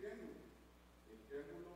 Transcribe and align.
el 0.00 0.08
triángulo. 0.08 0.40
El 1.12 1.20
triángulo 1.28 1.72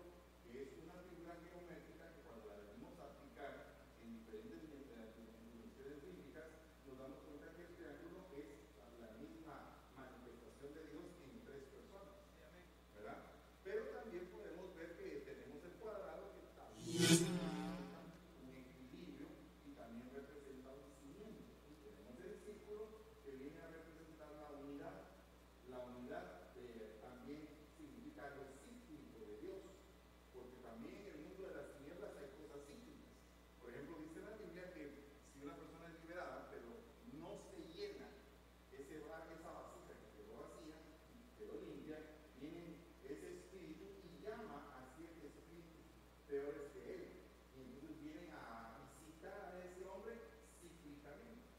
que 0.49 0.63
es 0.65 0.69
una 0.81 0.97
figura 1.05 1.37
geométrica 1.45 2.09
que 2.17 2.25
cuando 2.25 2.49
la 2.49 2.57
venimos 2.65 2.97
a 2.97 3.05
aplicar 3.13 3.53
en 4.01 4.17
diferentes 4.17 4.65
dimensiones 4.65 6.01
bíblicas, 6.01 6.49
nos 6.89 6.97
damos 6.97 7.21
cuenta 7.29 7.53
que 7.53 7.69
el 7.69 7.73
triángulo 7.77 8.25
es 8.33 8.49
la 8.97 9.13
misma 9.21 9.85
manifestación 9.93 10.73
de 10.73 10.83
Dios 10.89 11.05
en 11.21 11.45
tres 11.45 11.69
personas. 11.69 12.17
¿Verdad? 12.97 13.21
Pero 13.61 13.93
también 13.93 14.33
podemos 14.33 14.73
ver 14.73 14.97
que 14.97 15.29
tenemos 15.29 15.61
el 15.69 15.77
cuadrado 15.77 16.33
que 16.33 16.49
también 16.57 16.97
representa 16.97 18.01
un 18.41 18.49
equilibrio 18.57 19.29
y 19.69 19.77
también 19.77 20.09
representa 20.17 20.73
un 20.73 20.89
cimiento. 20.97 21.45
Y 21.69 21.77
tenemos 21.85 22.17
el 22.25 22.41
círculo 22.41 23.05
que 23.21 23.37
viene 23.37 23.61
a 23.61 23.69
representar 23.69 24.33
la 24.33 24.49
unidad. 24.57 25.13
La 25.69 25.79
unidad 25.93 26.55
eh, 26.57 27.03
también 27.03 27.49
significa 27.75 28.31
lo 28.39 28.47
cíclico 28.63 29.19
de 29.27 29.43
Dios, 29.43 29.63
porque 30.31 30.63
también 30.63 31.03
en 31.03 31.07
el 31.11 31.19
mundo 31.27 31.51
de 31.51 31.55
las 31.59 31.69
tinieblas 31.75 32.15
hay 32.15 32.31
cosas 32.39 32.63
cíclicas. 32.69 33.11
Por 33.59 33.75
ejemplo, 33.75 33.99
dice 34.07 34.23
la 34.23 34.39
Biblia 34.39 34.71
que 34.71 34.85
si 35.35 35.43
una 35.43 35.57
persona 35.59 35.91
es 35.91 35.99
liberada, 36.05 36.47
pero 36.53 36.69
no 37.19 37.43
se 37.51 37.59
llena 37.75 38.07
ese, 38.71 39.03
va- 39.03 39.27
esa 39.35 39.51
vasija 39.51 39.93
que 39.99 40.09
quedó 40.15 40.47
vacía, 40.47 40.79
quedó 41.41 41.55
limpia, 41.67 41.99
viene 42.39 42.79
ese 43.03 43.27
espíritu 43.35 43.99
y 44.05 44.23
llama 44.23 44.79
a 44.79 44.95
siete 44.95 45.27
espíritus 45.33 45.91
peores 46.29 46.71
que 46.71 46.83
él. 46.87 47.05
Y 47.57 47.67
entonces 47.67 47.99
vienen 47.99 48.31
a 48.31 48.79
visitar 49.03 49.59
a 49.59 49.65
ese 49.65 49.83
hombre 49.91 50.15
cíclicamente. 50.63 51.51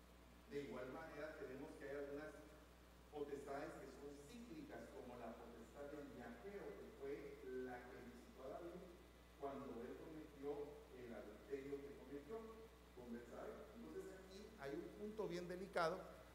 De 0.49 0.63
igual 0.71 0.87
manera 0.95 1.35
tenemos 1.35 1.75
que 1.75 1.83
hay 1.89 1.95
algunas 1.99 2.31
potestades 3.11 3.71
que 3.79 3.87
son 3.95 4.11
cíclicas, 4.27 4.91
como 4.91 5.15
la 5.19 5.31
potestad 5.39 5.87
del 5.95 6.11
viajero, 6.11 6.67
que 6.75 6.87
fue 6.99 7.11
la 7.63 7.79
que 7.87 7.95
visitó 8.11 8.43
a 8.43 8.59
David 8.59 8.83
cuando 9.39 9.71
él 9.87 9.95
cometió 10.03 10.83
el 10.99 11.13
adulterio 11.15 11.79
que 11.79 11.95
cometió 11.95 12.35
con 12.99 13.13
Betsabé. 13.15 13.71
Entonces 13.79 14.03
aquí 14.19 14.51
hay 14.59 14.75
un 14.75 14.89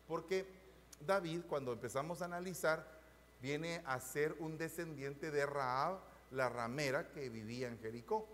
porque 0.07 0.47
David, 1.07 1.43
cuando 1.49 1.73
empezamos 1.73 2.21
a 2.21 2.27
analizar, 2.27 2.87
viene 3.41 3.83
a 3.87 3.99
ser 4.01 4.37
un 4.39 4.59
descendiente 4.59 5.31
de 5.31 5.47
Raab, 5.47 5.99
la 6.31 6.49
ramera 6.49 7.11
que 7.11 7.29
vivía 7.29 7.69
en 7.69 7.79
Jericó, 7.79 8.29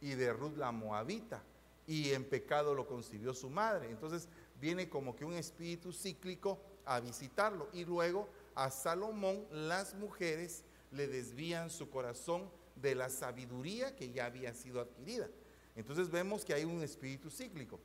y 0.00 0.14
de 0.14 0.32
Ruth 0.32 0.56
la 0.56 0.72
moabita, 0.72 1.42
y 1.86 2.10
en 2.12 2.24
pecado 2.24 2.74
lo 2.74 2.86
concibió 2.86 3.34
su 3.34 3.50
madre. 3.50 3.90
Entonces 3.90 4.28
viene 4.60 4.88
como 4.88 5.14
que 5.14 5.24
un 5.24 5.34
espíritu 5.34 5.92
cíclico 5.92 6.58
a 6.86 7.00
visitarlo, 7.00 7.68
y 7.72 7.84
luego 7.84 8.28
a 8.54 8.70
Salomón 8.70 9.46
las 9.50 9.94
mujeres 9.94 10.64
le 10.90 11.08
desvían 11.08 11.70
su 11.70 11.90
corazón 11.90 12.48
de 12.76 12.94
la 12.94 13.10
sabiduría 13.10 13.94
que 13.94 14.10
ya 14.10 14.26
había 14.26 14.54
sido 14.54 14.80
adquirida. 14.80 15.28
Entonces 15.76 16.10
vemos 16.10 16.44
que 16.44 16.54
hay 16.54 16.64
un 16.64 16.82
espíritu 16.82 17.30
cíclico. 17.30 17.80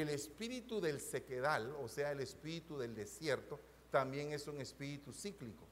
El 0.00 0.08
espíritu 0.08 0.80
del 0.80 1.00
sequedal, 1.00 1.72
o 1.80 1.88
sea, 1.88 2.10
el 2.10 2.18
espíritu 2.18 2.76
del 2.78 2.96
desierto, 2.96 3.60
también 3.90 4.32
es 4.32 4.48
un 4.48 4.60
espíritu 4.60 5.12
cíclico. 5.12 5.68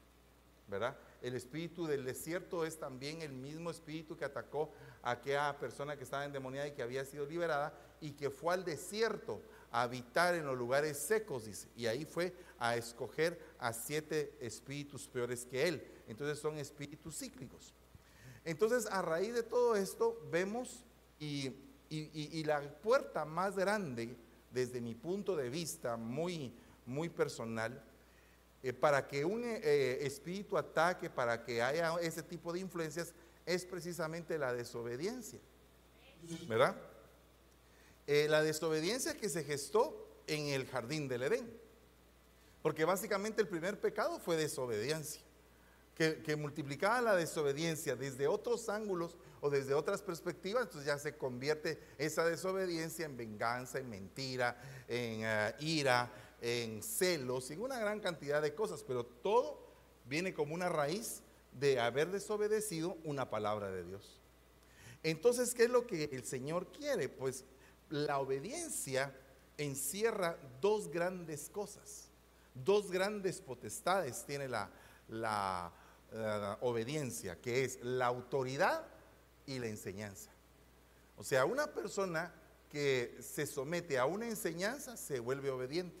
¿verdad? 0.65 0.97
El 1.21 1.35
espíritu 1.35 1.85
del 1.85 2.05
desierto 2.05 2.65
es 2.65 2.79
también 2.79 3.21
el 3.21 3.33
mismo 3.33 3.69
espíritu 3.69 4.15
que 4.15 4.23
atacó 4.23 4.71
a 5.01 5.11
aquella 5.11 5.57
persona 5.59 5.97
que 5.97 6.05
estaba 6.05 6.23
endemoniada 6.23 6.69
y 6.69 6.71
que 6.71 6.81
había 6.81 7.03
sido 7.03 7.25
liberada 7.25 7.77
y 7.99 8.11
que 8.11 8.29
fue 8.29 8.53
al 8.53 8.63
desierto 8.63 9.41
a 9.71 9.81
habitar 9.81 10.35
en 10.35 10.45
los 10.45 10.57
lugares 10.57 10.97
secos. 10.97 11.43
Y 11.75 11.87
ahí 11.87 12.05
fue 12.05 12.33
a 12.59 12.77
escoger 12.77 13.37
a 13.59 13.73
siete 13.73 14.37
espíritus 14.39 15.05
peores 15.05 15.45
que 15.45 15.67
él. 15.67 15.85
Entonces 16.07 16.39
son 16.39 16.57
espíritus 16.57 17.17
cíclicos. 17.17 17.73
Entonces, 18.45 18.87
a 18.87 19.01
raíz 19.01 19.33
de 19.33 19.43
todo 19.43 19.75
esto, 19.75 20.17
vemos 20.31 20.85
y, 21.19 21.51
y- 22.13 22.43
la 22.43 22.61
puerta 22.61 23.25
más 23.25 23.55
grande, 23.55 24.15
desde 24.51 24.81
mi 24.81 24.95
punto 24.95 25.35
de 25.35 25.49
vista 25.49 25.97
muy, 25.97 26.53
muy 26.85 27.09
personal, 27.09 27.83
eh, 28.61 28.71
para 28.71 29.07
que 29.07 29.25
un 29.25 29.43
eh, 29.43 29.59
eh, 29.61 29.97
espíritu 30.01 30.57
ataque, 30.57 31.09
para 31.09 31.43
que 31.43 31.61
haya 31.61 31.95
ese 32.01 32.23
tipo 32.23 32.53
de 32.53 32.59
influencias, 32.59 33.13
es 33.45 33.65
precisamente 33.65 34.37
la 34.37 34.53
desobediencia. 34.53 35.39
¿Verdad? 36.47 36.77
La 38.07 38.41
desobediencia 38.41 39.17
que 39.17 39.27
se 39.27 39.43
gestó 39.43 40.07
en 40.27 40.47
el 40.47 40.65
jardín 40.67 41.09
del 41.09 41.23
Edén. 41.23 41.51
Porque 42.61 42.85
básicamente 42.85 43.41
el 43.41 43.49
primer 43.49 43.79
pecado 43.81 44.19
fue 44.19 44.37
desobediencia. 44.37 45.21
Que 45.95 46.35
multiplicaba 46.37 47.01
la 47.01 47.15
desobediencia 47.15 47.97
desde 47.97 48.27
otros 48.27 48.69
ángulos 48.69 49.17
o 49.43 49.49
desde 49.49 49.73
otras 49.73 50.01
perspectivas, 50.01 50.63
entonces 50.63 50.87
ya 50.87 50.97
se 50.97 51.17
convierte 51.17 51.77
esa 51.97 52.23
desobediencia 52.23 53.05
en 53.05 53.17
venganza, 53.17 53.77
en 53.77 53.89
mentira, 53.89 54.57
en 54.87 55.19
eh, 55.25 55.53
ira, 55.59 56.09
en 56.39 56.81
celos, 56.81 57.51
en 57.51 57.61
una 57.61 57.77
gran 57.77 57.99
cantidad 57.99 58.41
de 58.41 58.55
cosas, 58.55 58.85
pero 58.87 59.05
todo 59.05 59.59
viene 60.05 60.33
como 60.33 60.55
una 60.55 60.69
raíz 60.69 61.23
de 61.59 61.77
haber 61.77 62.09
desobedecido 62.09 62.97
una 63.03 63.29
palabra 63.29 63.69
de 63.69 63.83
Dios. 63.83 64.17
Entonces, 65.03 65.53
¿qué 65.53 65.65
es 65.65 65.69
lo 65.69 65.85
que 65.87 66.05
el 66.05 66.23
Señor 66.23 66.71
quiere? 66.71 67.09
Pues 67.09 67.43
la 67.89 68.19
obediencia 68.19 69.13
encierra 69.57 70.37
dos 70.61 70.87
grandes 70.89 71.49
cosas, 71.49 72.07
dos 72.53 72.89
grandes 72.89 73.41
potestades 73.41 74.23
tiene 74.25 74.47
la, 74.47 74.71
la, 75.09 75.73
eh, 76.13 76.55
obediencia, 76.61 77.41
que 77.41 77.65
es 77.65 77.83
la 77.83 78.05
autoridad 78.05 78.92
y 79.45 79.59
la 79.59 79.67
enseñanza. 79.67 80.31
O 81.17 81.23
sea, 81.23 81.45
una 81.45 81.67
persona 81.67 82.33
que 82.69 83.17
se 83.21 83.45
somete 83.45 83.99
a 83.99 84.05
una 84.05 84.27
enseñanza 84.27 84.97
se 84.97 85.19
vuelve 85.19 85.49
obediente. 85.51 85.95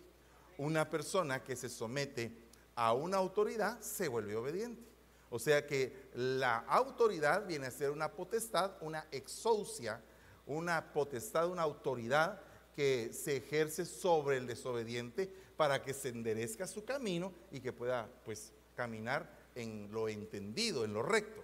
Una 0.57 0.89
persona 0.89 1.43
que 1.43 1.55
se 1.55 1.69
somete 1.69 2.31
a 2.75 2.93
una 2.93 3.17
autoridad 3.17 3.79
se 3.81 4.07
vuelve 4.07 4.35
obediente. 4.35 4.81
O 5.29 5.39
sea 5.39 5.65
que 5.65 6.09
la 6.13 6.59
autoridad 6.59 7.47
viene 7.47 7.67
a 7.67 7.71
ser 7.71 7.91
una 7.91 8.11
potestad, 8.11 8.73
una 8.81 9.07
exousia, 9.11 10.01
una 10.45 10.93
potestad, 10.93 11.49
una 11.49 11.61
autoridad 11.61 12.39
que 12.75 13.11
se 13.13 13.37
ejerce 13.37 13.85
sobre 13.85 14.37
el 14.37 14.47
desobediente 14.47 15.31
para 15.57 15.81
que 15.81 15.93
se 15.93 16.09
enderezca 16.09 16.67
su 16.67 16.83
camino 16.83 17.33
y 17.51 17.59
que 17.59 17.71
pueda 17.71 18.09
pues 18.25 18.51
caminar 18.75 19.29
en 19.55 19.89
lo 19.91 20.09
entendido, 20.09 20.83
en 20.85 20.93
lo 20.93 21.03
recto. 21.03 21.43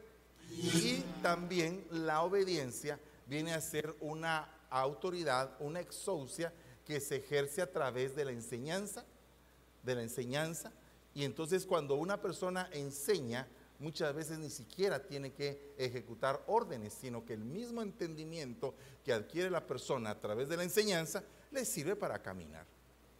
Y 0.51 1.03
también 1.21 1.85
la 1.91 2.23
obediencia 2.23 2.99
viene 3.27 3.53
a 3.53 3.61
ser 3.61 3.95
una 3.99 4.49
autoridad, 4.69 5.55
una 5.59 5.79
exousia 5.79 6.53
que 6.85 6.99
se 6.99 7.17
ejerce 7.17 7.61
a 7.61 7.71
través 7.71 8.15
de 8.15 8.25
la 8.25 8.31
enseñanza, 8.31 9.05
de 9.83 9.95
la 9.95 10.01
enseñanza. 10.01 10.71
Y 11.13 11.23
entonces 11.23 11.65
cuando 11.65 11.95
una 11.95 12.21
persona 12.21 12.69
enseña, 12.71 13.47
muchas 13.79 14.13
veces 14.13 14.39
ni 14.39 14.49
siquiera 14.49 15.05
tiene 15.05 15.31
que 15.31 15.73
ejecutar 15.77 16.43
órdenes, 16.47 16.93
sino 16.93 17.25
que 17.25 17.33
el 17.33 17.43
mismo 17.43 17.81
entendimiento 17.81 18.75
que 19.03 19.13
adquiere 19.13 19.49
la 19.49 19.65
persona 19.65 20.11
a 20.11 20.19
través 20.19 20.49
de 20.49 20.57
la 20.57 20.63
enseñanza 20.63 21.23
le 21.51 21.65
sirve 21.65 21.95
para 21.95 22.21
caminar. 22.21 22.65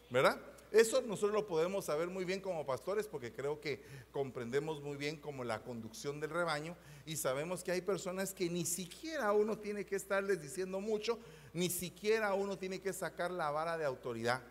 ¿Verdad? 0.09 0.39
Eso 0.71 1.01
nosotros 1.01 1.33
lo 1.33 1.47
podemos 1.47 1.85
saber 1.85 2.09
muy 2.09 2.25
bien 2.25 2.41
como 2.41 2.65
pastores 2.65 3.07
porque 3.07 3.33
creo 3.33 3.59
que 3.59 3.83
comprendemos 4.11 4.81
muy 4.81 4.97
bien 4.97 5.17
como 5.17 5.43
la 5.43 5.63
conducción 5.63 6.19
del 6.19 6.29
rebaño 6.29 6.75
y 7.05 7.17
sabemos 7.17 7.63
que 7.63 7.71
hay 7.71 7.81
personas 7.81 8.33
que 8.33 8.49
ni 8.49 8.65
siquiera 8.65 9.31
uno 9.33 9.57
tiene 9.57 9.85
que 9.85 9.95
estarles 9.95 10.41
diciendo 10.41 10.79
mucho, 10.79 11.17
ni 11.53 11.71
siquiera 11.71 12.35
uno 12.35 12.57
tiene 12.57 12.81
que 12.81 12.93
sacar 12.93 13.31
la 13.31 13.49
vara 13.49 13.79
de 13.79 13.85
autoridad, 13.85 14.43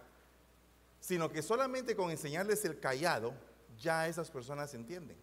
sino 0.98 1.30
que 1.30 1.40
solamente 1.40 1.94
con 1.94 2.10
enseñarles 2.10 2.64
el 2.64 2.80
callado 2.80 3.32
ya 3.78 4.08
esas 4.08 4.28
personas 4.28 4.74
entienden. 4.74 5.16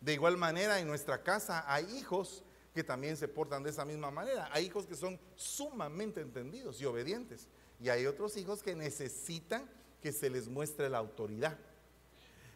De 0.00 0.12
igual 0.12 0.36
manera 0.36 0.78
en 0.78 0.86
nuestra 0.86 1.22
casa 1.22 1.64
hay 1.66 1.84
hijos 1.96 2.44
que 2.72 2.84
también 2.84 3.16
se 3.16 3.26
portan 3.26 3.62
de 3.62 3.70
esa 3.70 3.84
misma 3.84 4.10
manera. 4.10 4.48
Hay 4.52 4.66
hijos 4.66 4.86
que 4.86 4.96
son 4.96 5.18
sumamente 5.36 6.20
entendidos 6.20 6.80
y 6.80 6.84
obedientes. 6.84 7.46
Y 7.80 7.88
hay 7.88 8.06
otros 8.06 8.36
hijos 8.36 8.62
que 8.62 8.74
necesitan 8.74 9.68
que 10.04 10.12
se 10.12 10.28
les 10.28 10.48
muestre 10.48 10.90
la 10.90 10.98
autoridad. 10.98 11.56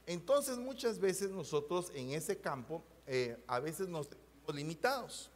Entonces 0.04 0.58
muchas 0.58 0.98
veces 0.98 1.30
nosotros 1.30 1.90
en 1.94 2.10
ese 2.10 2.38
campo 2.38 2.84
eh, 3.06 3.42
a 3.46 3.58
veces 3.58 3.88
nos 3.88 4.10
limitados, 4.52 5.30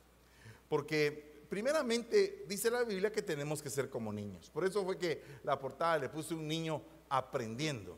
porque 0.69 1.47
primeramente 1.49 2.45
dice 2.47 2.71
la 2.71 2.85
Biblia 2.85 3.11
que 3.11 3.23
tenemos 3.23 3.63
que 3.63 3.71
ser 3.71 3.89
como 3.89 4.13
niños. 4.13 4.51
Por 4.51 4.67
eso 4.67 4.85
fue 4.85 4.99
que 4.99 5.23
la 5.43 5.59
portada 5.59 5.97
le 5.97 6.11
puse 6.11 6.35
un 6.35 6.47
niño 6.47 6.83
aprendiendo, 7.09 7.97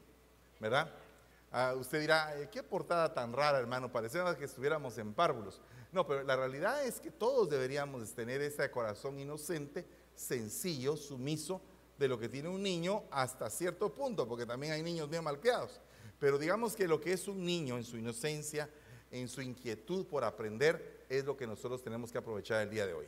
¿verdad? 0.60 0.94
Ah, 1.50 1.74
usted 1.76 2.00
dirá, 2.00 2.32
qué 2.52 2.62
portada 2.62 3.12
tan 3.12 3.32
rara, 3.32 3.58
hermano, 3.58 3.90
parece 3.90 4.20
que 4.38 4.44
estuviéramos 4.44 4.96
en 4.98 5.12
párvulos. 5.12 5.60
No, 5.90 6.06
pero 6.06 6.22
la 6.22 6.36
realidad 6.36 6.84
es 6.84 7.00
que 7.00 7.10
todos 7.10 7.50
deberíamos 7.50 8.14
tener 8.14 8.40
ese 8.42 8.70
corazón 8.70 9.18
inocente, 9.18 9.84
sencillo, 10.14 10.96
sumiso, 10.96 11.60
de 11.98 12.08
lo 12.08 12.18
que 12.18 12.28
tiene 12.28 12.48
un 12.48 12.62
niño 12.62 13.04
hasta 13.10 13.50
cierto 13.50 13.92
punto, 13.92 14.26
porque 14.26 14.46
también 14.46 14.72
hay 14.72 14.82
niños 14.82 15.08
bien 15.08 15.24
malcriados. 15.24 15.80
Pero 16.18 16.38
digamos 16.38 16.74
que 16.74 16.88
lo 16.88 17.00
que 17.00 17.12
es 17.12 17.28
un 17.28 17.44
niño 17.44 17.76
en 17.76 17.84
su 17.84 17.96
inocencia, 17.96 18.68
en 19.10 19.28
su 19.28 19.42
inquietud 19.42 20.06
por 20.06 20.24
aprender, 20.24 21.04
es 21.08 21.24
lo 21.24 21.36
que 21.36 21.46
nosotros 21.46 21.82
tenemos 21.82 22.10
que 22.10 22.18
aprovechar 22.18 22.62
el 22.62 22.70
día 22.70 22.86
de 22.86 22.94
hoy. 22.94 23.06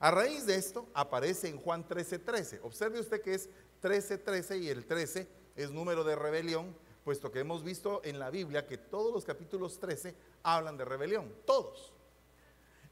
A 0.00 0.10
raíz 0.10 0.44
de 0.44 0.56
esto 0.56 0.86
aparece 0.92 1.48
en 1.48 1.58
Juan 1.58 1.86
13:13. 1.86 2.60
Observe 2.62 3.00
usted 3.00 3.22
que 3.22 3.34
es 3.34 3.48
13:13 3.80 4.58
y 4.58 4.68
el 4.68 4.84
13 4.84 5.26
es 5.56 5.70
número 5.70 6.04
de 6.04 6.16
rebelión, 6.16 6.76
puesto 7.04 7.30
que 7.30 7.40
hemos 7.40 7.62
visto 7.62 8.02
en 8.04 8.18
la 8.18 8.30
Biblia 8.30 8.66
que 8.66 8.76
todos 8.76 9.12
los 9.12 9.24
capítulos 9.24 9.78
13 9.78 10.14
hablan 10.42 10.76
de 10.76 10.84
rebelión, 10.84 11.32
todos. 11.46 11.92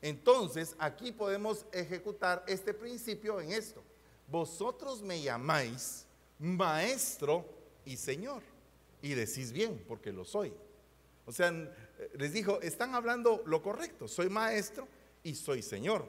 Entonces, 0.01 0.75
aquí 0.79 1.13
podemos 1.13 1.67
ejecutar 1.73 2.45
este 2.47 2.75
principio 2.75 3.41
en 3.41 3.53
esto 3.53 3.83
vosotros 4.29 5.03
me 5.03 5.21
llamáis 5.21 6.07
maestro 6.39 7.45
y 7.85 7.97
señor. 7.97 8.43
Y 9.01 9.15
decís 9.15 9.53
bien, 9.53 9.85
porque 9.89 10.13
lo 10.13 10.25
soy. 10.25 10.53
O 11.27 11.33
sea, 11.33 11.53
les 12.15 12.33
dijo, 12.33 12.61
están 12.61 12.95
hablando 12.95 13.43
lo 13.47 13.63
correcto, 13.63 14.09
soy 14.09 14.29
maestro 14.29 14.89
y 15.23 15.35
soy 15.35 15.63
señor. 15.63 16.07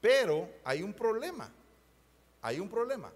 Pero 0.00 0.48
hay 0.64 0.82
un 0.82 0.92
problema, 0.92 1.52
hay 2.42 2.60
un 2.60 2.68
problema. 2.68 3.12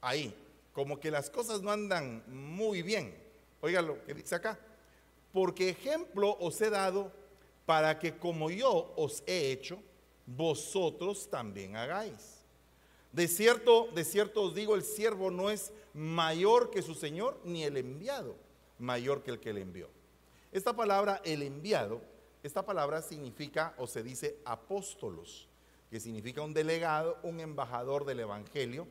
Ahí, 0.00 0.34
como 0.72 0.98
que 0.98 1.10
las 1.10 1.30
cosas 1.30 1.62
no 1.62 1.70
andan 1.70 2.22
muy 2.26 2.82
bien. 2.82 3.14
Oiga 3.60 3.82
lo 3.82 4.02
que 4.04 4.14
dice 4.14 4.34
acá. 4.34 4.58
Porque 5.32 5.68
ejemplo 5.68 6.36
os 6.40 6.60
he 6.60 6.70
dado 6.70 7.12
para 7.66 7.98
que 7.98 8.16
como 8.16 8.50
yo 8.50 8.92
os 8.96 9.22
he 9.26 9.52
hecho, 9.52 9.80
vosotros 10.26 11.28
también 11.30 11.76
hagáis. 11.76 12.39
De 13.12 13.26
cierto, 13.28 13.88
de 13.94 14.04
cierto 14.04 14.42
os 14.42 14.54
digo, 14.54 14.74
el 14.74 14.82
siervo 14.82 15.30
no 15.30 15.50
es 15.50 15.72
mayor 15.94 16.70
que 16.70 16.82
su 16.82 16.94
Señor, 16.94 17.40
ni 17.44 17.64
el 17.64 17.76
enviado 17.76 18.36
mayor 18.80 19.22
que 19.22 19.30
el 19.30 19.40
que 19.40 19.52
le 19.52 19.60
envió. 19.60 19.88
Esta 20.50 20.74
palabra, 20.74 21.20
el 21.24 21.42
enviado, 21.42 22.00
esta 22.42 22.64
palabra 22.64 23.02
significa 23.02 23.74
o 23.76 23.86
se 23.86 24.02
dice 24.02 24.38
apóstolos, 24.44 25.48
que 25.90 26.00
significa 26.00 26.42
un 26.42 26.54
delegado, 26.54 27.18
un 27.22 27.40
embajador 27.40 28.04
del 28.04 28.20
Evangelio, 28.20 28.88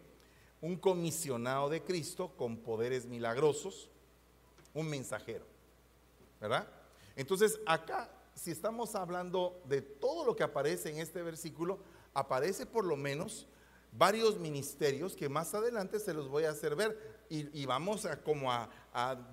un 0.62 0.78
comisionado 0.78 1.70
de 1.70 1.84
Cristo 1.84 2.32
con 2.38 2.58
poderes 2.58 3.06
milagrosos, 3.06 3.90
un 4.74 4.90
mensajero. 4.90 5.46
¿Verdad? 6.40 6.68
Entonces 7.16 7.60
acá, 7.66 8.10
si 8.34 8.52
estamos 8.52 8.96
hablando 8.96 9.62
de 9.66 9.82
todo 9.82 10.26
lo 10.26 10.36
que 10.36 10.44
aparece 10.44 10.90
en 10.90 11.00
este 11.00 11.22
versículo, 11.22 11.80
aparece 12.14 12.66
por 12.66 12.86
lo 12.86 12.96
menos 12.96 13.48
varios 13.92 14.40
ministerios 14.40 15.16
que 15.16 15.30
más 15.30 15.54
adelante 15.54 16.00
se 16.00 16.14
los 16.14 16.28
voy 16.28 16.44
a 16.44 16.52
hacer 16.52 16.76
ver 16.76 17.20
y, 17.30 17.66
vamos 17.66 18.06
a 18.06 18.22
como 18.22 18.52
a, 18.52 18.70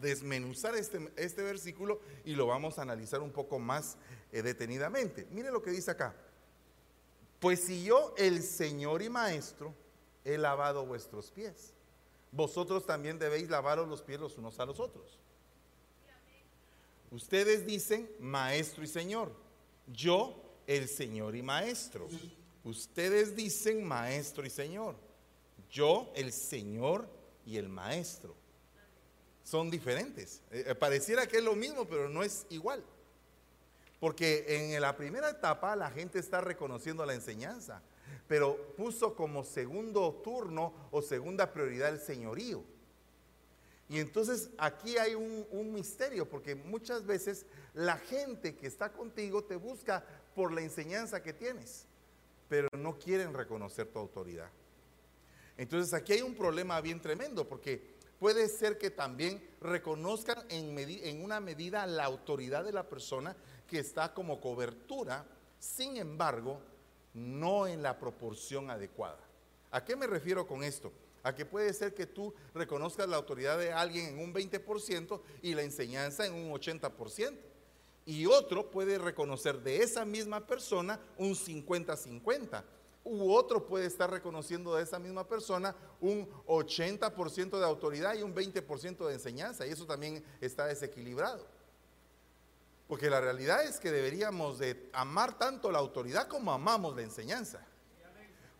desmenuzar 0.00 0.76
este, 0.76 1.10
este, 1.16 1.42
versículo 1.42 2.00
y 2.24 2.34
lo 2.34 2.46
vamos 2.46 2.78
a 2.78 2.82
analizar 2.82 3.20
un 3.20 3.32
poco 3.32 3.58
más 3.58 3.96
eh, 4.32 4.42
detenidamente. 4.42 5.26
Mire 5.30 5.50
lo 5.50 5.62
que 5.62 5.70
dice 5.70 5.90
acá. 5.90 6.14
Pues 7.40 7.60
si 7.60 7.84
yo, 7.84 8.14
el 8.18 8.42
Señor 8.42 9.02
y 9.02 9.08
Maestro, 9.08 9.74
he 10.24 10.36
lavado 10.36 10.84
vuestros 10.84 11.30
pies, 11.30 11.72
vosotros 12.32 12.84
también 12.84 13.18
debéis 13.18 13.48
lavaros 13.48 13.88
los 13.88 14.02
pies 14.02 14.20
los 14.20 14.36
unos 14.36 14.58
a 14.60 14.66
los 14.66 14.80
otros. 14.80 15.18
Ustedes 17.10 17.64
dicen 17.64 18.10
Maestro 18.18 18.84
y 18.84 18.88
Señor, 18.88 19.32
yo, 19.86 20.42
el 20.66 20.88
Señor 20.88 21.36
y 21.36 21.42
Maestro. 21.42 22.08
Ustedes 22.66 23.36
dicen 23.36 23.84
maestro 23.84 24.44
y 24.44 24.50
señor. 24.50 24.96
Yo, 25.70 26.10
el 26.16 26.32
señor 26.32 27.08
y 27.44 27.58
el 27.58 27.68
maestro. 27.68 28.34
Son 29.44 29.70
diferentes. 29.70 30.42
Eh, 30.50 30.64
eh, 30.66 30.74
pareciera 30.74 31.28
que 31.28 31.36
es 31.36 31.44
lo 31.44 31.54
mismo, 31.54 31.86
pero 31.86 32.08
no 32.08 32.24
es 32.24 32.44
igual. 32.50 32.82
Porque 34.00 34.44
en 34.48 34.80
la 34.80 34.96
primera 34.96 35.30
etapa 35.30 35.76
la 35.76 35.92
gente 35.92 36.18
está 36.18 36.40
reconociendo 36.40 37.06
la 37.06 37.14
enseñanza, 37.14 37.82
pero 38.26 38.74
puso 38.76 39.14
como 39.14 39.44
segundo 39.44 40.20
turno 40.24 40.88
o 40.90 41.02
segunda 41.02 41.52
prioridad 41.52 41.90
el 41.90 42.00
señorío. 42.00 42.64
Y 43.88 44.00
entonces 44.00 44.50
aquí 44.58 44.98
hay 44.98 45.14
un, 45.14 45.46
un, 45.52 45.72
misterio, 45.72 46.28
porque 46.28 46.56
muchas 46.56 47.06
veces 47.06 47.46
la 47.74 47.96
gente 47.96 48.56
que 48.56 48.66
está 48.66 48.92
contigo 48.92 49.44
te 49.44 49.54
busca 49.54 50.04
por 50.34 50.52
la 50.52 50.62
enseñanza 50.62 51.22
que 51.22 51.32
tienes 51.32 51.86
pero 52.48 52.68
no 52.72 52.98
quieren 52.98 53.34
reconocer 53.34 53.88
tu 53.88 53.98
autoridad. 53.98 54.50
Entonces 55.56 55.94
aquí 55.94 56.12
hay 56.12 56.22
un 56.22 56.34
problema 56.34 56.80
bien 56.80 57.00
tremendo, 57.00 57.48
porque 57.48 57.96
puede 58.18 58.48
ser 58.48 58.78
que 58.78 58.90
también 58.90 59.42
reconozcan 59.60 60.44
en, 60.48 61.22
una 61.22 61.40
medida 61.40 61.86
la 61.86 62.04
autoridad 62.04 62.64
de 62.64 62.72
la 62.72 62.88
persona 62.88 63.36
que 63.66 63.78
está 63.78 64.12
como 64.12 64.40
cobertura, 64.40 65.26
sin 65.58 65.96
embargo, 65.96 66.60
no 67.14 67.66
en 67.66 67.82
la 67.82 67.98
proporción 67.98 68.70
adecuada. 68.70 69.20
¿A 69.70 69.84
qué 69.84 69.96
me 69.96 70.06
refiero 70.06 70.46
con 70.46 70.62
esto? 70.62 70.92
A 71.22 71.34
que 71.34 71.44
puede 71.44 71.72
ser 71.72 71.94
que 71.94 72.06
tú 72.06 72.32
reconozcas 72.54 73.08
la 73.08 73.16
autoridad 73.16 73.58
de 73.58 73.72
alguien 73.72 74.06
en 74.06 74.18
un 74.20 74.32
20% 74.32 75.20
y 75.42 75.54
la 75.54 75.62
enseñanza 75.62 76.26
en 76.26 76.34
un 76.34 76.52
80% 76.52 77.55
y 78.06 78.24
otro 78.24 78.70
puede 78.70 78.98
reconocer 78.98 79.60
de 79.60 79.82
esa 79.82 80.04
misma 80.04 80.46
persona 80.46 81.00
un 81.18 81.34
50-50. 81.34 82.62
U 83.02 83.32
otro 83.32 83.66
puede 83.66 83.86
estar 83.86 84.10
reconociendo 84.10 84.74
de 84.74 84.84
esa 84.84 84.98
misma 84.98 85.26
persona 85.26 85.74
un 86.00 86.28
80% 86.46 87.58
de 87.58 87.64
autoridad 87.64 88.14
y 88.14 88.22
un 88.22 88.34
20% 88.34 89.06
de 89.06 89.12
enseñanza. 89.12 89.66
Y 89.66 89.70
eso 89.70 89.86
también 89.86 90.24
está 90.40 90.66
desequilibrado. 90.66 91.44
Porque 92.86 93.10
la 93.10 93.20
realidad 93.20 93.64
es 93.64 93.80
que 93.80 93.90
deberíamos 93.90 94.58
de 94.58 94.88
amar 94.92 95.36
tanto 95.36 95.72
la 95.72 95.80
autoridad 95.80 96.28
como 96.28 96.52
amamos 96.52 96.94
la 96.94 97.02
enseñanza. 97.02 97.60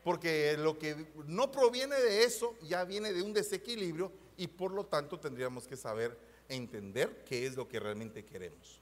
Porque 0.03 0.57
lo 0.59 0.79
que 0.79 1.07
no 1.27 1.51
proviene 1.51 1.97
de 1.97 2.25
eso 2.25 2.57
ya 2.63 2.85
viene 2.85 3.13
de 3.13 3.23
un 3.23 3.33
desequilibrio 3.33 4.13
y 4.37 4.49
por 4.49 4.73
lo 4.73 4.87
tanto 4.87 5.19
tendríamos 5.19 5.67
que 5.67 5.77
saber 5.77 6.17
entender 6.49 7.25
qué 7.25 7.47
es 7.47 7.57
lo 7.57 7.69
que 7.69 7.81
realmente 7.81 8.25
queremos. 8.25 8.81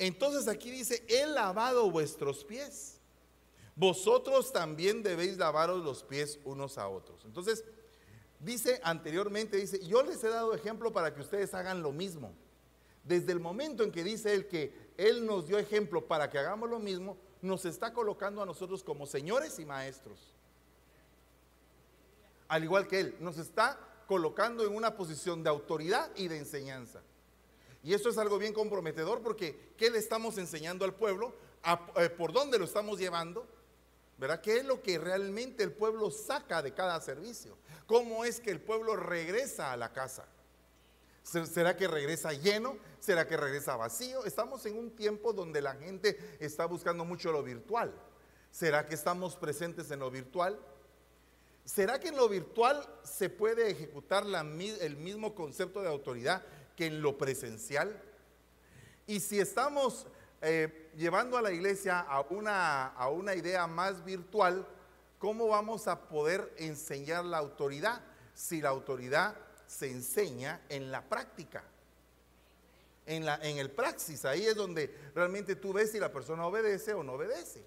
Entonces 0.00 0.48
aquí 0.48 0.70
dice, 0.70 1.04
he 1.08 1.26
lavado 1.26 1.90
vuestros 1.90 2.42
pies. 2.42 2.96
Vosotros 3.76 4.50
también 4.50 5.02
debéis 5.02 5.36
lavaros 5.36 5.84
los 5.84 6.02
pies 6.02 6.40
unos 6.44 6.78
a 6.78 6.88
otros. 6.88 7.22
Entonces, 7.26 7.64
dice 8.40 8.80
anteriormente, 8.82 9.58
dice, 9.58 9.86
yo 9.86 10.02
les 10.02 10.24
he 10.24 10.28
dado 10.28 10.54
ejemplo 10.54 10.90
para 10.90 11.14
que 11.14 11.20
ustedes 11.20 11.52
hagan 11.52 11.82
lo 11.82 11.92
mismo. 11.92 12.32
Desde 13.04 13.32
el 13.32 13.40
momento 13.40 13.84
en 13.84 13.92
que 13.92 14.02
dice 14.02 14.32
él 14.32 14.48
que 14.48 14.72
él 14.96 15.26
nos 15.26 15.46
dio 15.46 15.58
ejemplo 15.58 16.06
para 16.06 16.30
que 16.30 16.38
hagamos 16.38 16.70
lo 16.70 16.78
mismo, 16.78 17.18
nos 17.42 17.66
está 17.66 17.92
colocando 17.92 18.42
a 18.42 18.46
nosotros 18.46 18.82
como 18.82 19.04
señores 19.04 19.58
y 19.58 19.66
maestros. 19.66 20.34
Al 22.48 22.64
igual 22.64 22.88
que 22.88 23.00
él, 23.00 23.16
nos 23.20 23.36
está 23.36 23.78
colocando 24.06 24.64
en 24.64 24.74
una 24.74 24.96
posición 24.96 25.42
de 25.42 25.50
autoridad 25.50 26.10
y 26.16 26.28
de 26.28 26.38
enseñanza. 26.38 27.02
Y 27.82 27.94
esto 27.94 28.10
es 28.10 28.18
algo 28.18 28.38
bien 28.38 28.52
comprometedor 28.52 29.22
porque 29.22 29.72
¿qué 29.76 29.90
le 29.90 29.98
estamos 29.98 30.38
enseñando 30.38 30.84
al 30.84 30.94
pueblo? 30.94 31.34
Eh, 31.96 32.10
¿Por 32.10 32.32
dónde 32.32 32.58
lo 32.58 32.64
estamos 32.64 32.98
llevando? 32.98 33.46
¿Verdad? 34.18 34.42
¿Qué 34.42 34.58
es 34.58 34.64
lo 34.64 34.82
que 34.82 34.98
realmente 34.98 35.62
el 35.62 35.72
pueblo 35.72 36.10
saca 36.10 36.62
de 36.62 36.74
cada 36.74 37.00
servicio? 37.00 37.56
¿Cómo 37.86 38.24
es 38.24 38.38
que 38.38 38.50
el 38.50 38.60
pueblo 38.60 38.96
regresa 38.96 39.72
a 39.72 39.76
la 39.76 39.92
casa? 39.92 40.26
¿Será 41.22 41.76
que 41.76 41.88
regresa 41.88 42.32
lleno? 42.32 42.76
¿Será 42.98 43.26
que 43.26 43.36
regresa 43.36 43.76
vacío? 43.76 44.24
Estamos 44.24 44.66
en 44.66 44.76
un 44.76 44.90
tiempo 44.90 45.32
donde 45.32 45.62
la 45.62 45.74
gente 45.74 46.18
está 46.38 46.66
buscando 46.66 47.04
mucho 47.04 47.32
lo 47.32 47.42
virtual. 47.42 47.94
¿Será 48.50 48.86
que 48.86 48.94
estamos 48.94 49.36
presentes 49.36 49.90
en 49.90 50.00
lo 50.00 50.10
virtual? 50.10 50.58
¿Será 51.64 52.00
que 52.00 52.08
en 52.08 52.16
lo 52.16 52.28
virtual 52.28 52.84
se 53.04 53.30
puede 53.30 53.70
ejecutar 53.70 54.24
el 54.26 54.96
mismo 54.96 55.34
concepto 55.34 55.80
de 55.80 55.88
autoridad 55.88 56.42
que 56.80 56.86
en 56.86 57.02
lo 57.02 57.18
presencial? 57.18 58.02
Y 59.06 59.20
si 59.20 59.38
estamos 59.38 60.06
eh, 60.40 60.90
llevando 60.96 61.36
a 61.36 61.42
la 61.42 61.52
iglesia 61.52 62.00
a 62.00 62.22
una, 62.22 62.86
a 62.86 63.10
una 63.10 63.34
idea 63.34 63.66
más 63.66 64.02
virtual, 64.02 64.66
¿cómo 65.18 65.48
vamos 65.48 65.88
a 65.88 66.08
poder 66.08 66.54
enseñar 66.56 67.26
la 67.26 67.36
autoridad 67.36 68.00
si 68.32 68.62
la 68.62 68.70
autoridad 68.70 69.36
se 69.66 69.90
enseña 69.90 70.62
en 70.70 70.90
la 70.90 71.06
práctica? 71.06 71.62
En, 73.04 73.26
la, 73.26 73.36
en 73.42 73.58
el 73.58 73.70
praxis, 73.70 74.24
ahí 74.24 74.46
es 74.46 74.54
donde 74.54 75.10
realmente 75.14 75.56
tú 75.56 75.74
ves 75.74 75.92
si 75.92 75.98
la 75.98 76.10
persona 76.10 76.46
obedece 76.46 76.94
o 76.94 77.02
no 77.02 77.12
obedece. 77.12 77.62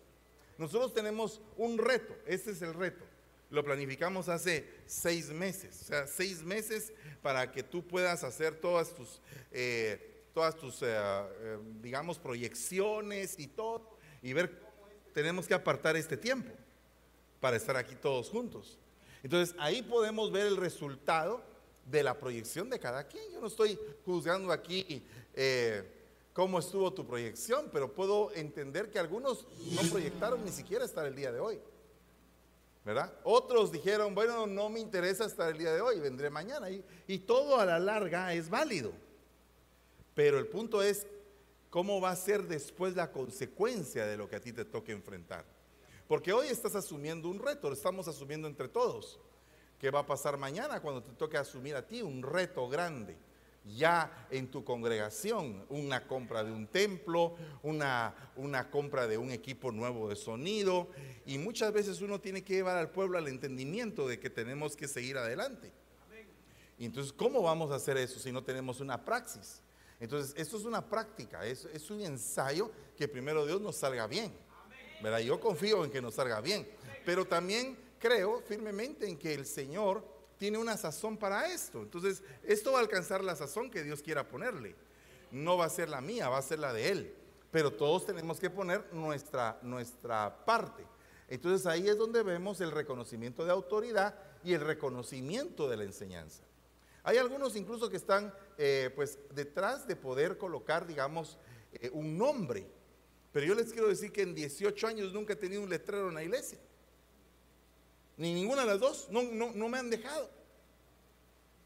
Nosotros 0.58 0.92
tenemos 0.92 1.40
un 1.58 1.78
reto, 1.78 2.16
este 2.26 2.50
es 2.50 2.64
el 2.64 2.74
reto 2.74 3.13
lo 3.54 3.64
planificamos 3.64 4.30
hace 4.30 4.68
seis 4.88 5.30
meses, 5.30 5.80
o 5.84 5.86
sea, 5.86 6.08
seis 6.08 6.42
meses 6.42 6.92
para 7.22 7.52
que 7.52 7.62
tú 7.62 7.86
puedas 7.86 8.24
hacer 8.24 8.56
todas 8.56 8.96
tus, 8.96 9.22
eh, 9.52 10.24
todas 10.34 10.56
tus, 10.56 10.82
eh, 10.82 10.88
eh, 10.88 11.60
digamos, 11.80 12.18
proyecciones 12.18 13.38
y 13.38 13.46
todo, 13.46 13.96
y 14.24 14.34
ver 14.34 14.58
cómo 14.58 14.88
tenemos 15.14 15.48
que 15.48 15.54
apartar 15.54 15.96
este 15.96 16.18
tiempo 16.18 16.52
para 17.40 17.56
estar 17.56 17.78
aquí 17.78 17.94
todos 17.94 18.28
juntos. 18.32 18.80
Entonces, 19.22 19.56
ahí 19.60 19.84
podemos 19.84 20.32
ver 20.32 20.48
el 20.48 20.58
resultado 20.58 21.44
de 21.86 22.02
la 22.02 22.18
proyección 22.18 22.72
de 22.72 22.80
cada 22.80 23.08
quien. 23.08 23.32
Yo 23.32 23.40
no 23.40 23.48
estoy 23.48 23.78
juzgando 24.04 24.52
aquí 24.52 25.06
cómo 26.34 26.58
estuvo 26.58 26.92
tu 26.92 27.06
proyección, 27.06 27.70
pero 27.72 27.94
puedo 27.94 28.34
entender 28.34 28.90
que 28.90 28.98
algunos 28.98 29.46
no 29.74 29.82
proyectaron 29.92 30.44
ni 30.44 30.52
siquiera 30.52 30.84
estar 30.86 31.06
el 31.06 31.16
día 31.16 31.32
de 31.32 31.40
hoy. 31.40 31.60
¿Verdad? 32.86 33.14
Otros 33.24 33.72
dijeron, 33.72 34.14
bueno, 34.14 34.46
no 34.46 34.70
me 34.70 34.80
interesa 34.80 35.26
estar 35.26 35.52
el 35.52 35.58
día 35.58 35.74
de 35.74 35.82
hoy, 35.82 36.00
vendré 36.00 36.30
mañana. 36.30 36.70
Y, 36.70 36.84
y 37.08 37.20
todo 37.20 37.60
a 37.60 37.66
la 37.66 37.80
larga 37.80 38.34
es 38.34 38.50
válido. 38.50 38.92
Pero 40.14 40.38
el 40.38 40.48
punto 40.48 40.82
es, 40.84 41.08
¿cómo 41.70 42.02
va 42.02 42.12
a 42.12 42.16
ser 42.16 42.44
después 42.44 42.96
la 42.96 43.12
consecuencia 43.12 44.06
de 44.06 44.18
lo 44.18 44.30
que 44.30 44.36
a 44.36 44.42
ti 44.42 44.52
te 44.52 44.66
toque 44.66 44.92
enfrentar? 44.92 45.46
Porque 46.08 46.34
hoy 46.34 46.48
estás 46.48 46.76
asumiendo 46.76 47.30
un 47.30 47.40
reto, 47.40 47.70
lo 47.70 47.76
estamos 47.76 48.08
asumiendo 48.08 48.48
entre 48.48 48.68
todos. 48.68 49.20
¿Qué 49.80 49.90
va 49.90 50.00
a 50.00 50.06
pasar 50.06 50.38
mañana 50.38 50.82
cuando 50.82 51.02
te 51.04 51.12
toque 51.14 51.38
asumir 51.38 51.76
a 51.76 51.86
ti 51.86 52.02
un 52.02 52.22
reto 52.22 52.68
grande? 52.70 53.18
Ya 53.66 54.28
en 54.30 54.50
tu 54.50 54.64
congregación, 54.64 55.66
una 55.70 56.06
compra 56.08 56.44
de 56.44 56.52
un 56.52 56.68
templo, 56.68 57.36
una, 57.62 58.14
una, 58.36 58.70
compra 58.70 59.08
de 59.08 59.18
un 59.18 59.32
equipo 59.32 59.72
nuevo 59.72 60.10
de 60.10 60.16
sonido, 60.16 60.90
y 61.26 61.38
muchas 61.38 61.72
veces 61.72 62.02
uno 62.02 62.20
tiene 62.20 62.44
que 62.44 62.54
llevar 62.54 62.78
al 62.78 62.92
pueblo 62.92 63.18
al 63.18 63.28
entendimiento 63.28 64.08
de 64.08 64.20
que 64.20 64.30
tenemos 64.30 64.76
que 64.76 64.88
seguir 64.88 65.18
adelante. 65.18 65.72
Y 66.78 66.86
entonces, 66.86 67.14
¿cómo 67.14 67.42
vamos 67.42 67.72
a 67.72 67.76
hacer 67.76 67.98
eso 67.98 68.20
si 68.20 68.32
no 68.32 68.44
tenemos 68.44 68.80
una 68.80 69.06
praxis? 69.06 69.62
Entonces, 70.00 70.34
esto 70.36 70.58
es 70.58 70.66
una 70.66 70.90
práctica, 70.90 71.46
es, 71.46 71.66
es 71.66 71.90
un 71.90 72.02
ensayo 72.02 72.72
que 72.98 73.08
primero 73.08 73.46
Dios 73.46 73.62
nos 73.62 73.78
salga 73.78 74.08
bien. 74.08 74.34
¿verdad? 75.04 75.20
Yo 75.20 75.40
confío 75.40 75.84
en 75.84 75.92
que 75.92 76.02
nos 76.02 76.16
salga 76.16 76.40
bien, 76.40 76.68
pero 77.06 77.26
también 77.26 77.78
creo 78.00 78.42
firmemente 78.42 79.08
en 79.08 79.18
que 79.18 79.34
el 79.34 79.46
Señor 79.46 80.13
tiene 80.44 80.58
una 80.58 80.76
sazón 80.76 81.16
para 81.16 81.54
esto. 81.54 81.84
Entonces, 81.84 82.22
esto 82.44 82.74
va 82.74 82.80
a 82.80 82.82
alcanzar 82.82 83.24
la 83.24 83.34
sazón 83.34 83.72
que 83.72 83.82
Dios 83.82 84.02
quiera 84.02 84.28
ponerle. 84.28 84.76
No 85.32 85.56
va 85.56 85.64
a 85.64 85.70
ser 85.70 85.88
la 85.88 86.02
mía, 86.02 86.28
va 86.28 86.38
a 86.38 86.42
ser 86.42 86.60
la 86.60 86.74
de 86.74 86.90
Él. 86.90 87.16
Pero 87.50 87.72
todos 87.72 88.06
tenemos 88.06 88.42
que 88.42 88.50
poner 88.50 88.84
nuestra, 88.92 89.58
nuestra 89.62 90.44
parte. 90.44 90.86
Entonces 91.30 91.66
ahí 91.66 91.88
es 91.88 91.98
donde 91.98 92.24
vemos 92.24 92.60
el 92.60 92.72
reconocimiento 92.72 93.46
de 93.46 93.52
autoridad 93.52 94.20
y 94.44 94.52
el 94.52 94.60
reconocimiento 94.60 95.70
de 95.70 95.78
la 95.78 95.86
enseñanza. 95.86 96.44
Hay 97.04 97.20
algunos 97.20 97.56
incluso 97.56 97.90
que 97.90 97.96
están 97.96 98.34
eh, 98.58 98.92
pues 98.98 99.20
detrás 99.34 99.88
de 99.88 99.96
poder 99.96 100.38
colocar, 100.38 100.86
digamos, 100.86 101.38
eh, 101.72 101.90
un 101.94 102.18
nombre. 102.18 102.68
Pero 103.32 103.46
yo 103.46 103.56
les 103.56 103.72
quiero 103.72 103.88
decir 103.88 104.12
que 104.12 104.24
en 104.24 104.36
18 104.36 104.88
años 104.88 105.14
nunca 105.14 105.32
he 105.32 105.38
tenido 105.38 105.62
un 105.62 105.70
letrero 105.70 106.10
en 106.10 106.16
la 106.16 106.24
iglesia. 106.26 106.60
Ni 108.18 108.34
ninguna 108.34 108.62
de 108.62 108.68
las 108.68 108.80
dos, 108.80 109.08
no, 109.10 109.24
no, 109.24 109.70
me 109.70 109.78
han 109.78 109.90
dejado. 109.90 110.30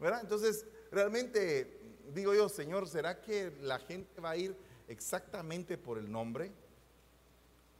¿Verdad? 0.00 0.20
Entonces, 0.22 0.64
realmente 0.90 1.78
digo 2.14 2.34
yo, 2.34 2.48
Señor, 2.48 2.88
¿será 2.88 3.20
que 3.20 3.52
la 3.60 3.78
gente 3.78 4.20
va 4.20 4.30
a 4.30 4.36
ir 4.36 4.56
exactamente 4.88 5.76
por 5.76 5.98
el 5.98 6.10
nombre? 6.10 6.52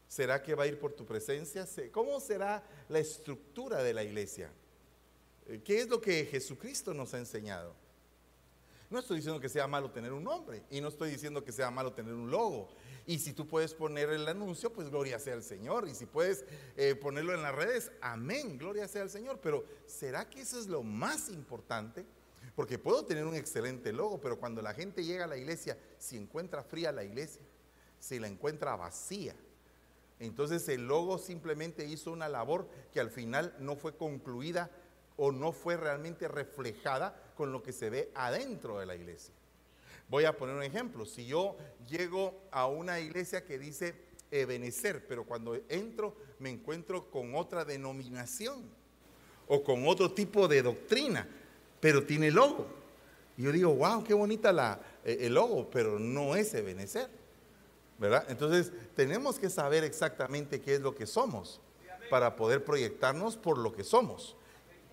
¿Será 0.08 0.42
que 0.42 0.54
va 0.54 0.64
a 0.64 0.66
ir 0.66 0.78
por 0.78 0.92
tu 0.92 1.04
presencia? 1.04 1.66
¿Cómo 1.92 2.20
será 2.20 2.62
la 2.88 2.98
estructura 2.98 3.82
de 3.82 3.94
la 3.94 4.02
iglesia? 4.02 4.50
Eh, 5.46 5.60
¿Qué 5.64 5.80
es 5.80 5.88
lo 5.88 6.00
que 6.00 6.25
Jesucristo 6.26 6.92
nos 6.92 7.14
ha 7.14 7.18
enseñado? 7.18 7.75
No 8.90 9.00
estoy 9.00 9.16
diciendo 9.16 9.40
que 9.40 9.50
sea 9.50 9.66
malo 9.66 9.90
tener 9.90 10.12
un 10.12 10.25
nombre 10.25 10.62
y 10.70 10.80
no 10.80 10.88
estoy 10.88 11.10
diciendo 11.10 11.44
que 11.44 11.52
sea 11.52 11.70
malo 11.70 11.92
tener 11.92 12.14
un 12.14 12.30
logo. 12.30 12.68
Y 13.08 13.20
si 13.20 13.32
tú 13.32 13.48
puedes 13.48 13.72
poner 13.72 14.10
el 14.10 14.28
anuncio, 14.28 14.70
pues 14.70 14.90
gloria 14.90 15.18
sea 15.18 15.32
al 15.32 15.42
Señor. 15.42 15.88
Y 15.88 15.94
si 15.94 16.04
puedes 16.04 16.44
eh, 16.76 16.94
ponerlo 16.94 17.32
en 17.32 17.40
las 17.40 17.54
redes, 17.54 17.90
amén, 18.02 18.58
gloria 18.58 18.86
sea 18.86 19.00
al 19.00 19.08
Señor. 19.08 19.40
Pero 19.40 19.64
¿será 19.86 20.28
que 20.28 20.42
eso 20.42 20.60
es 20.60 20.66
lo 20.66 20.82
más 20.82 21.30
importante? 21.30 22.04
Porque 22.54 22.78
puedo 22.78 23.06
tener 23.06 23.24
un 23.24 23.34
excelente 23.34 23.94
logo, 23.94 24.20
pero 24.20 24.38
cuando 24.38 24.60
la 24.60 24.74
gente 24.74 25.06
llega 25.06 25.24
a 25.24 25.26
la 25.26 25.38
iglesia, 25.38 25.78
si 25.96 26.18
encuentra 26.18 26.62
fría 26.62 26.92
la 26.92 27.02
iglesia, 27.02 27.40
si 27.98 28.18
la 28.18 28.28
encuentra 28.28 28.76
vacía, 28.76 29.34
entonces 30.18 30.68
el 30.68 30.86
logo 30.86 31.16
simplemente 31.16 31.86
hizo 31.86 32.12
una 32.12 32.28
labor 32.28 32.68
que 32.92 33.00
al 33.00 33.08
final 33.08 33.56
no 33.58 33.74
fue 33.74 33.96
concluida 33.96 34.70
o 35.16 35.32
no 35.32 35.52
fue 35.52 35.78
realmente 35.78 36.28
reflejada 36.28 37.32
con 37.38 37.52
lo 37.52 37.62
que 37.62 37.72
se 37.72 37.88
ve 37.88 38.12
adentro 38.14 38.78
de 38.78 38.84
la 38.84 38.96
iglesia. 38.96 39.32
Voy 40.08 40.24
a 40.24 40.36
poner 40.36 40.56
un 40.56 40.62
ejemplo. 40.62 41.04
Si 41.04 41.26
yo 41.26 41.56
llego 41.86 42.40
a 42.50 42.66
una 42.66 42.98
iglesia 42.98 43.44
que 43.44 43.58
dice 43.58 43.94
Ebenecer, 44.30 45.06
pero 45.06 45.24
cuando 45.24 45.56
entro 45.68 46.16
me 46.38 46.50
encuentro 46.50 47.10
con 47.10 47.34
otra 47.34 47.64
denominación 47.64 48.62
o 49.46 49.62
con 49.62 49.86
otro 49.86 50.12
tipo 50.12 50.48
de 50.48 50.62
doctrina, 50.62 51.28
pero 51.80 52.04
tiene 52.04 52.30
logo. 52.30 52.66
Y 53.36 53.42
yo 53.42 53.52
digo, 53.52 53.74
wow, 53.74 54.02
qué 54.02 54.14
bonita 54.14 54.52
la, 54.52 54.80
eh, 55.04 55.18
el 55.20 55.34
logo, 55.34 55.70
pero 55.70 55.98
no 55.98 56.36
es 56.36 56.52
Ebenecer. 56.54 57.08
¿Verdad? 57.98 58.26
Entonces 58.28 58.72
tenemos 58.94 59.38
que 59.38 59.50
saber 59.50 59.82
exactamente 59.82 60.60
qué 60.60 60.76
es 60.76 60.80
lo 60.80 60.94
que 60.94 61.04
somos 61.04 61.60
para 62.10 62.36
poder 62.36 62.64
proyectarnos 62.64 63.36
por 63.36 63.58
lo 63.58 63.72
que 63.72 63.82
somos 63.82 64.38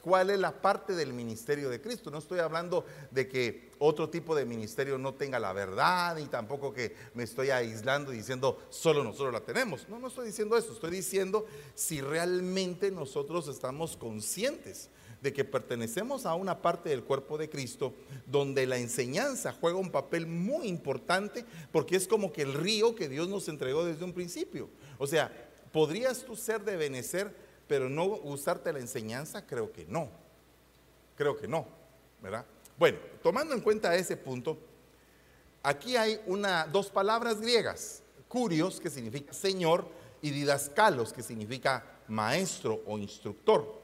cuál 0.06 0.30
es 0.30 0.38
la 0.38 0.62
parte 0.62 0.94
del 0.94 1.14
ministerio 1.14 1.68
de 1.68 1.82
Cristo. 1.82 2.12
No 2.12 2.20
estoy 2.20 2.38
hablando 2.38 2.86
de 3.10 3.28
que 3.28 3.72
otro 3.80 4.08
tipo 4.08 4.36
de 4.36 4.46
ministerio 4.46 5.00
no 5.00 5.16
tenga 5.16 5.40
la 5.40 5.52
verdad 5.52 6.18
y 6.18 6.28
tampoco 6.28 6.72
que 6.72 6.96
me 7.16 7.24
estoy 7.24 7.50
aislando 7.50 8.12
diciendo 8.12 8.62
solo 8.70 9.04
nosotros 9.04 9.34
la 9.34 9.42
tenemos. 9.42 9.90
No, 9.90 9.98
no 9.98 10.10
estoy 10.10 10.28
diciendo 10.28 10.56
eso. 10.58 10.74
Estoy 10.74 10.92
diciendo 10.92 11.48
si 11.74 12.02
realmente 12.02 12.92
nosotros 12.92 13.48
estamos 13.48 13.98
conscientes 13.98 14.92
de 15.24 15.34
que 15.34 15.44
pertenecemos 15.44 16.28
a 16.28 16.36
una 16.36 16.62
parte 16.62 16.90
del 16.90 17.04
cuerpo 17.04 17.40
de 17.40 17.50
Cristo 17.50 17.96
donde 18.28 18.68
la 18.68 18.78
enseñanza 18.78 19.56
juega 19.60 19.80
un 19.80 19.90
papel 19.90 20.28
muy 20.28 20.68
importante 20.68 21.46
porque 21.72 21.96
es 21.96 22.08
como 22.08 22.32
que 22.32 22.44
el 22.44 22.54
río 22.54 22.94
que 22.94 23.10
Dios 23.10 23.28
nos 23.28 23.48
entregó 23.48 23.84
desde 23.84 24.06
un 24.06 24.14
principio. 24.14 24.70
O 25.00 25.08
sea, 25.08 25.32
¿podrías 25.72 26.24
tú 26.24 26.36
ser 26.36 26.64
de 26.64 26.76
benecer 26.76 27.45
pero 27.68 27.90
no 27.90 28.06
usarte 28.06 28.72
la 28.72 28.80
enseñanza, 28.80 29.46
creo 29.46 29.72
que 29.72 29.86
no. 29.86 30.10
Creo 31.18 31.38
que 31.38 31.48
no, 31.48 31.66
¿verdad? 32.22 32.46
Bueno, 32.78 32.98
tomando 33.24 33.54
en 33.54 33.62
cuenta 33.62 33.96
ese 33.96 34.18
punto, 34.18 34.58
aquí 35.64 35.96
hay 35.96 36.20
una, 36.26 36.66
dos 36.66 36.90
palabras 36.90 37.40
griegas, 37.40 38.04
curios, 38.28 38.80
que 38.80 38.90
significa 38.90 39.34
señor, 39.34 39.88
y 40.22 40.32
didascalos, 40.32 41.14
que 41.14 41.22
significa 41.22 41.84
maestro 42.08 42.82
o 42.86 42.98
instructor, 42.98 43.82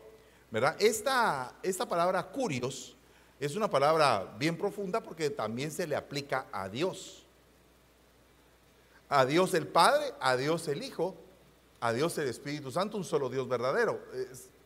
¿verdad? 0.50 0.76
Esta, 0.80 1.54
esta 1.62 1.88
palabra 1.88 2.24
curios 2.24 2.96
es 3.40 3.56
una 3.56 3.70
palabra 3.70 4.36
bien 4.38 4.58
profunda 4.58 5.02
porque 5.02 5.30
también 5.30 5.72
se 5.72 5.88
le 5.88 5.96
aplica 5.96 6.48
a 6.52 6.68
Dios. 6.68 7.24
A 9.10 9.26
Dios 9.26 9.54
el 9.54 9.68
Padre, 9.68 10.14
a 10.20 10.36
Dios 10.36 10.68
el 10.68 10.84
Hijo 10.84 11.16
a 11.82 11.92
Dios 11.92 12.18
el 12.20 12.28
Espíritu 12.28 12.72
Santo, 12.72 12.96
un 12.96 13.04
solo 13.04 13.30
Dios 13.30 13.48
verdadero. 13.50 14.00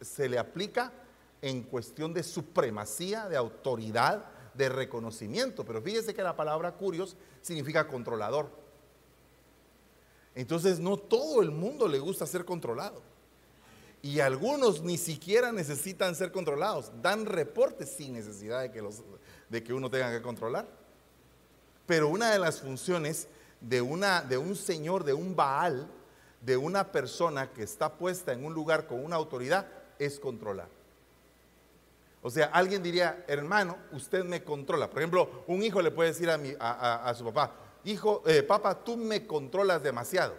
Se 0.01 0.29
le 0.29 0.37
aplica 0.37 0.91
en 1.41 1.63
cuestión 1.63 2.13
de 2.13 2.23
supremacía, 2.23 3.27
de 3.27 3.37
autoridad, 3.37 4.25
de 4.53 4.69
reconocimiento, 4.69 5.65
pero 5.65 5.81
fíjese 5.81 6.13
que 6.13 6.23
la 6.23 6.35
palabra 6.35 6.73
curios 6.73 7.15
significa 7.41 7.87
controlador. 7.87 8.49
Entonces 10.33 10.79
no 10.79 10.97
todo 10.97 11.41
el 11.41 11.51
mundo 11.51 11.87
le 11.87 11.99
gusta 11.99 12.25
ser 12.25 12.45
controlado. 12.45 13.01
Y 14.01 14.19
algunos 14.19 14.81
ni 14.81 14.97
siquiera 14.97 15.51
necesitan 15.51 16.15
ser 16.15 16.31
controlados, 16.31 16.91
dan 17.01 17.25
reportes 17.25 17.89
sin 17.89 18.13
necesidad 18.13 18.61
de 18.61 18.71
que, 18.71 18.81
los, 18.81 19.01
de 19.49 19.63
que 19.63 19.73
uno 19.73 19.89
tenga 19.89 20.11
que 20.11 20.21
controlar. 20.21 20.67
Pero 21.85 22.09
una 22.09 22.31
de 22.31 22.39
las 22.39 22.61
funciones 22.61 23.27
de, 23.61 23.81
una, 23.81 24.21
de 24.21 24.37
un 24.37 24.55
señor, 24.55 25.05
de 25.05 25.13
un 25.13 25.35
Baal, 25.35 25.89
de 26.45 26.57
una 26.57 26.91
persona 26.91 27.51
que 27.51 27.63
está 27.63 27.93
puesta 27.93 28.31
en 28.31 28.45
un 28.45 28.53
lugar 28.53 28.85
con 28.85 29.03
una 29.03 29.15
autoridad, 29.15 29.67
es 29.97 30.19
controlar. 30.19 30.67
O 32.21 32.29
sea, 32.29 32.47
alguien 32.47 32.83
diría, 32.83 33.23
hermano, 33.27 33.77
usted 33.91 34.23
me 34.23 34.43
controla. 34.43 34.89
Por 34.89 34.99
ejemplo, 34.99 35.43
un 35.47 35.63
hijo 35.63 35.81
le 35.81 35.91
puede 35.91 36.09
decir 36.09 36.29
a, 36.29 37.13
su 37.17 37.25
papá, 37.25 37.55
hijo, 37.83 38.23
eh, 38.25 38.43
papá, 38.43 38.83
tú 38.83 38.95
me 38.95 39.25
controlas 39.25 39.81
demasiado. 39.81 40.35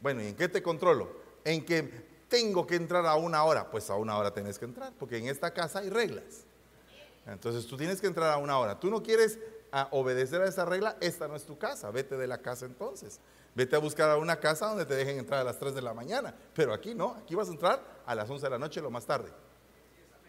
Bueno, 0.00 0.22
¿y 0.22 0.28
en 0.28 0.36
qué 0.36 0.48
te 0.48 0.62
controlo? 0.62 1.08
En 1.44 1.64
que 1.64 2.06
tengo 2.28 2.66
que 2.66 2.76
entrar 2.76 3.04
a 3.06 3.16
una 3.16 3.42
hora. 3.44 3.70
Pues 3.70 3.90
a 3.90 3.96
una 3.96 4.16
hora 4.18 4.32
tenés 4.32 4.58
que 4.58 4.66
entrar, 4.66 4.92
porque 4.98 5.18
en 5.18 5.28
esta 5.28 5.52
casa 5.52 5.80
hay 5.80 5.88
reglas. 5.88 6.44
Entonces 7.26 7.66
tú 7.66 7.76
tienes 7.76 8.00
que 8.00 8.06
entrar 8.06 8.32
a 8.32 8.38
una 8.38 8.58
hora. 8.58 8.78
Tú 8.78 8.90
no 8.90 9.02
quieres 9.02 9.38
a 9.72 9.88
obedecer 9.92 10.40
a 10.42 10.48
esa 10.48 10.64
regla, 10.64 10.96
esta 11.00 11.28
no 11.28 11.36
es 11.36 11.44
tu 11.44 11.58
casa, 11.58 11.90
vete 11.90 12.16
de 12.16 12.26
la 12.26 12.38
casa 12.38 12.66
entonces. 12.66 13.20
Vete 13.54 13.76
a 13.76 13.80
buscar 13.80 14.10
a 14.10 14.16
una 14.16 14.38
casa 14.38 14.66
donde 14.66 14.86
te 14.86 14.94
dejen 14.94 15.18
entrar 15.18 15.40
a 15.40 15.44
las 15.44 15.58
3 15.58 15.74
de 15.74 15.82
la 15.82 15.94
mañana, 15.94 16.34
pero 16.54 16.72
aquí 16.72 16.94
no, 16.94 17.16
aquí 17.22 17.34
vas 17.34 17.48
a 17.48 17.52
entrar 17.52 18.02
a 18.06 18.14
las 18.14 18.30
11 18.30 18.46
de 18.46 18.50
la 18.50 18.58
noche 18.58 18.80
lo 18.80 18.90
más 18.90 19.04
tarde. 19.04 19.30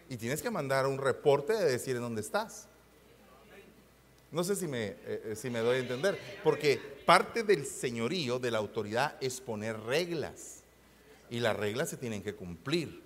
Y 0.09 0.17
tienes 0.17 0.41
que 0.41 0.49
mandar 0.49 0.87
un 0.87 0.97
reporte 0.97 1.53
de 1.53 1.65
decir 1.65 1.95
en 1.95 2.01
dónde 2.01 2.21
estás. 2.21 2.67
No 4.31 4.43
sé 4.43 4.55
si 4.55 4.67
me, 4.67 4.87
eh, 4.87 4.97
eh, 5.05 5.33
si 5.35 5.49
me 5.49 5.59
doy 5.59 5.77
a 5.77 5.79
entender, 5.79 6.19
porque 6.43 6.77
parte 7.05 7.43
del 7.43 7.65
señorío, 7.65 8.39
de 8.39 8.51
la 8.51 8.59
autoridad, 8.59 9.15
es 9.21 9.41
poner 9.41 9.79
reglas. 9.79 10.63
Y 11.29 11.39
las 11.39 11.55
reglas 11.55 11.89
se 11.89 11.97
tienen 11.97 12.23
que 12.23 12.35
cumplir. 12.35 13.03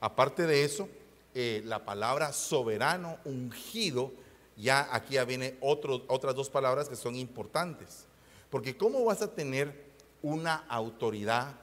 Aparte 0.00 0.46
de 0.46 0.64
eso, 0.64 0.88
eh, 1.34 1.62
la 1.64 1.84
palabra 1.84 2.32
soberano, 2.32 3.18
ungido, 3.24 4.12
ya 4.58 4.88
aquí 4.92 5.14
ya 5.14 5.24
viene 5.24 5.56
otras 5.60 6.34
dos 6.34 6.50
palabras 6.50 6.88
que 6.88 6.96
son 6.96 7.14
importantes. 7.14 8.06
Porque 8.50 8.76
¿cómo 8.76 9.04
vas 9.04 9.22
a 9.22 9.32
tener 9.32 9.72
una 10.20 10.56
autoridad? 10.68 11.54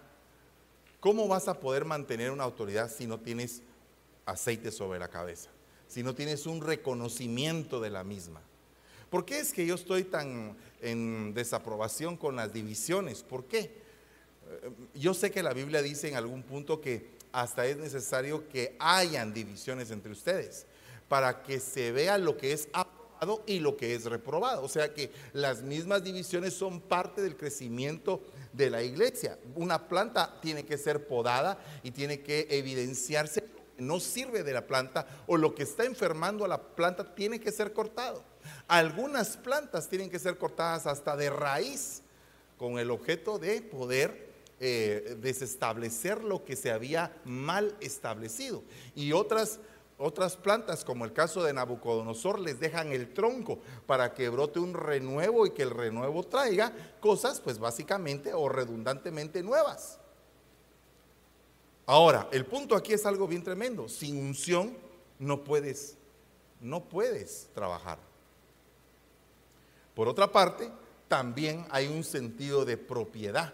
¿Cómo 1.01 1.27
vas 1.27 1.47
a 1.47 1.59
poder 1.59 1.83
mantener 1.83 2.31
una 2.31 2.45
autoridad 2.45 2.89
si 2.89 3.05
no 3.05 3.19
tienes 3.19 3.61
aceite 4.25 4.71
sobre 4.71 4.97
la 4.97 5.09
cabeza? 5.09 5.49
Si 5.87 6.03
no 6.03 6.15
tienes 6.15 6.45
un 6.45 6.61
reconocimiento 6.61 7.81
de 7.81 7.89
la 7.89 8.03
misma. 8.03 8.41
¿Por 9.09 9.25
qué 9.25 9.39
es 9.39 9.51
que 9.53 9.65
yo 9.65 9.75
estoy 9.75 10.05
tan 10.05 10.57
en 10.81 11.33
desaprobación 11.33 12.17
con 12.17 12.35
las 12.35 12.53
divisiones? 12.53 13.23
¿Por 13.23 13.45
qué? 13.45 13.59
Eh, 13.59 14.71
yo 14.95 15.13
sé 15.13 15.31
que 15.31 15.43
la 15.43 15.53
Biblia 15.53 15.81
dice 15.81 16.07
en 16.07 16.15
algún 16.15 16.43
punto 16.43 16.81
que 16.81 17.13
hasta 17.31 17.65
es 17.65 17.77
necesario 17.77 18.47
que 18.47 18.75
hayan 18.79 19.33
divisiones 19.33 19.91
entre 19.91 20.11
ustedes 20.11 20.65
para 21.07 21.43
que 21.43 21.59
se 21.59 21.91
vea 21.91 22.17
lo 22.17 22.37
que 22.37 22.53
es 22.53 22.67
aprobado 22.73 23.43
y 23.45 23.59
lo 23.59 23.77
que 23.77 23.95
es 23.95 24.05
reprobado. 24.05 24.63
O 24.63 24.69
sea 24.69 24.93
que 24.93 25.11
las 25.33 25.61
mismas 25.61 26.03
divisiones 26.03 26.53
son 26.53 26.81
parte 26.81 27.21
del 27.21 27.37
crecimiento 27.37 28.21
de 28.53 28.69
la 28.69 28.83
iglesia. 28.83 29.37
Una 29.55 29.87
planta 29.87 30.39
tiene 30.41 30.65
que 30.65 30.77
ser 30.77 31.07
podada 31.07 31.57
y 31.83 31.91
tiene 31.91 32.21
que 32.21 32.47
evidenciarse 32.49 33.55
no 33.77 33.99
sirve 33.99 34.43
de 34.43 34.53
la 34.53 34.65
planta 34.67 35.05
o 35.27 35.37
lo 35.37 35.53
que 35.53 35.63
está 35.63 35.85
enfermando 35.85 36.45
a 36.45 36.47
la 36.47 36.61
planta 36.61 37.15
tiene 37.15 37.39
que 37.39 37.51
ser 37.51 37.73
cortado. 37.73 38.23
Algunas 38.67 39.37
plantas 39.37 39.89
tienen 39.89 40.09
que 40.09 40.19
ser 40.19 40.37
cortadas 40.37 40.87
hasta 40.87 41.15
de 41.15 41.29
raíz 41.29 42.01
con 42.57 42.79
el 42.79 42.91
objeto 42.91 43.37
de 43.37 43.61
poder 43.61 44.33
eh, 44.59 45.17
desestablecer 45.19 46.23
lo 46.23 46.45
que 46.45 46.55
se 46.55 46.71
había 46.71 47.15
mal 47.25 47.75
establecido. 47.81 48.63
Y 48.95 49.11
otras 49.11 49.59
otras 49.97 50.35
plantas, 50.35 50.83
como 50.83 51.05
el 51.05 51.13
caso 51.13 51.41
de 51.43 51.53
Nabucodonosor, 51.53 52.39
les 52.39 52.59
dejan 52.59 52.91
el 52.91 53.13
tronco 53.13 53.59
para 53.85 54.13
que 54.13 54.27
brote 54.27 54.59
un 54.59 54.73
renuevo 54.73 55.45
y 55.45 55.51
que 55.51 55.63
el 55.63 55.69
renuevo 55.69 56.23
traiga 56.23 56.73
cosas, 56.99 57.39
pues 57.39 57.59
básicamente 57.59 58.33
o 58.33 58.49
redundantemente 58.49 59.41
nuevas. 59.41 59.99
Ahora, 61.85 62.27
el 62.31 62.45
punto 62.45 62.75
aquí 62.75 62.91
es 62.91 63.05
algo 63.05 63.25
bien 63.27 63.43
tremendo. 63.43 63.87
Sin 63.87 64.17
unción 64.17 64.75
no 65.17 65.45
puedes, 65.45 65.95
no 66.59 66.83
puedes 66.83 67.47
trabajar. 67.53 67.99
Por 69.93 70.09
otra 70.09 70.29
parte, 70.29 70.69
también 71.07 71.65
hay 71.69 71.87
un 71.87 72.03
sentido 72.03 72.65
de 72.65 72.75
propiedad. 72.75 73.53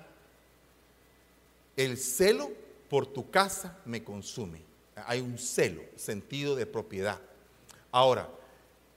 El 1.77 1.97
celo 1.99 2.49
por 2.89 3.05
tu 3.05 3.29
casa 3.29 3.77
me 3.85 4.03
consume 4.03 4.70
hay 5.07 5.21
un 5.21 5.37
celo, 5.37 5.81
sentido 5.95 6.55
de 6.55 6.65
propiedad. 6.65 7.19
Ahora, 7.91 8.29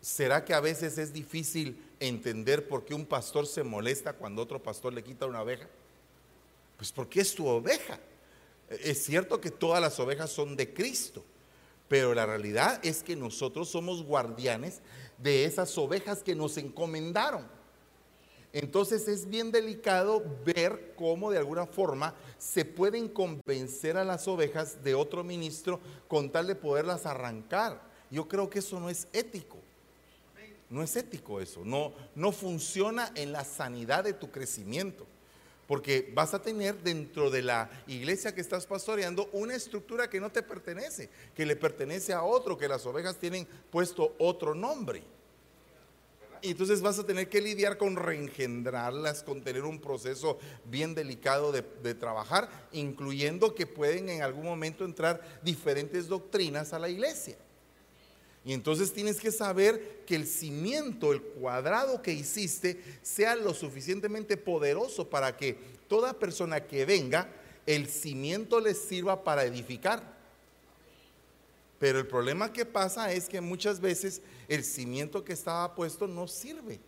¿será 0.01 0.45
que 0.45 0.55
a 0.55 0.61
veces 0.61 0.99
es 0.99 1.13
difícil 1.13 1.83
entender 2.01 2.69
por 2.69 2.85
qué 2.85 2.95
un 2.95 3.07
pastor 3.07 3.47
se 3.47 3.63
molesta 3.63 4.13
cuando 4.13 4.43
otro 4.43 4.63
pastor 4.63 4.93
le 4.93 5.03
quita 5.03 5.27
una 5.27 5.43
oveja? 5.43 5.69
Pues 6.77 6.93
porque 6.93 7.21
es 7.21 7.35
tu 7.35 7.47
oveja. 7.47 7.99
Es 8.69 9.05
cierto 9.05 9.41
que 9.41 9.51
todas 9.51 9.81
las 9.81 9.99
ovejas 10.01 10.31
son 10.31 10.57
de 10.57 10.73
Cristo, 10.73 11.25
pero 11.89 12.15
la 12.15 12.27
realidad 12.27 12.81
es 12.85 13.03
que 13.03 13.15
nosotros 13.15 13.69
somos 13.69 14.03
guardianes 14.03 14.81
de 15.19 15.45
esas 15.45 15.77
ovejas 15.79 16.23
que 16.23 16.35
nos 16.35 16.57
encomendaron. 16.57 17.47
Entonces 18.55 19.09
es 19.09 19.29
bien 19.29 19.51
delicado 19.51 20.23
ver 20.45 20.95
cómo 20.97 21.33
de 21.33 21.39
alguna 21.39 21.67
forma 21.67 22.15
se 22.39 22.65
pueden 22.65 23.09
convencer 23.09 23.97
a 23.97 24.05
las 24.05 24.29
ovejas 24.29 24.85
de 24.85 24.95
otro 24.95 25.25
ministro 25.25 25.81
con 26.07 26.31
tal 26.31 26.47
de 26.47 26.55
poderlas 26.55 27.05
arrancar. 27.05 27.83
Yo 28.13 28.29
creo 28.29 28.49
que 28.49 28.61
eso 28.61 28.79
no 28.79 28.89
es 28.89 29.09
ético. 29.13 29.59
No 30.71 30.85
es 30.85 30.95
ético 30.95 31.41
eso. 31.41 31.65
No, 31.65 31.95
no 32.15 32.31
funciona 32.31 33.11
en 33.17 33.33
la 33.33 33.45
sanidad 33.45 34.05
de 34.05 34.13
tu 34.13 34.31
crecimiento. 34.31 35.05
Porque 35.67 36.13
vas 36.15 36.33
a 36.33 36.41
tener 36.41 36.81
dentro 36.81 37.31
de 37.31 37.43
la 37.43 37.69
iglesia 37.89 38.37
que 38.37 38.41
estás 38.41 38.67
pastoreando 38.67 39.29
una 39.33 39.57
estructura 39.57 40.09
que 40.09 40.21
no 40.21 40.31
te 40.31 40.45
pertenece, 40.45 41.11
que 41.35 41.45
le 41.45 41.57
pertenece 41.57 42.13
a 42.13 42.23
otro, 42.23 42.57
que 42.57 42.69
las 42.69 42.87
ovejas 42.87 43.17
tienen 43.19 43.49
puesto 43.73 44.15
otro 44.19 44.55
nombre. 44.55 45.03
Y 46.45 46.51
entonces 46.51 46.83
vas 46.83 46.99
a 46.99 47.07
tener 47.07 47.31
que 47.31 47.41
lidiar 47.41 47.79
con 47.79 47.97
reengendrarlas, 47.97 49.23
con 49.23 49.41
tener 49.41 49.65
un 49.65 49.81
proceso 49.81 50.39
bien 50.67 50.95
delicado 50.95 51.53
de, 51.53 51.65
de, 51.83 51.95
trabajar, 51.95 52.51
incluyendo 52.71 53.55
que 53.55 53.67
pueden 53.67 54.11
en 54.11 54.21
algún 54.21 54.45
momento 54.45 54.85
entrar 54.85 55.41
diferentes 55.43 56.07
doctrinas 56.07 56.75
a 56.75 56.79
la 56.79 56.91
iglesia. 56.91 57.39
Y 58.45 58.53
entonces 58.53 58.93
tienes 58.93 59.21
que 59.21 59.33
saber 59.33 60.03
que 60.07 60.17
el 60.17 60.27
cimiento, 60.27 61.15
el 61.15 61.23
cuadrado 61.23 62.03
que 62.03 62.13
hiciste, 62.13 62.79
sea 63.01 63.37
lo 63.37 63.55
suficientemente 63.55 64.37
poderoso 64.37 65.09
para 65.09 65.39
que 65.39 65.57
toda 65.89 66.19
persona 66.19 66.67
que 66.67 66.85
venga, 66.85 67.27
el 67.65 67.89
cimiento 67.89 68.61
les 68.61 68.77
sirva 68.77 69.25
para 69.25 69.45
edificar. 69.45 70.14
Pero 71.85 71.99
el 71.99 72.07
problema 72.07 72.51
que 72.51 72.65
pasa 72.65 73.13
es 73.13 73.29
que 73.29 73.43
muchas 73.43 73.79
veces 73.79 74.23
el 74.49 74.65
cimiento 74.65 75.23
que 75.23 75.35
estaba 75.35 75.75
puesto 75.75 76.07
no 76.07 76.27
sirve. 76.27 76.81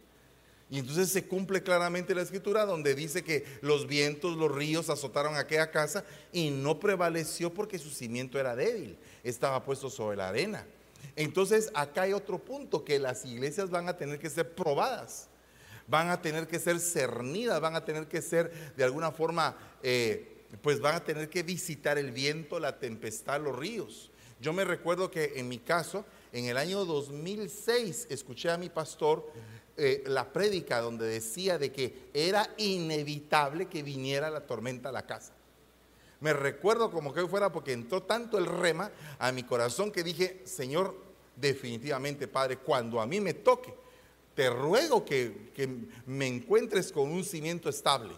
Y 0.71 0.79
entonces 0.79 1.11
se 1.11 1.27
cumple 1.27 1.63
claramente 1.63 2.15
la 2.15 2.23
escritura 2.23 2.65
donde 2.65 2.95
dice 2.95 3.23
que 3.23 3.45
los 3.61 3.87
vientos, 3.87 4.39
los 4.39 4.51
ríos 4.51 4.89
azotaron 4.89 5.37
aquella 5.37 5.71
casa 5.71 6.03
y 6.33 6.49
no 6.49 6.81
prevaleció 6.81 7.53
porque 7.53 7.79
su 7.79 7.91
cimiento 7.91 8.41
era 8.41 8.57
débil, 8.57 8.97
estaba 9.23 9.63
puesto 9.63 9.91
sobre 9.91 10.17
la 10.17 10.31
arena. 10.31 10.65
Entonces 11.15 11.71
acá 11.75 12.01
hay 12.05 12.15
otro 12.15 12.39
punto, 12.39 12.83
que 12.83 12.99
las 12.99 13.27
iglesias 13.27 13.69
van 13.69 13.91
a 13.91 13.99
tener 13.99 14.19
que 14.19 14.31
ser 14.31 14.55
probadas, 14.55 15.29
van 15.87 16.09
a 16.09 16.23
tener 16.23 16.47
que 16.47 16.59
ser 16.59 16.81
cernidas, 16.81 17.61
van 17.61 17.77
a 17.77 17.85
tener 17.85 18.09
que 18.09 18.23
ser 18.23 18.73
de 18.75 18.85
alguna 18.85 19.13
forma, 19.13 19.59
eh, 19.83 20.47
pues 20.63 20.81
van 20.81 20.95
a 20.95 21.05
tener 21.05 21.29
que 21.29 21.43
visitar 21.43 21.99
el 21.99 22.13
viento, 22.13 22.59
la 22.59 22.79
tempestad, 22.79 23.43
los 23.43 23.55
ríos. 23.55 24.11
Yo 24.41 24.53
me 24.53 24.65
recuerdo 24.65 25.11
que 25.11 25.35
en 25.37 25.49
mi 25.49 25.59
caso, 25.59 26.05
en 26.33 26.45
el 26.47 26.57
año 26.57 26.85
2006, 26.85 28.09
escuché 28.11 28.51
a 28.51 28.59
mi 28.59 28.69
pastor 28.69 29.31
eh, 29.77 30.05
la 30.07 30.33
prédica 30.33 30.81
donde 30.81 31.07
decía 31.07 31.59
de 31.59 31.73
que 31.73 32.11
era 32.13 32.49
inevitable 32.59 33.67
que 33.67 33.83
viniera 33.83 34.31
la 34.31 34.41
tormenta 34.41 34.91
a 34.91 34.93
la 34.93 35.07
casa. 35.07 35.33
Me 36.21 36.33
recuerdo 36.33 36.91
como 36.91 37.13
que 37.13 37.27
fuera 37.27 37.53
porque 37.53 37.73
entró 37.73 38.03
tanto 38.03 38.39
el 38.39 38.47
rema 38.47 38.91
a 39.19 39.33
mi 39.33 39.43
corazón 39.43 39.91
que 39.91 40.03
dije, 40.03 40.43
Señor, 40.45 40.97
definitivamente, 41.37 42.27
Padre, 42.27 42.59
cuando 42.59 43.01
a 43.01 43.07
mí 43.07 43.21
me 43.21 43.35
toque, 43.35 43.75
te 44.35 44.51
ruego 44.51 45.05
que, 45.05 45.51
que 45.55 45.69
me 46.07 46.27
encuentres 46.27 46.93
con 46.93 47.11
un 47.11 47.25
cimiento 47.25 47.69
estable. 47.69 48.15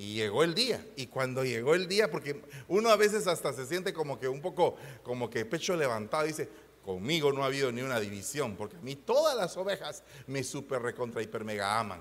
Y 0.00 0.14
llegó 0.14 0.44
el 0.44 0.54
día. 0.54 0.82
Y 0.96 1.08
cuando 1.08 1.44
llegó 1.44 1.74
el 1.74 1.86
día, 1.86 2.10
porque 2.10 2.40
uno 2.68 2.88
a 2.88 2.96
veces 2.96 3.26
hasta 3.26 3.52
se 3.52 3.66
siente 3.66 3.92
como 3.92 4.18
que 4.18 4.28
un 4.28 4.40
poco, 4.40 4.76
como 5.02 5.28
que 5.28 5.44
pecho 5.44 5.76
levantado, 5.76 6.24
dice, 6.24 6.48
conmigo 6.82 7.34
no 7.34 7.42
ha 7.42 7.46
habido 7.46 7.70
ni 7.70 7.82
una 7.82 8.00
división, 8.00 8.56
porque 8.56 8.76
a 8.76 8.80
mí 8.80 8.96
todas 8.96 9.36
las 9.36 9.58
ovejas 9.58 10.02
me 10.26 10.42
super 10.42 10.80
recontra 10.80 11.20
hiper 11.20 11.44
mega 11.44 11.78
aman. 11.78 12.00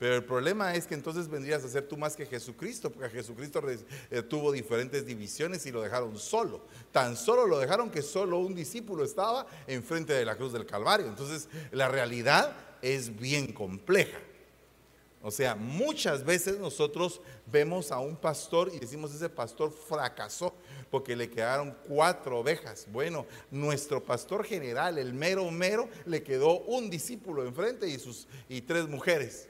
Pero 0.00 0.16
el 0.16 0.24
problema 0.24 0.74
es 0.74 0.88
que 0.88 0.94
entonces 0.94 1.28
vendrías 1.28 1.62
a 1.62 1.68
ser 1.68 1.86
tú 1.86 1.96
más 1.96 2.16
que 2.16 2.26
Jesucristo, 2.26 2.90
porque 2.90 3.08
Jesucristo 3.10 3.62
eh, 4.10 4.22
tuvo 4.22 4.50
diferentes 4.50 5.06
divisiones 5.06 5.64
y 5.66 5.70
lo 5.70 5.82
dejaron 5.82 6.18
solo. 6.18 6.66
Tan 6.90 7.16
solo 7.16 7.46
lo 7.46 7.60
dejaron 7.60 7.92
que 7.92 8.02
solo 8.02 8.38
un 8.38 8.56
discípulo 8.56 9.04
estaba 9.04 9.46
enfrente 9.68 10.14
de 10.14 10.24
la 10.24 10.34
cruz 10.34 10.52
del 10.52 10.66
Calvario. 10.66 11.06
Entonces 11.06 11.48
la 11.70 11.86
realidad 11.86 12.56
es 12.82 13.16
bien 13.16 13.52
compleja. 13.52 14.18
O 15.22 15.30
sea, 15.30 15.54
muchas 15.54 16.24
veces 16.24 16.58
nosotros 16.58 17.20
vemos 17.44 17.92
a 17.92 17.98
un 17.98 18.16
pastor 18.16 18.70
y 18.74 18.78
decimos 18.78 19.14
ese 19.14 19.28
pastor 19.28 19.70
fracasó 19.70 20.54
porque 20.90 21.14
le 21.14 21.28
quedaron 21.28 21.76
cuatro 21.86 22.38
ovejas. 22.38 22.86
Bueno, 22.90 23.26
nuestro 23.50 24.02
pastor 24.02 24.44
general, 24.44 24.96
el 24.98 25.12
mero 25.12 25.50
mero, 25.50 25.88
le 26.06 26.22
quedó 26.22 26.60
un 26.60 26.88
discípulo 26.88 27.44
enfrente 27.44 27.86
y 27.86 27.98
sus 27.98 28.26
y 28.48 28.62
tres 28.62 28.88
mujeres. 28.88 29.46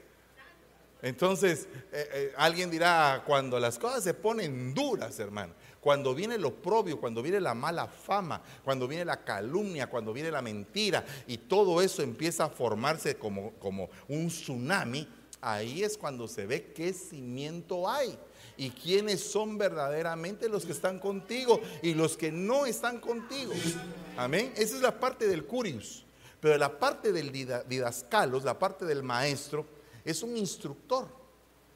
Entonces, 1.01 1.67
eh, 1.91 2.09
eh, 2.13 2.33
alguien 2.37 2.69
dirá, 2.69 3.23
cuando 3.25 3.59
las 3.59 3.79
cosas 3.79 4.03
se 4.03 4.13
ponen 4.13 4.73
duras, 4.73 5.19
hermano, 5.19 5.53
cuando 5.79 6.13
viene 6.13 6.37
lo 6.37 6.53
propio, 6.53 6.99
cuando 6.99 7.23
viene 7.23 7.39
la 7.39 7.55
mala 7.55 7.87
fama, 7.87 8.41
cuando 8.63 8.87
viene 8.87 9.03
la 9.03 9.23
calumnia, 9.23 9.87
cuando 9.87 10.13
viene 10.13 10.29
la 10.29 10.43
mentira 10.43 11.03
y 11.25 11.39
todo 11.39 11.81
eso 11.81 12.03
empieza 12.03 12.45
a 12.45 12.49
formarse 12.49 13.15
como, 13.15 13.53
como 13.53 13.89
un 14.07 14.27
tsunami, 14.27 15.07
ahí 15.41 15.83
es 15.83 15.97
cuando 15.97 16.27
se 16.27 16.45
ve 16.45 16.71
qué 16.73 16.93
cimiento 16.93 17.89
hay 17.89 18.17
y 18.57 18.69
quiénes 18.69 19.21
son 19.21 19.57
verdaderamente 19.57 20.47
los 20.47 20.65
que 20.65 20.71
están 20.71 20.99
contigo 20.99 21.59
y 21.81 21.93
los 21.93 22.15
que 22.15 22.31
no 22.31 22.65
están 22.65 22.99
contigo. 22.99 23.53
Amén. 24.17 24.53
Esa 24.55 24.75
es 24.75 24.81
la 24.81 24.99
parte 24.99 25.27
del 25.27 25.45
curius. 25.45 26.05
Pero 26.39 26.57
la 26.57 26.79
parte 26.79 27.11
del 27.11 27.31
didascalos, 27.67 28.43
la 28.43 28.57
parte 28.57 28.85
del 28.85 29.03
maestro, 29.03 29.65
es 30.03 30.23
un 30.23 30.35
instructor, 30.35 31.07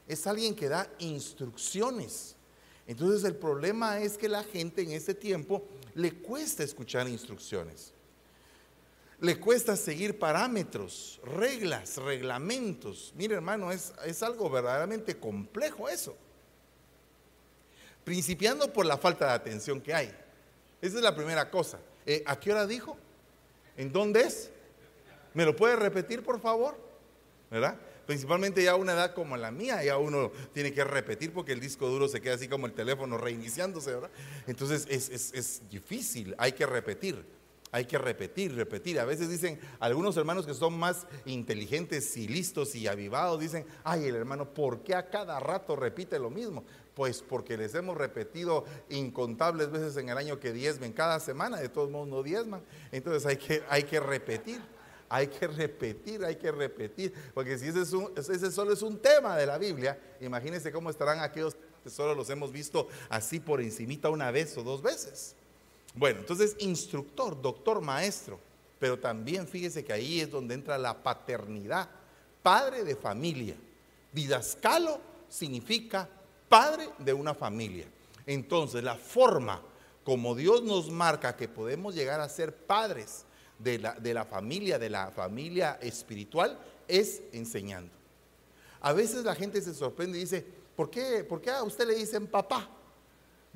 es 0.08 0.26
alguien 0.26 0.56
que 0.56 0.68
da 0.68 0.90
instrucciones. 0.98 2.34
Entonces 2.86 3.24
el 3.24 3.36
problema 3.36 4.00
es 4.00 4.18
que 4.18 4.28
la 4.28 4.42
gente 4.42 4.82
en 4.82 4.92
este 4.92 5.14
tiempo 5.14 5.64
le 5.94 6.12
cuesta 6.12 6.64
escuchar 6.64 7.08
instrucciones. 7.08 7.92
Le 9.20 9.38
cuesta 9.40 9.76
seguir 9.76 10.18
parámetros, 10.18 11.20
reglas, 11.24 11.96
reglamentos. 11.96 13.12
Mire 13.16 13.34
hermano, 13.34 13.72
es, 13.72 13.92
es 14.04 14.22
algo 14.22 14.50
verdaderamente 14.50 15.16
complejo 15.16 15.88
eso. 15.88 16.16
Principiando 18.04 18.72
por 18.72 18.86
la 18.86 18.98
falta 18.98 19.26
de 19.26 19.32
atención 19.32 19.80
que 19.80 19.94
hay. 19.94 20.14
Esa 20.80 20.96
es 20.96 21.02
la 21.02 21.16
primera 21.16 21.50
cosa. 21.50 21.78
Eh, 22.04 22.22
¿A 22.26 22.38
qué 22.38 22.52
hora 22.52 22.66
dijo? 22.66 22.96
¿En 23.76 23.92
dónde 23.92 24.20
es? 24.20 24.50
¿Me 25.34 25.44
lo 25.44 25.56
puede 25.56 25.76
repetir, 25.76 26.22
por 26.22 26.40
favor? 26.40 26.76
¿Verdad? 27.50 27.76
Principalmente 28.06 28.62
ya 28.62 28.72
a 28.72 28.76
una 28.76 28.92
edad 28.92 29.14
como 29.14 29.36
la 29.36 29.50
mía, 29.50 29.82
ya 29.82 29.98
uno 29.98 30.30
tiene 30.52 30.72
que 30.72 30.84
repetir 30.84 31.32
porque 31.32 31.52
el 31.52 31.60
disco 31.60 31.88
duro 31.88 32.08
se 32.08 32.20
queda 32.20 32.34
así 32.34 32.48
como 32.48 32.66
el 32.66 32.72
teléfono 32.72 33.18
reiniciándose, 33.18 33.92
¿verdad? 33.92 34.10
Entonces 34.46 34.86
es, 34.88 35.62
difícil, 35.68 36.34
hay 36.38 36.52
que 36.52 36.66
repetir. 36.66 37.24
Hay 37.76 37.84
que 37.84 37.98
repetir, 37.98 38.56
repetir. 38.56 38.98
A 38.98 39.04
veces 39.04 39.28
dicen 39.28 39.60
algunos 39.80 40.16
hermanos 40.16 40.46
que 40.46 40.54
son 40.54 40.78
más 40.78 41.06
inteligentes 41.26 42.16
y 42.16 42.26
listos 42.26 42.74
y 42.74 42.86
avivados, 42.86 43.38
dicen, 43.38 43.66
ay, 43.84 44.06
el 44.06 44.14
hermano, 44.14 44.54
¿por 44.54 44.82
qué 44.82 44.94
a 44.94 45.10
cada 45.10 45.38
rato 45.40 45.76
repite 45.76 46.18
lo 46.18 46.30
mismo? 46.30 46.64
Pues 46.94 47.20
porque 47.20 47.58
les 47.58 47.74
hemos 47.74 47.94
repetido 47.98 48.64
incontables 48.88 49.70
veces 49.70 49.94
en 49.98 50.08
el 50.08 50.16
año 50.16 50.40
que 50.40 50.54
diezmen 50.54 50.94
cada 50.94 51.20
semana, 51.20 51.58
de 51.58 51.68
todos 51.68 51.90
modos 51.90 52.08
no 52.08 52.22
diezman. 52.22 52.62
Entonces 52.92 53.26
hay 53.26 53.36
que, 53.36 53.62
hay 53.68 53.82
que 53.82 54.00
repetir. 54.00 54.62
Hay 55.10 55.26
que 55.26 55.46
repetir, 55.46 56.24
hay 56.24 56.36
que 56.36 56.50
repetir, 56.50 57.12
porque 57.32 57.58
si 57.58 57.68
ese, 57.68 57.82
es 57.82 58.28
ese 58.28 58.50
solo 58.50 58.72
es 58.72 58.82
un 58.82 58.98
tema 58.98 59.36
de 59.36 59.46
la 59.46 59.56
Biblia, 59.56 60.00
imagínense 60.20 60.72
cómo 60.72 60.90
estarán 60.90 61.20
aquellos 61.20 61.56
que 61.84 61.90
solo 61.90 62.12
los 62.14 62.28
hemos 62.30 62.50
visto 62.50 62.88
así 63.08 63.38
por 63.38 63.60
encimita 63.60 64.08
una 64.08 64.32
vez 64.32 64.56
o 64.56 64.64
dos 64.64 64.82
veces. 64.82 65.36
Bueno, 65.96 66.20
entonces 66.20 66.54
instructor, 66.58 67.40
doctor, 67.40 67.80
maestro, 67.80 68.38
pero 68.78 68.98
también 68.98 69.48
fíjese 69.48 69.82
que 69.82 69.94
ahí 69.94 70.20
es 70.20 70.30
donde 70.30 70.54
entra 70.54 70.76
la 70.76 71.02
paternidad, 71.02 71.88
padre 72.42 72.84
de 72.84 72.94
familia. 72.94 73.56
Didascalo 74.12 75.00
significa 75.28 76.08
padre 76.48 76.90
de 76.98 77.14
una 77.14 77.34
familia. 77.34 77.86
Entonces, 78.26 78.84
la 78.84 78.96
forma 78.96 79.62
como 80.04 80.34
Dios 80.34 80.62
nos 80.62 80.90
marca 80.90 81.34
que 81.34 81.48
podemos 81.48 81.94
llegar 81.94 82.20
a 82.20 82.28
ser 82.28 82.54
padres 82.54 83.24
de 83.58 83.78
la, 83.78 84.24
familia, 84.24 84.78
de 84.78 84.90
la 84.90 85.10
familia 85.10 85.78
espiritual, 85.80 86.58
es 86.86 87.22
enseñando. 87.32 87.92
A 88.80 88.92
veces 88.92 89.24
la 89.24 89.34
gente 89.34 89.60
se 89.62 89.74
sorprende 89.74 90.18
y 90.18 90.20
dice, 90.20 90.46
¿por 90.76 90.90
qué, 90.90 91.24
¿por 91.24 91.40
qué 91.40 91.50
a 91.50 91.62
usted 91.62 91.88
le 91.88 91.94
dicen 91.94 92.26
papá? 92.26 92.68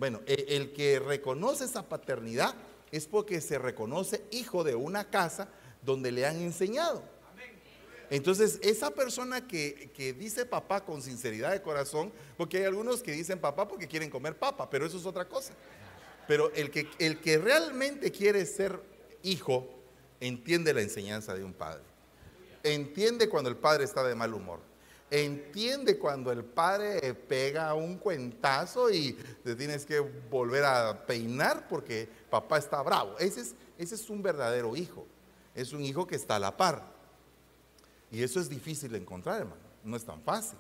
Bueno, 0.01 0.23
e, 0.27 0.57
el 0.57 0.73
que 0.73 0.99
reconoce 0.99 1.67
esa 1.67 1.87
paternidad 1.87 2.55
es 2.91 3.07
porque 3.07 3.43
se 3.43 3.59
reconoce 3.59 4.25
hijo 4.31 4.65
de 4.65 4.75
una 4.75 5.11
casa 5.11 5.51
donde 5.83 6.11
le 6.11 6.25
han 6.25 6.41
enseñado. 6.41 7.03
Entonces, 8.09 8.59
esa 8.63 8.93
persona 8.93 9.47
que, 9.47 9.93
que, 9.95 10.15
dice 10.15 10.47
papá 10.47 10.87
con 10.87 11.03
sinceridad 11.03 11.53
de 11.53 11.61
corazón, 11.61 12.11
porque 12.39 12.57
hay 12.57 12.65
algunos 12.65 13.03
que 13.03 13.13
dicen 13.13 13.39
papá 13.39 13.69
porque 13.69 13.87
quieren 13.87 14.09
comer 14.09 14.39
papa, 14.39 14.71
pero 14.71 14.87
eso 14.87 14.97
es 14.97 15.05
otra 15.05 15.29
cosa. 15.29 15.53
Pero 16.27 16.51
el 16.55 16.71
que, 16.71 16.89
el 16.99 17.21
que 17.21 17.37
realmente 17.37 18.11
quiere 18.11 18.47
ser 18.47 18.81
hijo, 19.23 19.69
entiende 20.19 20.73
la 20.73 20.81
enseñanza 20.81 21.35
de 21.35 21.45
un 21.45 21.53
padre. 21.53 21.85
Entiende 22.63 23.29
cuando 23.29 23.51
el 23.51 23.57
padre 23.57 23.85
está 23.85 24.03
de 24.03 24.15
mal 24.15 24.33
humor. 24.33 24.70
Entiende 25.11 25.99
cuando 25.99 26.31
el 26.31 26.45
padre 26.45 27.15
pega 27.15 27.75
un 27.75 27.99
cuentazo 27.99 28.91
y 28.91 29.15
te 29.43 29.57
tienes 29.57 29.85
que 29.85 29.99
volver 29.99 30.65
a 30.65 31.05
peinar 31.05 31.67
porque 31.69 32.09
papá 32.31 32.59
está 32.59 32.81
bravo. 32.83 33.19
Ese 33.19 33.55
es, 33.77 34.11
un 34.11 34.23
verdadero 34.23 34.77
hijo. 34.77 35.05
Es 35.55 35.73
un 35.73 35.83
hijo 35.83 36.07
que 36.07 36.15
está 36.15 36.37
a 36.37 36.39
la 36.39 36.57
par. 36.57 36.85
Y 38.13 38.23
eso 38.23 38.39
es 38.39 38.49
difícil 38.49 38.93
de 38.93 38.99
encontrar, 38.99 39.41
hermano. 39.41 39.61
No 39.83 39.97
es 39.97 40.05
tan 40.05 40.23
fácil. 40.23 40.59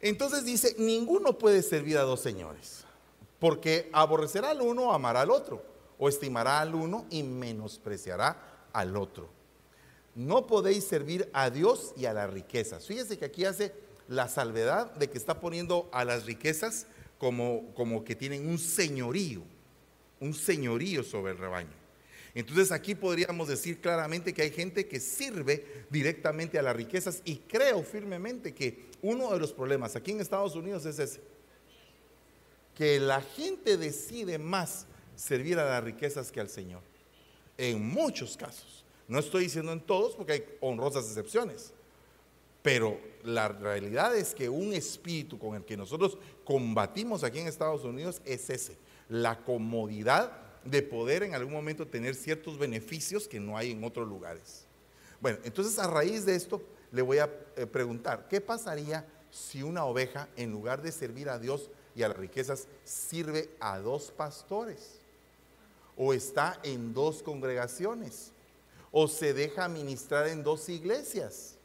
Entonces 0.00 0.44
dice, 0.44 0.74
ninguno 0.78 1.38
puede 1.38 1.62
servir 1.62 1.98
a 1.98 2.02
dos 2.02 2.20
señores, 2.20 2.84
porque 3.38 3.88
aborrecerá 3.92 4.50
al 4.50 4.60
uno 4.62 4.88
o 4.88 4.92
amará 4.92 5.20
al 5.22 5.30
otro 5.30 5.62
o 5.98 6.08
estimará 6.08 6.60
al 6.60 6.74
uno 6.74 7.06
y 7.10 7.22
menospreciará 7.22 8.68
al 8.72 8.96
otro. 8.96 9.35
No 10.16 10.46
podéis 10.46 10.84
servir 10.84 11.28
a 11.34 11.50
Dios 11.50 11.92
y 11.94 12.06
a 12.06 12.14
las 12.14 12.32
riquezas. 12.32 12.86
Fíjese 12.86 13.18
que 13.18 13.26
aquí 13.26 13.44
hace 13.44 13.72
la 14.08 14.28
salvedad 14.28 14.92
de 14.94 15.10
que 15.10 15.18
está 15.18 15.40
poniendo 15.40 15.90
a 15.92 16.06
las 16.06 16.24
riquezas 16.24 16.86
como, 17.18 17.74
como 17.74 18.02
que 18.02 18.16
tienen 18.16 18.48
un 18.48 18.58
señorío, 18.58 19.42
un 20.18 20.32
señorío 20.32 21.04
sobre 21.04 21.32
el 21.32 21.38
rebaño. 21.38 21.86
Entonces 22.34 22.72
aquí 22.72 22.94
podríamos 22.94 23.48
decir 23.48 23.78
claramente 23.80 24.32
que 24.32 24.40
hay 24.42 24.50
gente 24.50 24.86
que 24.86 25.00
sirve 25.00 25.84
directamente 25.90 26.58
a 26.58 26.62
las 26.62 26.74
riquezas 26.74 27.20
y 27.26 27.36
creo 27.36 27.82
firmemente 27.82 28.54
que 28.54 28.86
uno 29.02 29.30
de 29.34 29.38
los 29.38 29.52
problemas 29.52 29.96
aquí 29.96 30.12
en 30.12 30.20
Estados 30.20 30.54
Unidos 30.54 30.86
es 30.86 30.98
ese, 30.98 31.20
que 32.74 33.00
la 33.00 33.20
gente 33.20 33.76
decide 33.76 34.38
más 34.38 34.86
servir 35.14 35.58
a 35.58 35.64
las 35.66 35.84
riquezas 35.84 36.32
que 36.32 36.40
al 36.40 36.48
Señor. 36.48 36.80
En 37.58 37.86
muchos 37.86 38.36
casos. 38.36 38.85
No 39.08 39.18
estoy 39.18 39.44
diciendo 39.44 39.72
en 39.72 39.80
todos 39.80 40.14
porque 40.14 40.32
hay 40.32 40.44
honrosas 40.60 41.06
excepciones. 41.06 41.72
Pero 42.62 42.98
la 43.22 43.48
realidad 43.48 44.16
es 44.16 44.34
que 44.34 44.48
un 44.48 44.72
espíritu 44.72 45.38
con 45.38 45.54
el 45.54 45.64
que 45.64 45.76
nosotros 45.76 46.18
combatimos 46.44 47.22
aquí 47.22 47.38
en 47.38 47.46
Estados 47.46 47.84
Unidos 47.84 48.20
es 48.24 48.50
ese. 48.50 48.76
La 49.08 49.44
comodidad 49.44 50.32
de 50.64 50.82
poder 50.82 51.22
en 51.22 51.34
algún 51.34 51.52
momento 51.52 51.86
tener 51.86 52.16
ciertos 52.16 52.58
beneficios 52.58 53.28
que 53.28 53.38
no 53.38 53.56
hay 53.56 53.70
en 53.70 53.84
otros 53.84 54.08
lugares. 54.08 54.64
Bueno, 55.20 55.38
entonces 55.44 55.78
a 55.78 55.86
raíz 55.86 56.26
de 56.26 56.34
esto 56.34 56.60
le 56.90 57.02
voy 57.02 57.18
a 57.18 57.30
eh, 57.56 57.66
preguntar, 57.66 58.26
¿qué 58.28 58.40
pasaría 58.40 59.06
si 59.30 59.62
una 59.62 59.84
oveja 59.84 60.28
en 60.36 60.50
lugar 60.50 60.82
de 60.82 60.90
servir 60.90 61.28
a 61.28 61.38
Dios 61.38 61.70
y 61.94 62.02
a 62.02 62.08
las 62.08 62.16
riquezas 62.16 62.66
sirve 62.84 63.50
a 63.60 63.78
dos 63.78 64.10
pastores? 64.10 65.06
o 65.96 66.12
está 66.12 66.60
en 66.62 66.92
dos 66.92 67.22
congregaciones, 67.22 68.32
o 68.98 69.06
se 69.08 69.34
deja 69.34 69.68
ministrar 69.68 70.26
en 70.26 70.42
dos 70.42 70.70
iglesias, 70.70 71.58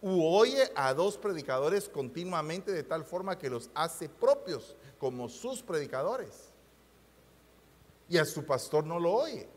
u 0.00 0.24
oye 0.24 0.70
a 0.76 0.94
dos 0.94 1.18
predicadores 1.18 1.88
continuamente 1.88 2.70
de 2.70 2.84
tal 2.84 3.02
forma 3.04 3.36
que 3.36 3.50
los 3.50 3.68
hace 3.74 4.08
propios 4.08 4.76
como 4.96 5.28
sus 5.28 5.64
predicadores. 5.64 6.52
Y 8.08 8.18
a 8.18 8.24
su 8.24 8.44
pastor 8.44 8.86
no 8.86 9.00
lo 9.00 9.14
oye. 9.14 9.48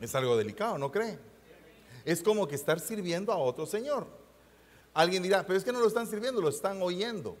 Es 0.00 0.16
algo 0.16 0.36
delicado, 0.36 0.78
¿no 0.78 0.90
cree? 0.90 1.16
Es 2.04 2.24
como 2.24 2.48
que 2.48 2.56
estar 2.56 2.80
sirviendo 2.80 3.32
a 3.32 3.36
otro 3.36 3.66
Señor. 3.66 4.08
Alguien 4.94 5.22
dirá, 5.22 5.46
pero 5.46 5.56
es 5.56 5.64
que 5.64 5.70
no 5.70 5.78
lo 5.78 5.86
están 5.86 6.08
sirviendo, 6.08 6.40
lo 6.40 6.48
están 6.48 6.82
oyendo. 6.82 7.36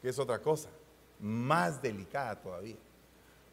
Que 0.00 0.10
es 0.10 0.18
otra 0.20 0.40
cosa, 0.40 0.68
más 1.18 1.82
delicada 1.82 2.40
todavía. 2.40 2.76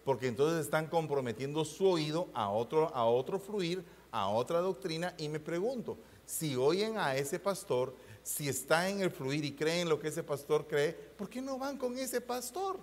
Porque 0.03 0.27
entonces 0.27 0.65
están 0.65 0.87
comprometiendo 0.87 1.63
su 1.65 1.87
oído 1.87 2.29
a 2.33 2.49
otro, 2.49 2.93
a 2.95 3.05
otro 3.05 3.39
fluir, 3.39 3.83
a 4.11 4.29
otra 4.29 4.59
doctrina, 4.59 5.13
y 5.17 5.29
me 5.29 5.39
pregunto, 5.39 5.97
si 6.25 6.55
oyen 6.55 6.97
a 6.97 7.15
ese 7.15 7.39
pastor, 7.39 7.95
si 8.23 8.47
está 8.49 8.89
en 8.89 9.01
el 9.01 9.11
fluir 9.11 9.43
y 9.45 9.53
creen 9.53 9.89
lo 9.89 9.99
que 9.99 10.09
ese 10.09 10.23
pastor 10.23 10.67
cree, 10.67 10.93
¿por 10.93 11.29
qué 11.29 11.41
no 11.41 11.57
van 11.57 11.77
con 11.77 11.97
ese 11.97 12.21
pastor? 12.21 12.79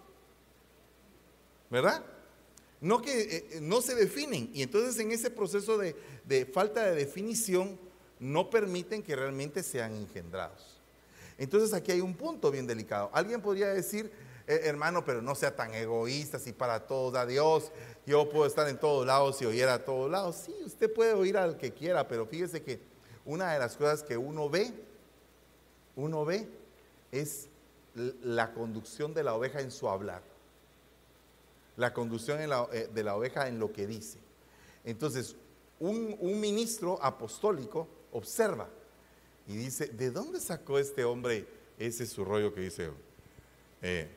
¿Verdad? 1.70 2.04
No 2.80 3.02
que 3.02 3.20
eh, 3.20 3.48
eh, 3.52 3.58
no 3.60 3.80
se 3.80 3.94
definen. 3.94 4.50
Y 4.54 4.62
entonces 4.62 4.98
en 4.98 5.10
ese 5.12 5.30
proceso 5.30 5.76
de, 5.78 5.96
de 6.24 6.46
falta 6.46 6.84
de 6.84 6.94
definición 6.94 7.78
no 8.20 8.50
permiten 8.50 9.02
que 9.02 9.16
realmente 9.16 9.62
sean 9.62 9.94
engendrados. 9.94 10.78
Entonces 11.36 11.72
aquí 11.72 11.92
hay 11.92 12.00
un 12.00 12.14
punto 12.14 12.50
bien 12.50 12.66
delicado. 12.66 13.10
Alguien 13.12 13.40
podría 13.40 13.68
decir, 13.68 14.10
eh, 14.48 14.62
hermano, 14.64 15.04
pero 15.04 15.22
no 15.22 15.34
sea 15.34 15.54
tan 15.54 15.74
egoísta, 15.74 16.38
si 16.38 16.52
para 16.52 16.86
todos 16.86 17.12
da 17.12 17.26
Dios, 17.26 17.70
yo 18.06 18.28
puedo 18.28 18.46
estar 18.46 18.68
en 18.68 18.78
todos 18.78 19.06
lados 19.06 19.40
y 19.42 19.46
oír 19.46 19.66
a 19.66 19.84
todos 19.84 20.10
lados. 20.10 20.36
Sí, 20.46 20.54
usted 20.64 20.92
puede 20.92 21.12
oír 21.12 21.36
al 21.36 21.56
que 21.56 21.72
quiera, 21.72 22.08
pero 22.08 22.26
fíjese 22.26 22.62
que 22.62 22.80
una 23.24 23.52
de 23.52 23.58
las 23.58 23.76
cosas 23.76 24.02
que 24.02 24.16
uno 24.16 24.48
ve, 24.50 24.72
uno 25.94 26.24
ve, 26.24 26.48
es 27.12 27.48
la 27.94 28.52
conducción 28.52 29.14
de 29.14 29.22
la 29.22 29.34
oveja 29.34 29.60
en 29.60 29.70
su 29.70 29.88
hablar 29.88 30.22
la 31.78 31.94
conducción 31.94 32.40
eh, 32.40 32.88
de 32.92 33.02
la 33.04 33.16
oveja 33.16 33.48
en 33.48 33.58
lo 33.58 33.72
que 33.72 33.86
dice. 33.86 34.18
Entonces, 34.84 35.36
un, 35.78 36.18
ministro 36.40 36.98
apostólico 37.00 37.88
observa 38.12 38.68
y 39.46 39.56
dice, 39.56 39.86
¿de 39.86 40.10
dónde 40.10 40.40
sacó 40.40 40.78
este 40.78 41.04
hombre 41.04 41.46
ese 41.78 42.04
su 42.06 42.24
rollo 42.24 42.52
que 42.52 42.62
dice? 42.62 42.90
Eh, 43.80 44.08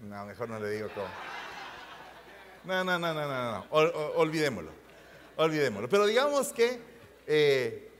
no, 0.00 0.26
mejor 0.26 0.48
no 0.48 0.58
le 0.58 0.70
digo 0.70 0.88
cómo. 0.94 1.06
No, 2.64 2.84
no, 2.84 2.98
no, 2.98 3.14
no, 3.14 3.28
no, 3.28 3.52
no. 3.52 3.66
olvidémoslo. 4.16 4.70
Olvidémoslo. 5.36 5.88
Pero 5.88 6.06
digamos 6.06 6.52
que, 6.52 6.80
eh, 7.26 7.90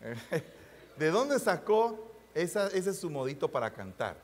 ¿de 0.96 1.10
dónde 1.10 1.38
sacó 1.38 2.12
ese 2.34 2.94
su 2.94 3.10
modito 3.10 3.48
para 3.48 3.72
cantar? 3.72 4.16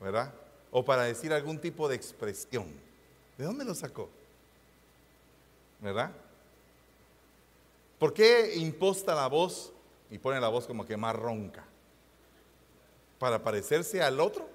¿Verdad? 0.00 0.32
o 0.78 0.84
para 0.84 1.04
decir 1.04 1.32
algún 1.32 1.58
tipo 1.58 1.88
de 1.88 1.96
expresión. 1.96 2.66
¿De 3.38 3.44
dónde 3.44 3.64
lo 3.64 3.74
sacó? 3.74 4.10
¿Verdad? 5.80 6.10
¿Por 7.98 8.12
qué 8.12 8.56
imposta 8.56 9.14
la 9.14 9.26
voz 9.26 9.72
y 10.10 10.18
pone 10.18 10.38
la 10.38 10.48
voz 10.48 10.66
como 10.66 10.84
que 10.84 10.98
más 10.98 11.16
ronca? 11.16 11.64
¿Para 13.18 13.42
parecerse 13.42 14.02
al 14.02 14.20
otro? 14.20 14.46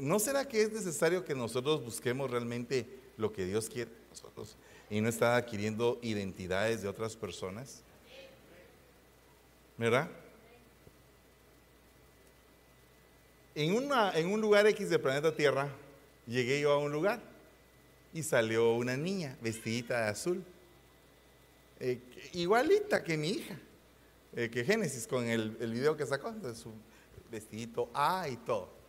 ¿No 0.00 0.18
será 0.18 0.48
que 0.48 0.62
es 0.62 0.72
necesario 0.72 1.24
que 1.24 1.34
nosotros 1.34 1.84
busquemos 1.84 2.30
realmente 2.30 2.86
lo 3.16 3.32
que 3.32 3.44
Dios 3.44 3.68
quiere 3.68 3.90
nosotros 4.08 4.56
y 4.88 5.00
no 5.00 5.08
estar 5.08 5.34
adquiriendo 5.34 5.98
identidades 6.02 6.82
de 6.82 6.88
otras 6.88 7.16
personas? 7.16 7.82
¿Verdad? 9.76 10.10
En, 13.54 13.74
una, 13.74 14.12
en 14.12 14.28
un 14.28 14.40
lugar 14.40 14.66
X 14.66 14.88
de 14.88 14.98
planeta 14.98 15.34
Tierra, 15.34 15.68
llegué 16.26 16.60
yo 16.60 16.72
a 16.72 16.78
un 16.78 16.92
lugar 16.92 17.20
y 18.14 18.22
salió 18.22 18.74
una 18.74 18.96
niña 18.96 19.36
vestidita 19.40 20.04
de 20.04 20.10
azul, 20.10 20.44
eh, 21.78 22.00
igualita 22.32 23.02
que 23.02 23.16
mi 23.16 23.30
hija, 23.30 23.58
eh, 24.34 24.48
que 24.50 24.64
Génesis 24.64 25.06
con 25.06 25.26
el, 25.26 25.56
el, 25.60 25.72
video 25.72 25.96
que 25.96 26.06
sacó, 26.06 26.32
de 26.32 26.54
su 26.54 26.72
vestidito 27.30 27.90
A 27.92 28.28
y 28.28 28.36
todo. 28.36 28.79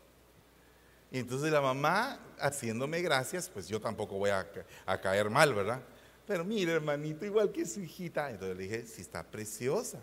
Y 1.12 1.19
entonces 1.19 1.52
la 1.52 1.62
mamá, 1.62 2.19
haciéndome 2.39 3.02
gracias, 3.02 3.50
pues 3.50 3.67
yo 3.67 3.82
tampoco 3.82 4.17
voy 4.17 4.30
a, 4.30 4.47
a 4.86 5.02
caer 5.02 5.30
mal, 5.30 5.54
¿verdad? 5.54 5.82
Pero 6.26 6.45
mire, 6.45 6.71
hermanito, 6.71 7.26
igual 7.26 7.52
que 7.52 7.65
su 7.65 7.82
hijita. 7.82 8.32
Entonces 8.32 8.58
le 8.58 8.63
dije, 8.63 8.86
sí, 8.88 9.02
está 9.02 9.24
preciosa, 9.24 10.00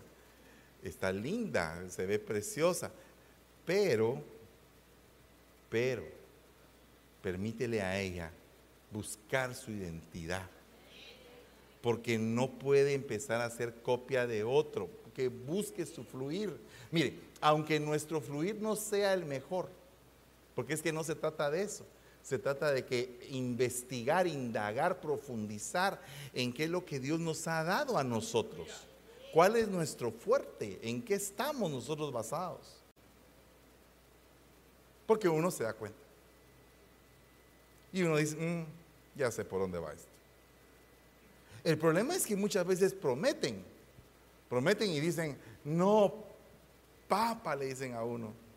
está 0.83 1.11
linda, 1.11 1.89
se 1.89 2.05
ve 2.05 2.19
preciosa, 2.19 2.91
pero 3.65 4.23
pero 5.69 6.03
permítele 7.21 7.81
a 7.81 7.99
ella 7.99 8.31
buscar 8.91 9.55
su 9.55 9.71
identidad. 9.71 10.47
Porque 11.81 12.17
no 12.17 12.49
puede 12.49 12.93
empezar 12.93 13.39
a 13.39 13.49
ser 13.49 13.73
copia 13.81 14.27
de 14.27 14.43
otro, 14.43 14.89
que 15.15 15.29
busque 15.29 15.85
su 15.85 16.03
fluir. 16.03 16.57
Mire, 16.91 17.13
aunque 17.39 17.79
nuestro 17.79 18.19
fluir 18.19 18.55
no 18.55 18.75
sea 18.75 19.13
el 19.13 19.25
mejor, 19.25 19.69
porque 20.59 20.73
es 20.73 20.81
que 20.81 20.91
no 20.91 21.05
se 21.05 21.15
trata 21.15 21.49
de 21.49 21.61
eso, 21.61 21.85
se 22.21 22.37
trata 22.37 22.69
de 22.73 22.83
que 22.83 23.25
investigar, 23.29 24.27
indagar, 24.27 24.99
profundizar 24.99 26.01
en 26.33 26.51
qué 26.51 26.65
es 26.65 26.69
lo 26.69 26.83
que 26.83 26.99
Dios 26.99 27.17
nos 27.17 27.47
ha 27.47 27.63
dado 27.63 27.97
a 27.97 28.03
nosotros. 28.03 28.67
¿Cuál 29.33 29.55
es 29.55 29.69
nuestro 29.69 30.11
fuerte? 30.11 30.77
¿En 30.83 31.01
qué 31.01 31.13
estamos 31.13 31.71
nosotros 31.71 32.11
basados? 32.11 32.75
Porque 35.07 35.29
uno 35.29 35.49
se 35.49 35.63
da 35.63 35.71
cuenta. 35.71 35.97
Y 37.93 38.03
uno 38.03 38.17
dice, 38.17 38.35
mm, 38.35 38.65
ya 39.17 39.31
sé 39.31 39.45
por 39.45 39.61
dónde 39.61 39.79
va 39.79 39.93
esto. 39.93 40.09
El 41.63 41.77
problema 41.77 42.17
es 42.17 42.25
que 42.25 42.35
muchas 42.35 42.67
veces 42.67 42.93
prometen, 42.93 43.63
prometen 44.49 44.89
y 44.89 44.99
dicen, 44.99 45.37
no, 45.63 46.15
papa, 47.07 47.55
le 47.55 47.67
dicen 47.67 47.93
a 47.93 48.03
uno. 48.03 48.48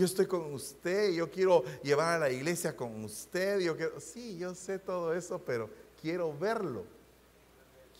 Yo 0.00 0.06
estoy 0.06 0.26
con 0.26 0.54
usted, 0.54 1.12
yo 1.12 1.30
quiero 1.30 1.62
llevar 1.82 2.14
a 2.14 2.18
la 2.18 2.30
iglesia 2.30 2.74
con 2.74 3.04
usted, 3.04 3.60
yo 3.60 3.76
quiero, 3.76 4.00
sí, 4.00 4.38
yo 4.38 4.54
sé 4.54 4.78
todo 4.78 5.12
eso, 5.12 5.38
pero 5.38 5.68
quiero 6.00 6.36
verlo. 6.36 6.84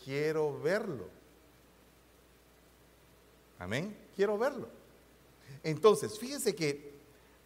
Quiero 0.03 0.59
verlo. 0.59 1.05
Amén. 3.59 3.95
Quiero 4.15 4.35
verlo. 4.37 4.67
Entonces, 5.63 6.17
fíjense 6.17 6.55
que 6.55 6.91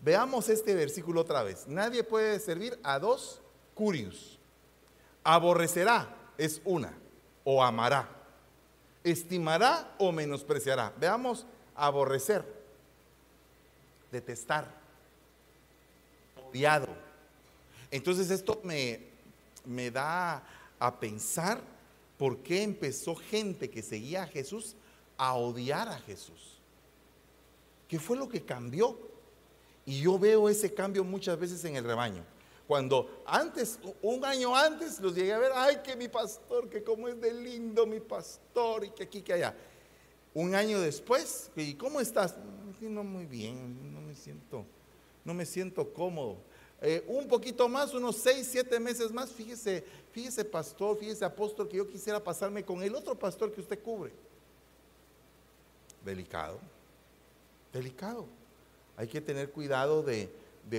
Veamos 0.05 0.49
este 0.49 0.75
versículo 0.75 1.21
otra 1.21 1.41
vez. 1.41 1.67
Nadie 1.67 2.03
puede 2.03 2.39
servir 2.39 2.77
a 2.83 2.99
dos 2.99 3.41
curios. 3.73 4.37
Aborrecerá 5.23 6.15
es 6.37 6.61
una, 6.63 6.93
o 7.43 7.63
amará. 7.63 8.07
Estimará 9.03 9.95
o 9.97 10.11
menospreciará. 10.11 10.93
Veamos, 10.99 11.47
aborrecer, 11.73 12.45
detestar, 14.15 14.71
odiado. 16.47 16.87
Entonces 17.91 18.29
esto 18.31 18.59
me, 18.63 18.99
me 19.65 19.91
da 19.91 20.43
a 20.79 20.99
pensar 20.99 21.61
por 22.17 22.37
qué 22.39 22.63
empezó 22.63 23.15
gente 23.15 23.69
que 23.69 23.81
seguía 23.81 24.23
a 24.23 24.27
Jesús 24.27 24.75
a 25.17 25.35
odiar 25.35 25.87
a 25.89 25.99
Jesús. 25.99 26.59
¿Qué 27.87 27.99
fue 27.99 28.17
lo 28.17 28.27
que 28.27 28.43
cambió? 28.43 28.97
Y 29.85 30.01
yo 30.01 30.17
veo 30.17 30.49
ese 30.49 30.73
cambio 30.73 31.03
muchas 31.03 31.39
veces 31.39 31.63
en 31.65 31.75
el 31.75 31.83
rebaño. 31.83 32.23
Cuando 32.67 33.23
antes, 33.27 33.77
un 34.01 34.25
año 34.25 34.55
antes, 34.55 34.99
los 34.99 35.13
llegué 35.13 35.33
a 35.33 35.37
ver, 35.37 35.51
ay, 35.53 35.77
que 35.83 35.95
mi 35.95 36.07
pastor, 36.07 36.67
que 36.67 36.83
cómo 36.83 37.07
es 37.07 37.21
de 37.21 37.31
lindo 37.31 37.85
mi 37.85 37.99
pastor, 37.99 38.85
y 38.85 38.89
que 38.89 39.03
aquí, 39.03 39.21
que 39.21 39.33
allá. 39.33 39.55
Un 40.33 40.55
año 40.55 40.79
después, 40.81 41.51
¿y 41.55 41.75
cómo 41.75 42.01
estás? 42.01 42.35
No, 42.81 43.03
muy 43.03 43.25
bien, 43.25 43.84
siento, 44.25 44.65
no 45.23 45.33
me 45.33 45.45
siento 45.45 45.93
cómodo. 45.93 46.37
Eh, 46.81 47.03
un 47.07 47.27
poquito 47.27 47.69
más, 47.69 47.93
unos 47.93 48.17
seis, 48.17 48.47
siete 48.51 48.79
meses 48.79 49.11
más, 49.11 49.31
fíjese, 49.31 49.83
fíjese 50.11 50.43
pastor, 50.43 50.97
fíjese 50.97 51.23
apóstol, 51.23 51.67
que 51.67 51.77
yo 51.77 51.87
quisiera 51.87 52.23
pasarme 52.23 52.63
con 52.63 52.81
el 52.81 52.95
otro 52.95 53.17
pastor 53.17 53.51
que 53.51 53.61
usted 53.61 53.81
cubre. 53.81 54.11
Delicado, 56.03 56.59
delicado 57.71 58.27
hay 58.97 59.07
que 59.07 59.21
tener 59.21 59.51
cuidado 59.51 60.03
de, 60.03 60.29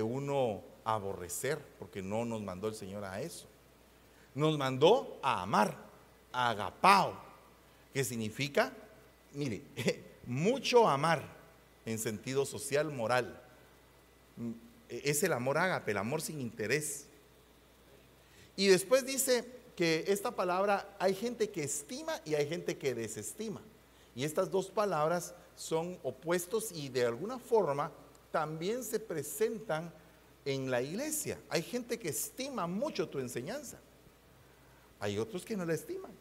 uno 0.03 0.63
aborrecer, 0.85 1.59
porque 1.79 2.03
no 2.03 2.25
nos 2.25 2.43
mandó 2.43 2.69
el 2.69 2.75
Señor 2.75 3.05
a 3.05 3.21
eso. 3.21 3.47
Nos 4.35 4.59
mandó 4.59 5.19
a 5.23 5.43
amar, 5.43 5.77
a 6.33 6.51
agapao, 6.51 7.15
que 7.93 8.05
significa, 8.05 8.73
mire, 9.33 9.63
mucho 10.27 10.89
amar 10.89 11.36
en 11.87 11.99
sentido 11.99 12.45
social, 12.45 12.91
moral. 12.91 13.41
Es 14.89 15.23
el 15.23 15.33
amor 15.33 15.57
ágape, 15.57 15.93
el 15.93 15.97
amor 15.97 16.21
sin 16.21 16.41
interés. 16.41 17.07
Y 18.57 18.67
después 18.67 19.07
dice 19.07 19.45
que 19.77 20.05
esta 20.09 20.33
palabra 20.33 20.95
hay 20.99 21.15
gente 21.15 21.51
que 21.51 21.63
estima 21.63 22.21
y 22.25 22.35
hay 22.35 22.49
gente 22.49 22.77
que 22.77 22.95
desestima. 22.95 23.63
Y 24.15 24.25
estas 24.25 24.51
dos 24.51 24.71
palabras 24.71 25.35
son 25.55 25.99
opuestos 26.03 26.73
y 26.73 26.89
de 26.89 27.07
alguna 27.07 27.39
forma 27.39 27.93
también 28.33 28.83
se 28.83 28.99
presentan 28.99 29.93
en 30.45 30.71
la 30.71 30.83
iglesia. 30.83 31.39
Hay 31.49 31.63
gente 31.63 31.99
que 31.99 32.09
estima 32.09 32.67
mucho 32.67 33.09
tu 33.09 33.19
enseñanza. 33.19 33.79
Hay 34.99 35.19
otros 35.19 35.45
que 35.45 35.57
no 35.57 35.65
la 35.65 35.75
estiman. 35.75 36.13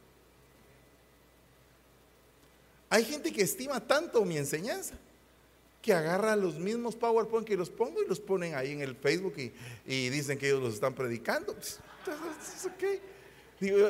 Hay 2.89 3.04
gente 3.04 3.32
que 3.32 3.41
estima 3.41 3.80
tanto 3.80 4.23
mi 4.25 4.38
enseñanza 4.38 4.95
que 5.86 5.93
agarra 5.93 6.36
los 6.36 6.56
mismos 6.56 6.95
PowerPoint 6.95 7.45
que 7.48 7.56
los 7.56 7.69
pongo 7.69 8.02
y 8.02 8.08
los 8.08 8.19
ponen 8.19 8.56
ahí 8.56 8.71
en 8.71 8.82
el 8.82 8.95
Facebook 8.95 9.36
y, 9.86 10.10
dicen 10.10 10.36
que 10.36 10.48
ellos 10.48 10.60
los 10.60 10.74
están 10.74 10.95
predicando. 10.95 11.54
Pues, 11.54 11.80
okay. 12.65 13.00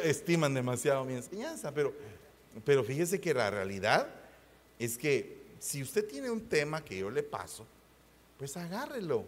Estiman 0.04 0.54
demasiado 0.54 1.06
mi 1.06 1.14
enseñanza, 1.14 1.74
pero, 1.74 1.94
pero 2.66 2.84
fíjese 2.84 3.22
que 3.22 3.34
la 3.34 3.50
realidad 3.50 4.10
es 4.78 4.98
que 4.98 5.38
si 5.58 5.82
usted 5.82 6.06
tiene 6.06 6.30
un 6.30 6.42
tema 6.42 6.84
que 6.84 6.98
yo 6.98 7.10
le 7.10 7.24
paso, 7.24 7.66
pues 8.38 8.58
agárrelo, 8.58 9.24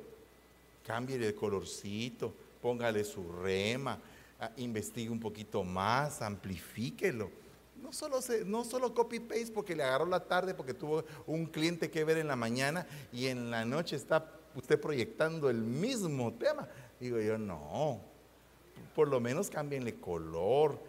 cambie 0.86 1.16
el 1.16 1.36
colorcito, 1.36 2.34
póngale 2.62 3.06
su 3.06 3.32
rema, 3.32 3.98
ah, 4.42 4.52
investigue 4.58 5.10
un 5.10 5.22
poquito 5.22 5.64
más, 5.64 6.22
amplifíquelo 6.22 7.32
no 7.82 7.94
solo, 7.94 8.20
no 8.46 8.64
solo 8.64 8.94
copy-paste 8.94 9.52
porque 9.54 9.76
le 9.76 9.84
agarró 9.84 10.06
la 10.06 10.26
tarde, 10.26 10.54
porque 10.54 10.74
tuvo 10.74 11.04
un 11.26 11.46
cliente 11.46 11.90
que 11.90 12.04
ver 12.04 12.18
en 12.18 12.28
la 12.28 12.36
mañana 12.36 12.88
y 13.12 13.28
en 13.28 13.52
la 13.52 13.66
noche 13.66 13.96
está 13.96 14.34
usted 14.56 14.80
proyectando 14.80 15.50
el 15.50 15.62
mismo 15.62 16.34
tema. 16.34 16.68
Digo 17.00 17.20
yo, 17.20 17.38
no, 17.38 18.02
por 18.96 19.08
lo 19.08 19.20
menos 19.20 19.50
cámbienle 19.50 20.00
color, 20.00 20.80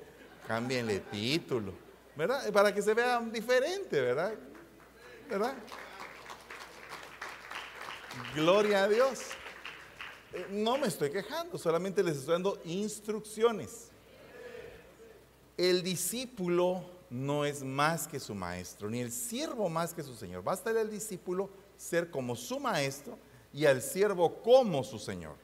cámbienle 0.46 1.01
título, 1.01 1.72
¿verdad? 2.16 2.51
Para 2.53 2.74
que 2.74 2.83
se 2.83 2.94
vea 2.94 3.20
diferente, 3.20 4.01
¿verdad? 4.01 4.35
¿Verdad? 5.29 5.55
Gloria 8.35 8.85
a 8.85 8.88
Dios. 8.88 9.20
Eh, 10.33 10.46
no 10.51 10.79
me 10.79 10.88
estoy 10.88 11.11
quejando, 11.11 11.59
solamente 11.59 12.03
les 12.03 12.16
estoy 12.16 12.33
dando 12.33 12.61
instrucciones. 12.64 13.88
El 15.59 15.83
discípulo 15.83 16.85
no 17.11 17.44
es 17.44 17.64
más 17.64 18.07
que 18.07 18.21
su 18.21 18.33
maestro, 18.33 18.88
ni 18.88 19.01
el 19.01 19.11
siervo 19.11 19.68
más 19.68 19.92
que 19.92 20.05
su 20.05 20.14
señor. 20.14 20.44
Basta 20.44 20.71
el 20.71 20.88
discípulo 20.88 21.51
ser 21.77 22.12
como 22.12 22.37
su 22.37 22.61
maestro 22.61 23.18
y 23.53 23.66
al 23.66 23.83
siervo 23.83 24.40
como 24.40 24.85
su 24.85 25.01
señor. 25.01 25.35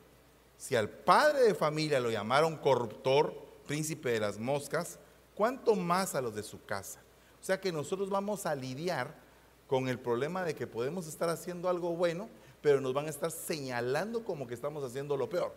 Si 0.57 0.77
al 0.77 0.89
padre 0.89 1.41
de 1.43 1.55
familia 1.55 1.99
lo 1.99 2.13
llamaron 2.13 2.57
corruptor, 2.57 3.35
príncipe 3.67 4.11
de 4.11 4.21
las 4.21 4.39
moscas, 4.39 5.01
¿cuánto 5.35 5.75
más 5.75 6.15
a 6.15 6.21
los 6.21 6.37
de 6.37 6.45
su 6.45 6.65
casa? 6.65 7.01
O 7.43 7.45
sea 7.45 7.61
que 7.61 7.73
nosotros 7.73 8.09
vamos 8.09 8.47
a 8.47 8.55
lidiar 8.55 9.17
con 9.67 9.89
el 9.89 9.99
problema 9.99 10.45
de 10.45 10.55
que 10.55 10.69
podemos 10.69 11.09
estar 11.09 11.29
haciendo 11.29 11.69
algo 11.69 11.97
bueno, 11.97 12.29
pero 12.63 12.81
nos 12.81 12.95
van 12.95 13.07
a 13.07 13.11
estar 13.11 13.33
señalando 13.33 14.25
como 14.25 14.47
que 14.47 14.55
estamos 14.55 14.85
haciendo 14.85 15.17
lo 15.17 15.29
peor, 15.29 15.53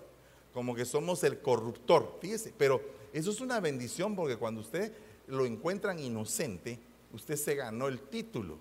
como 0.52 0.74
que 0.74 0.86
somos 0.86 1.24
el 1.24 1.42
corruptor. 1.42 2.18
Fíjese, 2.20 2.54
pero 2.58 2.82
eso 3.18 3.32
es 3.32 3.42
una 3.42 3.60
bendición 3.60 4.16
porque 4.16 4.38
cuando 4.38 4.62
usted 4.62 4.94
lo 5.28 5.46
encuentran 5.46 6.00
inocente, 6.00 6.80
usted 7.14 7.36
se 7.36 7.56
ganó 7.56 7.88
el 7.88 8.00
título, 8.00 8.58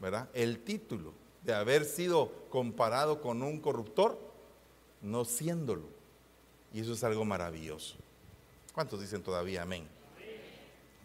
¿verdad? 0.00 0.28
El 0.34 0.60
título 0.64 1.12
de 1.44 1.54
haber 1.54 1.84
sido 1.84 2.32
comparado 2.50 3.20
con 3.20 3.42
un 3.42 3.60
corruptor, 3.60 4.18
no 5.00 5.24
siéndolo. 5.24 5.86
Y 6.72 6.80
eso 6.80 6.92
es 6.92 7.04
algo 7.04 7.24
maravilloso. 7.24 7.96
¿Cuántos 8.74 9.00
dicen 9.00 9.22
todavía 9.22 9.62
amén? 9.62 9.86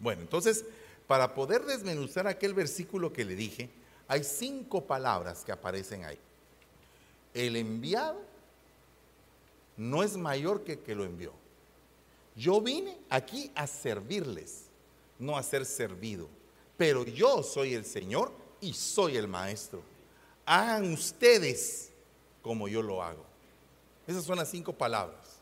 Bueno, 0.00 0.22
entonces, 0.22 0.64
para 1.06 1.34
poder 1.34 1.64
desmenuzar 1.64 2.26
aquel 2.26 2.54
versículo 2.54 3.12
que 3.12 3.24
le 3.24 3.36
dije, 3.36 3.70
hay 4.08 4.24
cinco 4.24 4.84
palabras 4.84 5.44
que 5.44 5.52
aparecen 5.52 6.04
ahí. 6.04 6.18
El 7.32 7.56
enviado 7.56 8.20
no 9.76 10.02
es 10.02 10.16
mayor 10.16 10.64
que 10.64 10.72
el 10.72 10.78
que 10.80 10.94
lo 10.94 11.04
envió. 11.04 11.32
Yo 12.36 12.60
vine 12.60 12.98
aquí 13.08 13.50
a 13.54 13.66
servirles, 13.66 14.64
no 15.18 15.36
a 15.36 15.42
ser 15.42 15.64
servido. 15.64 16.28
Pero 16.76 17.04
yo 17.04 17.42
soy 17.42 17.74
el 17.74 17.84
Señor 17.84 18.32
y 18.60 18.72
soy 18.72 19.16
el 19.16 19.28
Maestro. 19.28 19.82
Hagan 20.44 20.92
ustedes 20.92 21.90
como 22.42 22.68
yo 22.68 22.82
lo 22.82 23.02
hago. 23.02 23.24
Esas 24.06 24.24
son 24.24 24.36
las 24.36 24.50
cinco 24.50 24.72
palabras. 24.72 25.38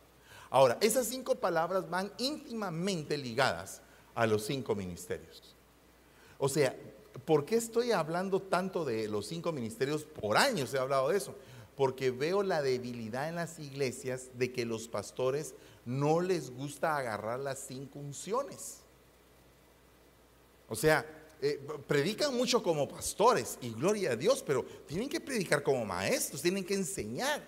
Ahora, 0.51 0.77
esas 0.81 1.07
cinco 1.07 1.35
palabras 1.35 1.89
van 1.89 2.13
íntimamente 2.19 3.17
ligadas 3.17 3.81
a 4.15 4.27
los 4.27 4.45
cinco 4.45 4.75
ministerios. 4.75 5.55
O 6.39 6.49
sea, 6.49 6.77
¿por 7.25 7.45
qué 7.45 7.57
estoy 7.57 7.93
hablando 7.93 8.41
tanto 8.41 8.85
de 8.85 9.09
los 9.09 9.27
cinco 9.27 9.51
ministerios? 9.51 10.05
Por 10.05 10.37
años 10.37 10.75
he 10.75 10.79
hablado 10.79 11.09
de 11.09 11.17
eso. 11.17 11.35
Porque 11.83 12.13
veo 12.13 12.45
la 12.45 12.63
debilidad 12.63 13.29
en 13.29 13.35
las 13.35 13.59
iglesias 13.59 14.29
de 14.35 14.53
que 14.53 14.65
los 14.65 14.87
pastores 14.87 15.53
no 15.85 16.21
les 16.21 16.49
gusta 16.49 16.97
agarrar 16.97 17.41
las 17.41 17.59
cinco 17.59 17.99
unciones. 17.99 18.77
O 20.69 20.77
sea, 20.77 21.05
eh, 21.41 21.61
predican 21.89 22.37
mucho 22.37 22.63
como 22.63 22.87
pastores 22.87 23.59
y 23.61 23.73
gloria 23.73 24.13
a 24.13 24.17
Dios, 24.17 24.45
pero 24.47 24.65
tienen 24.87 25.09
que 25.09 25.19
predicar 25.19 25.65
como 25.65 25.85
maestros, 25.85 26.41
tienen 26.41 26.65
que 26.65 26.75
enseñar. 26.75 27.43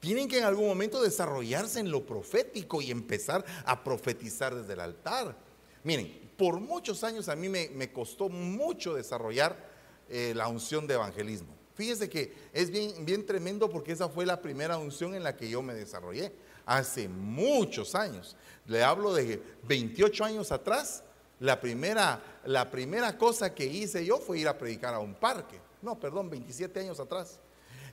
Tienen 0.00 0.26
que 0.26 0.38
en 0.38 0.44
algún 0.44 0.66
momento 0.66 1.02
desarrollarse 1.02 1.78
en 1.78 1.90
lo 1.90 2.06
profético 2.06 2.80
y 2.80 2.90
empezar 2.90 3.44
a 3.66 3.84
profetizar 3.84 4.54
desde 4.54 4.72
el 4.72 4.80
altar. 4.80 5.36
Miren, 5.84 6.30
por 6.38 6.58
muchos 6.58 7.04
años 7.04 7.28
a 7.28 7.36
mí 7.36 7.50
me, 7.50 7.92
costó 7.92 8.30
mucho 8.30 8.94
desarrollar 8.94 9.62
eh, 10.08 10.32
la 10.34 10.48
unción 10.48 10.86
de 10.86 10.94
evangelismo. 10.94 11.60
Fíjense 11.74 12.08
que 12.08 12.32
es 12.52 12.70
bien, 12.70 13.04
bien 13.04 13.24
tremendo 13.24 13.70
porque 13.70 13.92
esa 13.92 14.08
fue 14.08 14.26
la 14.26 14.40
primera 14.40 14.78
unción 14.78 15.14
en 15.14 15.22
la 15.22 15.36
que 15.36 15.48
yo 15.48 15.62
me 15.62 15.74
desarrollé 15.74 16.32
hace 16.66 17.08
muchos 17.08 17.94
años. 17.94 18.36
Le 18.66 18.82
hablo 18.82 19.14
de 19.14 19.42
28 19.64 20.24
años 20.24 20.52
atrás. 20.52 21.02
La 21.40 21.60
primera, 21.60 22.22
la 22.44 22.70
primera 22.70 23.18
cosa 23.18 23.54
que 23.54 23.64
hice 23.66 24.04
yo 24.04 24.18
fue 24.18 24.38
ir 24.38 24.48
a 24.48 24.56
predicar 24.56 24.94
a 24.94 25.00
un 25.00 25.14
parque. 25.14 25.60
No, 25.80 25.98
perdón, 25.98 26.30
27 26.30 26.80
años 26.80 27.00
atrás. 27.00 27.40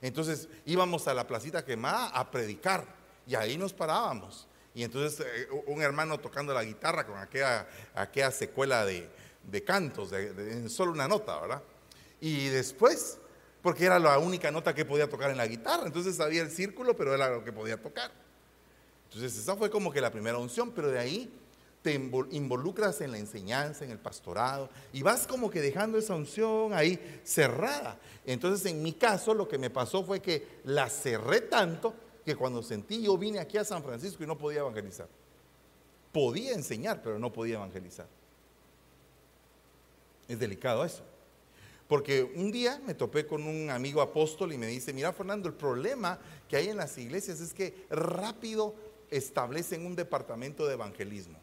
Entonces 0.00 0.48
íbamos 0.64 1.06
a 1.08 1.14
la 1.14 1.26
placita 1.26 1.64
quemada 1.64 2.08
a 2.08 2.30
predicar 2.30 2.86
y 3.26 3.34
ahí 3.34 3.58
nos 3.58 3.72
parábamos. 3.72 4.46
Y 4.74 4.84
entonces 4.84 5.26
eh, 5.26 5.48
un 5.66 5.82
hermano 5.82 6.18
tocando 6.18 6.54
la 6.54 6.64
guitarra 6.64 7.06
con 7.06 7.18
aquella, 7.18 7.66
aquella 7.94 8.30
secuela 8.30 8.84
de, 8.84 9.08
cantos, 9.64 10.10
de, 10.10 10.68
solo 10.68 10.92
una 10.92 11.08
nota, 11.08 11.40
¿verdad? 11.40 11.62
Y 12.20 12.48
después, 12.48 13.18
porque 13.62 13.84
era 13.84 13.98
la 13.98 14.18
única 14.18 14.50
nota 14.50 14.74
que 14.74 14.84
podía 14.84 15.08
tocar 15.08 15.30
en 15.30 15.36
la 15.36 15.46
guitarra, 15.46 15.84
entonces 15.86 16.16
sabía 16.16 16.42
el 16.42 16.50
círculo, 16.50 16.96
pero 16.96 17.14
era 17.14 17.28
lo 17.28 17.44
que 17.44 17.52
podía 17.52 17.80
tocar. 17.80 18.10
Entonces 19.04 19.36
esa 19.36 19.56
fue 19.56 19.70
como 19.70 19.92
que 19.92 20.00
la 20.00 20.10
primera 20.10 20.38
unción, 20.38 20.70
pero 20.70 20.90
de 20.90 20.98
ahí 20.98 21.32
te 21.82 21.94
involucras 21.94 23.00
en 23.00 23.10
la 23.10 23.18
enseñanza, 23.18 23.84
en 23.84 23.90
el 23.90 23.98
pastorado, 23.98 24.68
y 24.92 25.02
vas 25.02 25.26
como 25.26 25.50
que 25.50 25.60
dejando 25.60 25.98
esa 25.98 26.14
unción 26.14 26.72
ahí 26.74 27.20
cerrada. 27.24 27.98
Entonces 28.26 28.70
en 28.70 28.82
mi 28.82 28.92
caso 28.92 29.34
lo 29.34 29.48
que 29.48 29.58
me 29.58 29.70
pasó 29.70 30.04
fue 30.04 30.20
que 30.20 30.60
la 30.64 30.88
cerré 30.88 31.42
tanto 31.42 31.94
que 32.24 32.36
cuando 32.36 32.62
sentí 32.62 33.02
yo 33.02 33.16
vine 33.16 33.38
aquí 33.38 33.56
a 33.56 33.64
San 33.64 33.82
Francisco 33.82 34.22
y 34.22 34.26
no 34.26 34.36
podía 34.36 34.60
evangelizar. 34.60 35.08
Podía 36.12 36.52
enseñar, 36.52 37.00
pero 37.02 37.18
no 37.18 37.32
podía 37.32 37.54
evangelizar. 37.54 38.06
Es 40.28 40.38
delicado 40.38 40.84
eso. 40.84 41.02
Porque 41.90 42.22
un 42.22 42.52
día 42.52 42.80
me 42.86 42.94
topé 42.94 43.26
con 43.26 43.42
un 43.42 43.68
amigo 43.68 44.00
apóstol 44.00 44.52
y 44.52 44.56
me 44.56 44.68
dice, 44.68 44.92
mira 44.92 45.12
Fernando, 45.12 45.48
el 45.48 45.54
problema 45.56 46.20
que 46.48 46.54
hay 46.54 46.68
en 46.68 46.76
las 46.76 46.96
iglesias 46.96 47.40
es 47.40 47.52
que 47.52 47.84
rápido 47.90 48.76
establecen 49.10 49.84
un 49.84 49.96
departamento 49.96 50.68
de 50.68 50.74
evangelismo. 50.74 51.36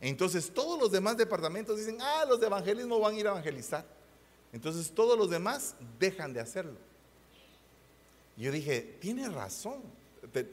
Entonces 0.00 0.52
todos 0.54 0.78
los 0.78 0.92
demás 0.92 1.16
departamentos 1.16 1.76
dicen, 1.76 1.98
ah, 2.00 2.24
los 2.28 2.38
de 2.38 2.46
evangelismo 2.46 3.00
van 3.00 3.16
a 3.16 3.18
ir 3.18 3.26
a 3.26 3.30
evangelizar. 3.32 3.84
Entonces 4.52 4.92
todos 4.92 5.18
los 5.18 5.28
demás 5.28 5.74
dejan 5.98 6.32
de 6.32 6.38
hacerlo. 6.38 6.78
Yo 8.36 8.52
dije, 8.52 8.98
tiene 9.00 9.28
razón, 9.30 9.82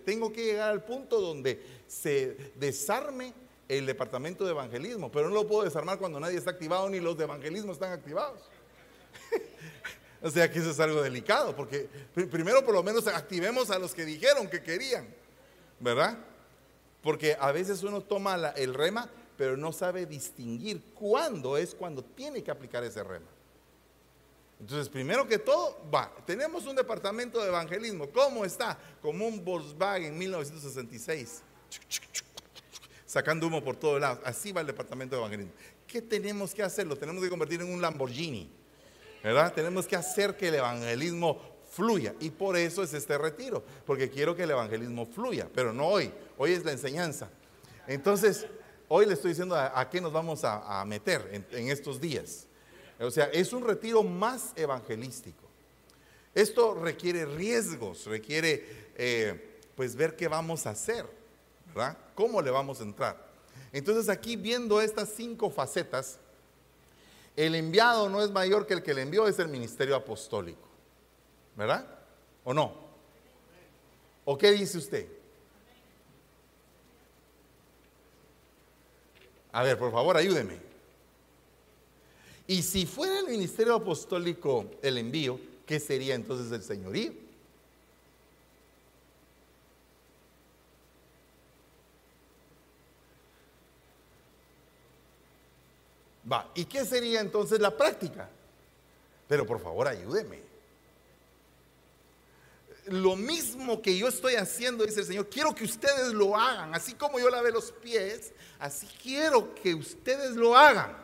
tengo 0.05 0.33
que 0.33 0.43
llegar 0.43 0.71
al 0.71 0.83
punto 0.83 1.21
donde 1.21 1.63
se 1.85 2.35
desarme 2.55 3.31
el 3.67 3.85
departamento 3.85 4.43
de 4.43 4.53
evangelismo, 4.53 5.11
pero 5.11 5.29
no 5.29 5.35
lo 5.35 5.47
puedo 5.47 5.65
desarmar 5.65 5.99
cuando 5.99 6.19
nadie 6.19 6.37
está 6.39 6.49
activado 6.49 6.89
ni 6.89 6.99
los 6.99 7.15
de 7.15 7.25
evangelismo 7.25 7.73
están 7.73 7.91
activados. 7.91 8.41
O 10.27 10.31
sea 10.31 10.51
que 10.51 10.59
eso 10.59 10.71
es 10.71 10.79
algo 10.79 11.01
delicado, 11.01 11.55
porque 11.55 11.89
primero 12.13 12.63
por 12.63 12.73
lo 12.73 12.83
menos 12.83 13.07
activemos 13.07 13.71
a 13.71 13.79
los 13.79 13.93
que 13.93 14.05
dijeron 14.05 14.49
que 14.49 14.61
querían. 14.61 15.07
¿verdad? 15.79 16.17
Porque 17.01 17.37
a 17.39 17.51
veces 17.51 17.83
uno 17.83 18.01
toma 18.01 18.35
el 18.55 18.73
rema, 18.73 19.09
pero 19.37 19.55
no 19.55 19.71
sabe 19.71 20.05
distinguir 20.05 20.81
cuándo 20.93 21.57
es 21.57 21.75
cuando 21.75 22.03
tiene 22.03 22.43
que 22.43 22.51
aplicar 22.51 22.83
ese 22.83 23.03
rema. 23.03 23.27
Entonces, 24.59 24.89
primero 24.89 25.27
que 25.27 25.37
todo, 25.37 25.77
va, 25.93 26.11
tenemos 26.25 26.65
un 26.65 26.75
departamento 26.75 27.39
de 27.39 27.49
evangelismo. 27.49 28.09
¿Cómo 28.09 28.43
está? 28.43 28.77
Como 29.01 29.27
un 29.27 29.45
Volkswagen 29.45 30.17
1966. 30.17 31.43
Sacando 33.05 33.45
humo 33.45 33.63
por 33.63 33.75
todos 33.75 34.01
lados. 34.01 34.19
Así 34.25 34.51
va 34.51 34.61
el 34.61 34.67
departamento 34.67 35.15
de 35.15 35.21
evangelismo. 35.21 35.53
¿Qué 35.85 36.01
tenemos 36.01 36.55
que 36.55 36.63
hacer? 36.63 36.87
Lo 36.87 36.97
tenemos 36.97 37.23
que 37.23 37.29
convertir 37.29 37.61
en 37.61 37.71
un 37.71 37.79
Lamborghini. 37.79 38.49
¿Verdad? 39.23 39.53
Tenemos 39.53 39.87
que 39.87 39.95
hacer 39.95 40.37
que 40.37 40.49
el 40.49 40.55
evangelismo 40.55 41.39
fluya. 41.69 42.15
Y 42.19 42.29
por 42.29 42.57
eso 42.57 42.83
es 42.83 42.93
este 42.93 43.17
retiro, 43.17 43.63
porque 43.85 44.09
quiero 44.09 44.35
que 44.35 44.43
el 44.43 44.51
evangelismo 44.51 45.05
fluya, 45.05 45.47
pero 45.53 45.73
no 45.73 45.87
hoy, 45.87 46.11
hoy 46.37 46.53
es 46.53 46.65
la 46.65 46.71
enseñanza. 46.71 47.29
Entonces, 47.87 48.47
hoy 48.87 49.05
le 49.05 49.13
estoy 49.13 49.29
diciendo 49.29 49.55
a, 49.55 49.89
qué 49.89 50.01
nos 50.01 50.11
vamos 50.11 50.43
a, 50.43 50.83
meter 50.85 51.45
en, 51.51 51.69
estos 51.69 51.99
días. 51.99 52.47
O 52.99 53.11
sea, 53.11 53.25
es 53.25 53.53
un 53.53 53.63
retiro 53.63 54.03
más 54.03 54.53
evangelístico. 54.55 55.43
Esto 56.33 56.75
requiere 56.75 57.25
riesgos, 57.25 58.05
requiere 58.05 58.91
eh, 58.95 59.59
pues 59.75 59.95
ver 59.95 60.15
qué 60.15 60.27
vamos 60.27 60.67
a 60.67 60.71
hacer, 60.71 61.05
¿verdad? 61.67 61.97
¿Cómo 62.15 62.41
le 62.41 62.51
vamos 62.51 62.79
a 62.79 62.83
entrar? 62.83 63.27
Entonces 63.71 64.09
aquí 64.09 64.35
viendo 64.35 64.81
estas 64.81 65.09
cinco 65.09 65.49
facetas, 65.49 66.19
el 67.37 67.53
enviado 67.53 68.09
no 68.09 68.23
es 68.23 68.31
mayor 68.31 68.65
que 68.65 68.73
el 68.73 68.83
que 68.83 68.95
le 68.95 69.03
envió, 69.03 69.27
es 69.27 69.37
el 69.37 69.47
ministerio 69.47 69.95
apostólico, 69.95 70.67
¿verdad? 71.55 71.85
¿O 72.43 72.53
no? 72.53 72.73
¿O 74.25 74.35
qué 74.35 74.51
dice 74.51 74.79
usted? 74.79 75.07
A 79.51 79.61
ver, 79.61 79.77
por 79.77 79.91
favor, 79.91 80.17
ayúdeme. 80.17 80.59
Y 82.47 82.63
si 82.63 82.87
fuera 82.87 83.19
el 83.19 83.27
ministerio 83.27 83.75
apostólico 83.75 84.71
el 84.81 84.97
envío, 84.97 85.39
¿qué 85.65 85.79
sería 85.79 86.15
entonces 86.15 86.51
el 86.51 86.63
señorío? 86.63 87.26
Va, 96.31 96.51
¿y 96.55 96.65
qué 96.65 96.85
sería 96.85 97.21
entonces 97.21 97.59
la 97.59 97.75
práctica? 97.75 98.29
Pero 99.27 99.45
por 99.45 99.61
favor, 99.61 99.87
ayúdeme. 99.87 100.41
Lo 102.87 103.15
mismo 103.15 103.81
que 103.81 103.97
yo 103.97 104.07
estoy 104.07 104.35
haciendo, 104.35 104.85
dice 104.85 105.01
el 105.01 105.05
Señor, 105.05 105.29
quiero 105.29 105.53
que 105.53 105.65
ustedes 105.65 106.13
lo 106.13 106.37
hagan. 106.37 106.73
Así 106.73 106.93
como 106.93 107.19
yo 107.19 107.29
lavé 107.29 107.51
los 107.51 107.71
pies, 107.71 108.33
así 108.59 108.87
quiero 109.01 109.53
que 109.55 109.73
ustedes 109.73 110.35
lo 110.35 110.55
hagan. 110.55 110.95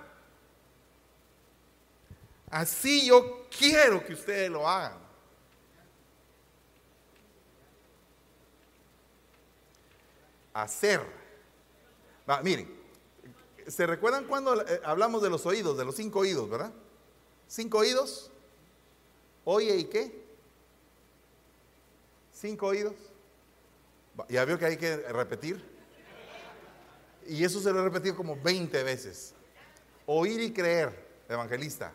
Así 2.50 3.08
yo 3.08 3.48
quiero 3.58 4.06
que 4.06 4.14
ustedes 4.14 4.50
lo 4.50 4.68
hagan. 4.68 4.98
Hacer. 10.54 11.02
Va, 12.30 12.42
miren, 12.42 12.83
¿se 13.68 13.86
recuerdan 13.88 14.26
cuando 14.26 14.62
eh, 14.62 14.82
hablamos 14.84 15.22
de 15.22 15.30
los 15.30 15.46
oídos, 15.46 15.78
de 15.78 15.86
los 15.86 15.96
cinco 15.96 16.20
oídos, 16.20 16.50
verdad? 16.50 16.72
Cinco 17.48 17.80
oídos. 17.80 18.32
Oye, 19.46 19.76
¿y 19.76 19.86
qué? 19.86 20.24
Cinco 22.34 22.68
oídos. 22.68 22.96
Ya 24.30 24.46
vio 24.46 24.58
que 24.60 24.66
hay 24.66 24.78
que 24.78 24.98
repetir. 24.98 25.64
Y 27.28 27.44
eso 27.44 27.60
se 27.60 27.72
lo 27.72 27.80
he 27.80 27.84
repetido 27.84 28.16
como 28.16 28.36
20 28.36 28.84
veces. 28.84 29.34
Oír 30.06 30.42
y 30.42 30.52
creer, 30.52 30.94
evangelista. 31.30 31.94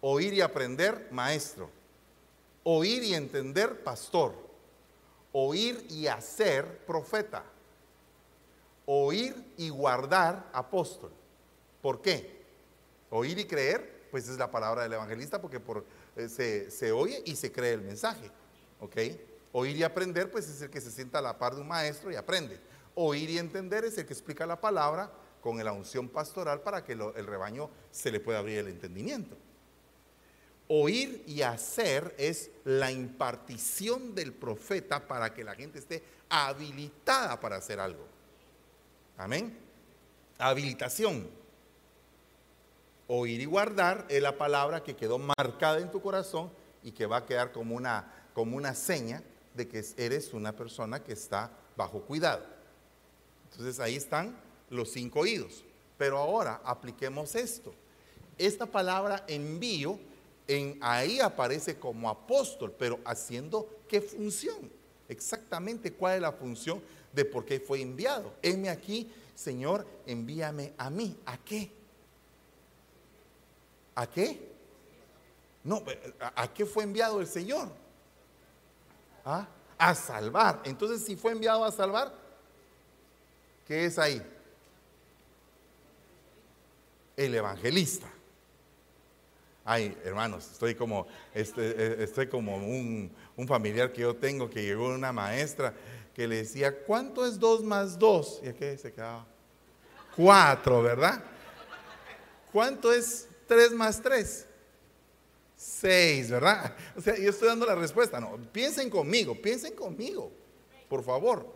Oír 0.00 0.34
y 0.34 0.40
aprender, 0.40 1.08
maestro. 1.10 1.70
Oír 2.64 3.02
y 3.02 3.14
entender, 3.14 3.82
pastor. 3.82 4.34
Oír 5.32 5.86
y 5.90 6.06
hacer, 6.06 6.84
profeta. 6.86 7.44
Oír 8.86 9.52
y 9.56 9.68
guardar, 9.68 10.48
apóstol. 10.52 11.12
¿Por 11.82 12.00
qué? 12.00 12.44
Oír 13.10 13.38
y 13.38 13.44
creer, 13.44 14.08
pues 14.10 14.28
es 14.28 14.38
la 14.38 14.50
palabra 14.50 14.82
del 14.82 14.92
evangelista 14.92 15.40
porque 15.40 15.60
por, 15.60 15.84
eh, 16.16 16.28
se, 16.28 16.70
se, 16.70 16.92
oye 16.92 17.22
y 17.24 17.36
se 17.36 17.52
cree 17.52 17.72
el 17.72 17.82
mensaje. 17.82 18.30
¿Ok? 18.80 18.96
Oír 19.52 19.76
y 19.76 19.82
aprender, 19.82 20.30
pues 20.30 20.48
es 20.48 20.62
el 20.62 20.70
que 20.70 20.80
se 20.80 20.90
sienta 20.90 21.18
a 21.18 21.22
la 21.22 21.38
par 21.38 21.54
de 21.54 21.62
un 21.62 21.68
maestro 21.68 22.10
y 22.10 22.16
aprende. 22.16 22.58
Oír 22.94 23.28
y 23.30 23.38
entender 23.38 23.84
es 23.84 23.98
el 23.98 24.06
que 24.06 24.12
explica 24.12 24.46
la 24.46 24.60
palabra 24.60 25.10
con 25.40 25.62
la 25.62 25.72
unción 25.72 26.08
pastoral 26.08 26.62
para 26.62 26.84
que 26.84 26.92
el 26.92 27.26
rebaño 27.26 27.70
se 27.90 28.10
le 28.10 28.20
pueda 28.20 28.38
abrir 28.38 28.58
el 28.58 28.68
entendimiento. 28.68 29.36
Oír 30.68 31.22
y 31.26 31.42
hacer 31.42 32.14
es 32.18 32.50
la 32.64 32.90
impartición 32.90 34.14
del 34.14 34.32
profeta 34.32 35.06
para 35.06 35.32
que 35.32 35.44
la 35.44 35.54
gente 35.54 35.78
esté 35.78 36.02
habilitada 36.28 37.38
para 37.38 37.56
hacer 37.56 37.78
algo. 37.78 38.15
Amén. 39.16 39.56
Habilitación. 40.38 41.28
Oír 43.08 43.40
y 43.40 43.44
guardar 43.44 44.04
es 44.08 44.20
la 44.20 44.36
palabra 44.36 44.82
que 44.82 44.96
quedó 44.96 45.18
marcada 45.18 45.78
en 45.78 45.90
tu 45.90 46.02
corazón 46.02 46.50
y 46.82 46.92
que 46.92 47.06
va 47.06 47.18
a 47.18 47.26
quedar 47.26 47.52
como 47.52 47.74
una, 47.74 48.12
como 48.34 48.56
una 48.56 48.74
seña 48.74 49.22
de 49.54 49.66
que 49.68 49.84
eres 49.96 50.34
una 50.34 50.52
persona 50.52 51.02
que 51.02 51.12
está 51.12 51.50
bajo 51.76 52.00
cuidado. 52.02 52.44
Entonces 53.50 53.80
ahí 53.80 53.96
están 53.96 54.36
los 54.68 54.90
cinco 54.90 55.20
oídos. 55.20 55.64
Pero 55.96 56.18
ahora 56.18 56.60
apliquemos 56.62 57.34
esto. 57.34 57.72
Esta 58.36 58.66
palabra 58.66 59.24
envío 59.28 59.98
en, 60.46 60.78
ahí 60.82 61.20
aparece 61.20 61.78
como 61.78 62.10
apóstol, 62.10 62.74
pero 62.78 63.00
haciendo 63.04 63.66
qué 63.88 64.02
función. 64.02 64.70
Exactamente 65.08 65.92
cuál 65.92 66.16
es 66.16 66.20
la 66.20 66.32
función 66.32 66.82
de 67.16 67.24
por 67.24 67.46
qué 67.46 67.58
fue 67.58 67.80
enviado. 67.80 68.34
Heme 68.42 68.68
aquí, 68.68 69.10
Señor, 69.34 69.86
envíame 70.06 70.74
a 70.76 70.90
mí. 70.90 71.18
¿A 71.24 71.38
qué? 71.38 71.72
¿A 73.94 74.06
qué? 74.06 74.52
No, 75.64 75.82
¿a 76.20 76.52
qué 76.52 76.66
fue 76.66 76.84
enviado 76.84 77.20
el 77.20 77.26
Señor? 77.26 77.70
¿Ah? 79.24 79.48
A 79.78 79.94
salvar. 79.94 80.60
Entonces, 80.64 81.04
si 81.04 81.16
fue 81.16 81.32
enviado 81.32 81.64
a 81.64 81.72
salvar, 81.72 82.12
¿qué 83.66 83.86
es 83.86 83.98
ahí? 83.98 84.22
El 87.16 87.34
evangelista. 87.34 88.08
Ay, 89.64 89.98
hermanos, 90.04 90.48
estoy 90.52 90.76
como, 90.76 91.08
este, 91.34 91.70
eh, 91.70 92.04
estoy 92.04 92.28
como 92.28 92.56
un, 92.56 93.10
familiar 93.48 93.92
que 93.92 94.02
yo 94.02 94.14
tengo 94.14 94.48
que 94.48 94.62
llegó 94.62 94.90
una 94.90 95.12
maestra 95.12 95.74
que 96.16 96.26
le 96.26 96.36
decía, 96.36 96.74
¿cuánto 96.74 97.26
es 97.26 97.38
dos 97.38 97.62
más 97.62 97.98
dos? 97.98 98.40
Y 98.42 98.48
aquí 98.48 98.78
se 98.78 98.90
quedaba. 98.90 99.26
Cuatro, 100.16 100.82
¿verdad? 100.82 101.22
¿Cuánto 102.50 102.90
es 102.90 103.28
tres 103.46 103.70
más 103.72 104.00
tres? 104.00 104.46
Seis, 105.54 106.30
¿verdad? 106.30 106.74
O 106.96 107.02
sea, 107.02 107.18
yo 107.18 107.28
estoy 107.28 107.48
dando 107.48 107.66
la 107.66 107.74
respuesta. 107.74 108.18
No, 108.18 108.38
piensen 108.50 108.88
conmigo, 108.88 109.34
piensen 109.42 109.74
conmigo, 109.74 110.32
por 110.88 111.04
favor. 111.04 111.54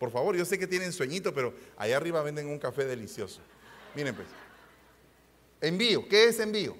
Por 0.00 0.10
favor, 0.10 0.36
yo 0.36 0.44
sé 0.44 0.58
que 0.58 0.66
tienen 0.66 0.92
sueñito, 0.92 1.32
pero 1.32 1.54
allá 1.76 1.96
arriba 1.96 2.22
venden 2.22 2.48
un 2.48 2.58
café 2.58 2.84
delicioso. 2.86 3.40
Miren 3.94 4.16
pues. 4.16 4.26
Envío, 5.60 6.08
¿qué 6.08 6.24
es 6.24 6.40
envío? 6.40 6.76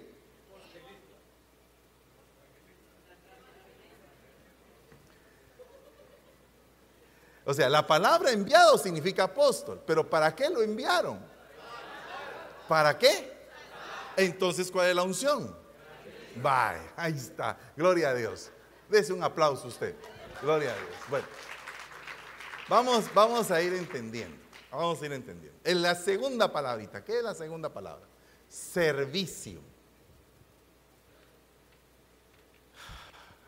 O 7.51 7.55
sea, 7.55 7.69
la 7.69 7.85
palabra 7.85 8.31
enviado 8.31 8.79
significa 8.79 9.25
apóstol, 9.25 9.83
pero 9.85 10.09
¿para 10.09 10.33
qué 10.37 10.49
lo 10.49 10.63
enviaron? 10.63 11.19
¿Para 12.69 12.97
qué? 12.97 13.49
Entonces, 14.17 14.71
¿cuál 14.71 14.91
es 14.91 14.95
la 14.95 15.03
unción? 15.03 15.53
Bye, 16.37 16.93
ahí 16.95 17.17
está. 17.17 17.59
Gloria 17.77 18.11
a 18.11 18.15
Dios. 18.15 18.53
Dese 18.89 19.13
un 19.13 19.25
aplauso 19.25 19.67
usted. 19.67 19.97
Gloria 20.41 20.71
a 20.71 20.77
Dios. 20.77 20.97
Bueno, 21.09 21.27
vamos, 22.69 23.13
vamos 23.13 23.51
a 23.51 23.61
ir 23.61 23.75
entendiendo. 23.75 24.37
Vamos 24.71 25.03
a 25.03 25.07
ir 25.07 25.13
entendiendo. 25.13 25.59
En 25.65 25.83
la 25.83 25.97
segunda 25.97 26.53
palabrita, 26.53 27.05
¿qué 27.05 27.19
es 27.19 27.25
la 27.25 27.35
segunda 27.35 27.69
palabra? 27.69 28.07
Servicio. 28.49 29.61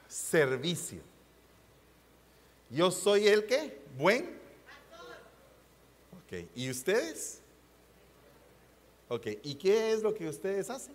Servicio. 0.09 1.11
Yo 2.73 2.91
soy 2.91 3.29
el 3.29 3.47
que 3.47 3.83
buen. 3.99 4.41
Ok, 6.25 6.49
¿y 6.55 6.70
ustedes? 6.70 7.43
Ok, 9.09 9.27
¿y 9.43 9.57
qué 9.57 9.93
es 9.93 10.03
lo 10.03 10.14
que 10.14 10.27
ustedes 10.27 10.70
hacen? 10.70 10.95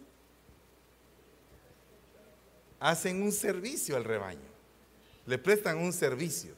Hacen 2.80 3.22
un 3.22 3.32
servicio 3.32 3.96
al 3.96 4.04
rebaño. 4.04 4.50
Le 5.28 5.38
prestan 5.38 5.78
un 5.78 5.94
servicio. 5.94 6.56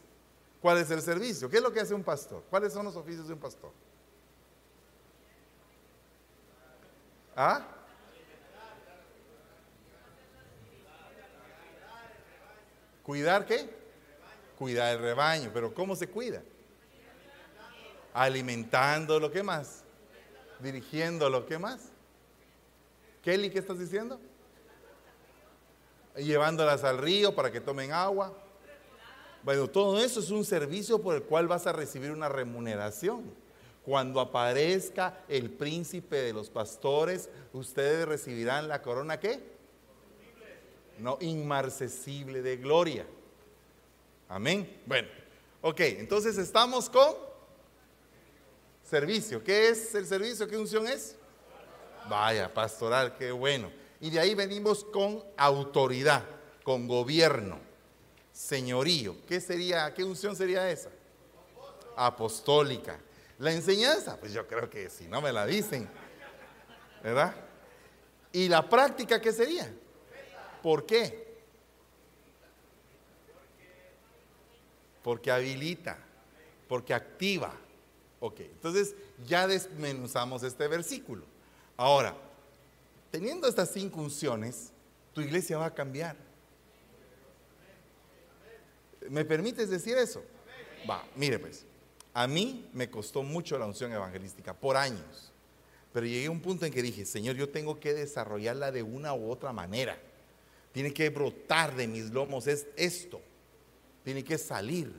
¿Cuál 0.61 0.77
es 0.77 0.89
el 0.89 1.01
servicio? 1.01 1.49
¿Qué 1.49 1.57
es 1.57 1.63
lo 1.63 1.73
que 1.73 1.81
hace 1.81 1.93
un 1.93 2.03
pastor? 2.03 2.41
¿Cuáles 2.49 2.71
son 2.71 2.85
los 2.85 2.95
oficios 2.95 3.27
de 3.27 3.33
un 3.33 3.39
pastor? 3.39 3.71
¿Ah? 7.35 7.67
¿Cuidar 13.03 13.45
qué? 13.45 13.78
Cuidar 14.59 14.97
el 14.97 15.01
rebaño. 15.01 15.49
¿Pero 15.53 15.73
cómo 15.73 15.95
se 15.95 16.09
cuida? 16.09 16.43
Alimentando, 18.13 19.17
¿lo 19.17 19.31
que 19.31 19.41
más? 19.41 19.83
Dirigiendo, 20.59 21.29
¿lo 21.29 21.45
más? 21.57 21.89
Kelly, 23.23 23.49
¿qué 23.49 23.59
estás 23.59 23.79
diciendo? 23.79 24.19
Llevándolas 26.17 26.83
al 26.83 26.97
río 26.97 27.33
para 27.33 27.49
que 27.49 27.61
tomen 27.61 27.93
agua. 27.93 28.33
Bueno, 29.43 29.69
todo 29.69 30.03
eso 30.03 30.19
es 30.19 30.29
un 30.29 30.43
servicio 30.43 31.01
por 31.01 31.15
el 31.15 31.23
cual 31.23 31.47
vas 31.47 31.65
a 31.65 31.71
recibir 31.71 32.11
una 32.11 32.27
remuneración. 32.27 33.23
Cuando 33.85 34.19
aparezca 34.19 35.19
el 35.29 35.49
príncipe 35.49 36.17
de 36.17 36.33
los 36.33 36.49
pastores, 36.49 37.29
ustedes 37.53 38.05
recibirán 38.05 38.67
la 38.67 38.81
corona 38.81 39.21
¿qué? 39.21 39.39
No, 40.97 41.17
inmarcesible 41.21 42.41
de 42.41 42.57
gloria. 42.57 43.05
Amén. 44.29 44.81
Bueno, 44.85 45.07
ok, 45.59 45.79
entonces 45.79 46.37
estamos 46.37 46.87
con 46.87 47.15
servicio. 48.83 49.43
¿Qué 49.43 49.69
es 49.69 49.95
el 49.95 50.05
servicio? 50.05 50.47
¿Qué 50.47 50.55
unción 50.55 50.87
es? 50.87 51.15
Vaya, 52.07 52.53
pastoral, 52.53 53.17
qué 53.17 53.31
bueno. 53.31 53.71
Y 53.99 54.11
de 54.11 54.19
ahí 54.19 54.35
venimos 54.35 54.85
con 54.85 55.23
autoridad, 55.35 56.23
con 56.63 56.87
gobierno, 56.87 57.59
señorío. 58.31 59.15
¿Qué 59.27 59.41
sería, 59.41 59.91
qué 59.95 60.03
unción 60.03 60.35
sería 60.35 60.69
esa? 60.69 60.91
Apostólica. 61.97 62.99
La 63.39 63.51
enseñanza, 63.51 64.17
pues 64.19 64.31
yo 64.31 64.47
creo 64.47 64.69
que 64.69 64.91
si 64.91 65.07
no 65.07 65.21
me 65.21 65.33
la 65.33 65.47
dicen, 65.47 65.89
¿verdad? 67.01 67.33
¿Y 68.31 68.47
la 68.47 68.69
práctica 68.69 69.19
qué 69.19 69.33
sería? 69.33 69.73
¿Por 70.61 70.85
qué? 70.85 71.28
Porque 75.09 75.31
habilita, 75.31 75.97
porque 76.67 76.93
activa. 76.93 77.51
Ok, 78.19 78.41
entonces 78.41 78.93
ya 79.27 79.47
desmenuzamos 79.47 80.43
este 80.43 80.67
versículo. 80.67 81.23
Ahora, 81.75 82.15
teniendo 83.09 83.47
estas 83.47 83.71
cinco 83.71 84.01
unciones, 84.01 84.69
tu 85.15 85.21
iglesia 85.21 85.57
va 85.57 85.65
a 85.65 85.73
cambiar. 85.73 86.15
¿Me 89.09 89.25
permites 89.25 89.71
decir 89.71 89.97
eso? 89.97 90.23
Va, 90.87 91.03
mire 91.15 91.39
pues, 91.39 91.65
a 92.13 92.27
mí 92.27 92.69
me 92.73 92.87
costó 92.91 93.23
mucho 93.23 93.57
la 93.57 93.65
unción 93.65 93.91
evangelística, 93.91 94.53
por 94.53 94.77
años. 94.77 95.31
Pero 95.91 96.05
llegué 96.05 96.27
a 96.27 96.31
un 96.31 96.39
punto 96.39 96.67
en 96.67 96.71
que 96.71 96.83
dije, 96.83 97.03
Señor, 97.03 97.35
yo 97.35 97.49
tengo 97.49 97.79
que 97.79 97.95
desarrollarla 97.95 98.71
de 98.71 98.83
una 98.83 99.15
u 99.15 99.31
otra 99.31 99.53
manera. 99.53 99.97
Tiene 100.71 100.93
que 100.93 101.09
brotar 101.09 101.75
de 101.75 101.87
mis 101.87 102.11
lomos 102.11 102.45
es 102.45 102.67
esto. 102.75 103.19
Tiene 104.09 104.23
que 104.23 104.39
salir. 104.39 104.91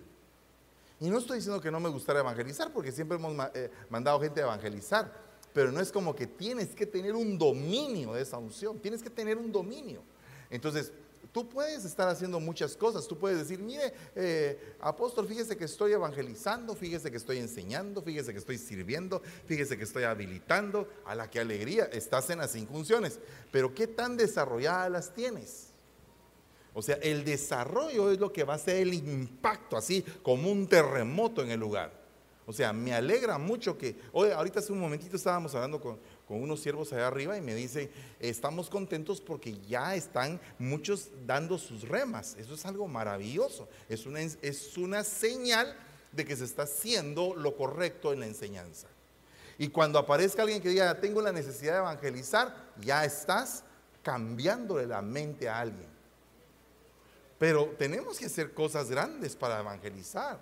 Y 1.00 1.11
no 1.11 1.18
estoy 1.18 1.38
diciendo 1.38 1.61
que 1.61 1.68
no 1.68 1.80
me 1.80 1.88
gustara 1.88 2.20
evangelizar, 2.20 2.72
porque 2.72 2.92
siempre 2.92 3.18
hemos 3.18 3.34
eh, 3.54 3.68
mandado 3.88 4.20
gente 4.20 4.40
a 4.40 4.44
evangelizar, 4.44 5.12
pero 5.52 5.72
no 5.72 5.80
es 5.80 5.90
como 5.90 6.14
que 6.14 6.28
tienes 6.28 6.76
que 6.76 6.86
tener 6.86 7.16
un 7.16 7.36
dominio 7.36 8.12
de 8.12 8.22
esa 8.22 8.38
unción, 8.38 8.78
tienes 8.78 9.02
que 9.02 9.11
tener 9.11 9.36
un 9.36 9.50
dominio. 9.50 10.00
Entonces, 10.48 10.92
tú 11.32 11.48
puedes 11.48 11.84
estar 11.84 12.08
haciendo 12.08 12.38
muchas 12.38 12.76
cosas, 12.76 13.08
tú 13.08 13.18
puedes 13.18 13.36
decir, 13.36 13.58
mire, 13.58 13.92
eh, 14.14 14.76
apóstol, 14.78 15.26
fíjese 15.26 15.56
que 15.56 15.64
estoy 15.64 15.90
evangelizando, 15.90 16.76
fíjese 16.76 17.11
que 17.11 17.16
estoy 17.16 17.38
enseñando, 17.38 18.02
fíjese 18.02 18.30
que 18.30 18.38
estoy 18.38 18.58
sirviendo, 18.58 19.22
fíjese 19.46 19.76
que 19.76 19.82
estoy 19.82 20.04
habilitando, 20.04 20.88
a 21.04 21.16
la 21.16 21.28
que 21.28 21.40
alegría, 21.40 21.86
estás 21.86 22.30
en 22.30 22.38
las 22.38 22.52
cinco 22.52 22.74
unciones, 22.74 23.18
pero 23.50 23.74
¿qué 23.74 23.88
tan 23.88 24.16
desarrolladas 24.16 24.88
las 24.88 25.12
tienes? 25.12 25.70
O 26.75 26.83
sea, 26.83 26.97
el 27.03 27.25
desarrollo 27.25 28.11
es 28.12 28.18
lo 28.18 28.33
que 28.33 28.45
va 28.45 28.55
a 28.55 28.59
ser 28.59 28.77
el 28.77 28.95
impacto, 28.95 29.77
así 29.77 30.05
como 30.23 30.51
un 30.51 30.66
terremoto 30.66 31.43
en 31.43 31.51
el 31.51 31.61
lugar. 31.61 32.01
O 32.47 32.53
sea, 32.53 32.73
me 32.73 32.93
alegra 32.93 33.39
mucho 33.39 33.79
que, 33.79 33.97
hoy, 34.12 34.31
ahorita 34.31 34.59
hace 34.59 34.73
un 34.73 34.81
momentito 34.81 35.16
estábamos 35.16 35.55
hablando 35.55 35.81
con, 35.81 35.99
unos 36.29 36.61
siervos 36.61 36.93
allá 36.93 37.09
arriba 37.09 37.37
y 37.37 37.41
me 37.41 37.55
dicen, 37.55 37.91
estamos 38.21 38.71
contentos 38.71 39.21
porque 39.21 39.59
ya 39.68 39.97
están 39.97 40.41
muchos 40.59 41.11
dando 41.27 41.59
sus 41.59 41.89
remas. 41.89 42.37
Eso 42.39 42.55
es 42.55 42.64
algo 42.66 42.87
maravilloso. 42.87 43.68
Es 43.89 44.07
una, 44.07 44.21
es 44.21 44.77
una 44.79 45.03
señal 45.03 45.77
de 46.12 46.25
que 46.25 46.37
se 46.37 46.45
está 46.45 46.62
haciendo 46.62 47.35
lo 47.35 47.57
correcto 47.57 48.12
en 48.12 48.21
la 48.21 48.27
enseñanza. 48.27 48.87
Y 49.59 49.68
cuando 49.68 49.99
aparezca 49.99 50.43
alguien 50.43 50.62
que 50.62 50.71
diga, 50.71 51.01
tengo 51.01 51.21
la 51.21 51.33
necesidad 51.33 51.73
de 51.75 51.79
evangelizar, 51.81 52.73
ya 52.81 53.05
estás 53.05 53.64
cambiándole 54.03 54.87
la 54.87 55.03
mente 55.03 55.49
a 55.49 55.61
alguien. 55.61 55.89
Pero 57.41 57.74
tenemos 57.78 58.18
que 58.18 58.26
hacer 58.26 58.53
cosas 58.53 58.91
grandes 58.91 59.34
para 59.34 59.61
evangelizar. 59.61 60.38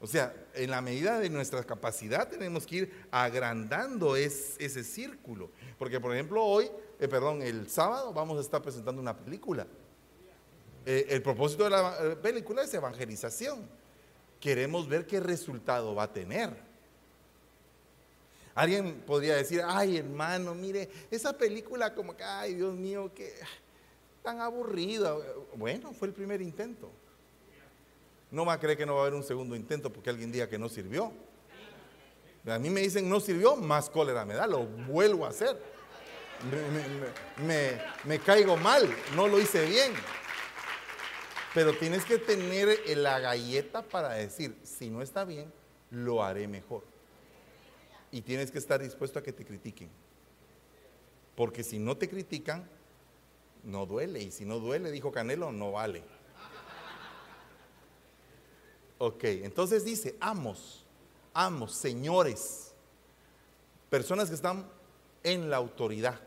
O 0.00 0.06
sea, 0.06 0.32
en 0.54 0.70
la 0.70 0.80
medida 0.80 1.18
de 1.18 1.28
nuestra 1.28 1.64
capacidad 1.64 2.28
tenemos 2.28 2.64
que 2.64 2.76
ir 2.76 3.06
agrandando 3.10 4.14
ese 4.14 4.84
círculo. 4.84 5.50
Porque, 5.76 5.98
por 5.98 6.14
ejemplo, 6.14 6.44
hoy, 6.44 6.70
eh, 7.00 7.08
perdón, 7.08 7.42
el 7.42 7.68
sábado 7.68 8.12
vamos 8.12 8.38
a 8.38 8.42
estar 8.42 8.62
presentando 8.62 9.02
una 9.02 9.16
película. 9.16 9.66
Eh, 10.84 11.06
el 11.08 11.22
propósito 11.22 11.64
de 11.64 11.70
la 11.70 11.96
eh, 12.00 12.14
película 12.14 12.62
es 12.62 12.72
evangelización. 12.72 13.68
Queremos 14.38 14.88
ver 14.88 15.08
qué 15.08 15.18
resultado 15.18 15.92
va 15.96 16.04
a 16.04 16.12
tener. 16.12 16.50
Alguien 18.54 19.02
podría 19.04 19.34
decir, 19.34 19.60
ay 19.66 19.96
hermano, 19.96 20.54
mire, 20.54 20.88
esa 21.10 21.36
película 21.36 21.92
como 21.96 22.16
que, 22.16 22.22
ay 22.22 22.54
Dios 22.54 22.76
mío, 22.76 23.10
que 23.12 23.34
tan 24.26 24.40
aburrida. 24.40 25.16
Bueno, 25.54 25.92
fue 25.92 26.08
el 26.08 26.12
primer 26.12 26.42
intento. 26.42 26.90
No 28.32 28.44
va 28.44 28.54
a 28.54 28.58
creer 28.58 28.76
que 28.76 28.84
no 28.84 28.94
va 28.94 28.98
a 28.98 29.02
haber 29.02 29.14
un 29.14 29.22
segundo 29.22 29.54
intento 29.54 29.92
porque 29.92 30.10
alguien 30.10 30.32
diga 30.32 30.48
que 30.48 30.58
no 30.58 30.68
sirvió. 30.68 31.12
A 32.44 32.58
mí 32.58 32.68
me 32.68 32.80
dicen 32.80 33.08
no 33.08 33.20
sirvió, 33.20 33.54
más 33.54 33.88
cólera 33.88 34.24
me 34.24 34.34
da, 34.34 34.48
lo 34.48 34.66
vuelvo 34.66 35.26
a 35.26 35.28
hacer. 35.28 35.56
Me, 38.04 38.18
caigo 38.18 38.56
mal, 38.56 38.92
no 39.14 39.28
lo 39.28 39.38
hice 39.38 39.64
bien. 39.64 39.92
Pero 41.54 41.72
tienes 41.74 42.04
que 42.04 42.18
tener 42.18 42.80
la 42.96 43.20
galleta 43.20 43.82
para 43.82 44.14
decir, 44.14 44.56
si 44.64 44.90
no 44.90 45.02
está 45.02 45.24
bien, 45.24 45.52
lo 45.92 46.24
haré 46.24 46.48
mejor. 46.48 46.82
Y 48.10 48.22
tienes 48.22 48.50
que 48.50 48.58
estar 48.58 48.82
dispuesto 48.82 49.20
a 49.20 49.22
que 49.22 49.32
te 49.32 49.44
critiquen. 49.44 49.88
Porque 51.36 51.62
si 51.62 51.78
no 51.78 51.96
te 51.96 52.08
critican, 52.08 52.68
no 53.66 53.84
duele. 53.84 54.22
Y 54.22 54.30
si 54.30 54.44
no 54.44 54.58
duele, 54.58 54.90
dijo 54.90 55.12
Canelo, 55.12 55.52
no 55.52 55.72
vale. 55.72 56.02
Ok, 58.98 59.24
entonces 59.24 59.84
dice, 59.84 60.16
amos, 60.20 60.86
amos, 61.34 61.74
señores, 61.74 62.72
personas 63.90 64.30
que 64.30 64.34
están 64.34 64.66
en 65.22 65.50
la 65.50 65.58
autoridad. 65.58 66.18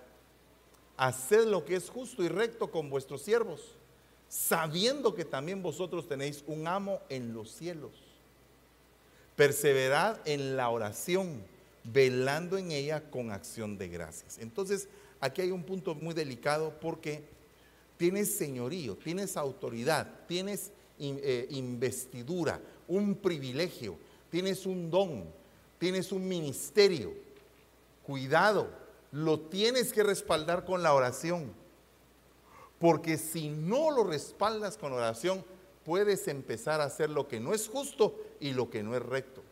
Haced 0.96 1.46
lo 1.48 1.66
que 1.66 1.76
es 1.76 1.90
justo 1.90 2.22
y 2.24 2.28
recto 2.28 2.70
con 2.70 2.90
vuestros 2.90 3.24
siervos, 3.24 3.76
sabiendo 4.28 5.16
que 5.16 5.26
también 5.26 5.64
vosotros 5.64 6.08
tenéis 6.08 6.44
un 6.46 6.68
amo 6.68 7.00
en 7.10 7.34
los 7.34 7.50
cielos. 7.50 7.94
Perseverad 9.36 10.20
en 10.26 10.56
la 10.58 10.70
oración, 10.70 11.42
velando 11.86 12.58
en 12.58 12.72
ella 12.72 13.10
con 13.10 13.32
acción 13.32 13.78
de 13.78 13.88
gracias. 13.88 14.38
Entonces, 14.38 14.90
aquí 15.20 15.42
hay 15.42 15.52
un 15.52 15.64
punto 15.64 15.96
muy 15.96 16.14
delicado 16.14 16.80
porque 16.80 17.24
tienes 17.98 18.34
señorío, 18.34 18.96
tienes 18.96 19.36
autoridad, 19.38 20.08
tienes 20.28 20.72
eh, 21.00 21.48
investidura, 21.52 22.62
un 22.88 23.16
privilegio, 23.16 23.98
tienes 24.30 24.66
un 24.66 24.90
don, 24.90 25.26
tienes 25.78 26.12
un 26.12 26.28
ministerio. 26.28 27.14
Cuidado, 28.06 28.70
lo 29.12 29.40
tienes 29.40 29.94
que 29.94 30.04
respaldar 30.04 30.66
con 30.66 30.82
la 30.82 30.94
oración. 30.94 31.52
Porque 32.80 33.18
si 33.18 33.50
no 33.50 33.92
lo 33.92 34.04
respaldas 34.06 34.78
con 34.78 34.94
oración, 34.94 35.44
puedes 35.84 36.28
empezar 36.28 36.82
a 36.82 36.86
hacer 36.86 37.10
lo 37.10 37.28
que 37.28 37.40
no 37.40 37.54
es 37.54 37.68
justo 37.68 38.16
y 38.40 38.54
lo 38.54 38.70
que 38.70 38.84
no 38.84 38.96
es 38.96 39.02
recto. 39.02 39.44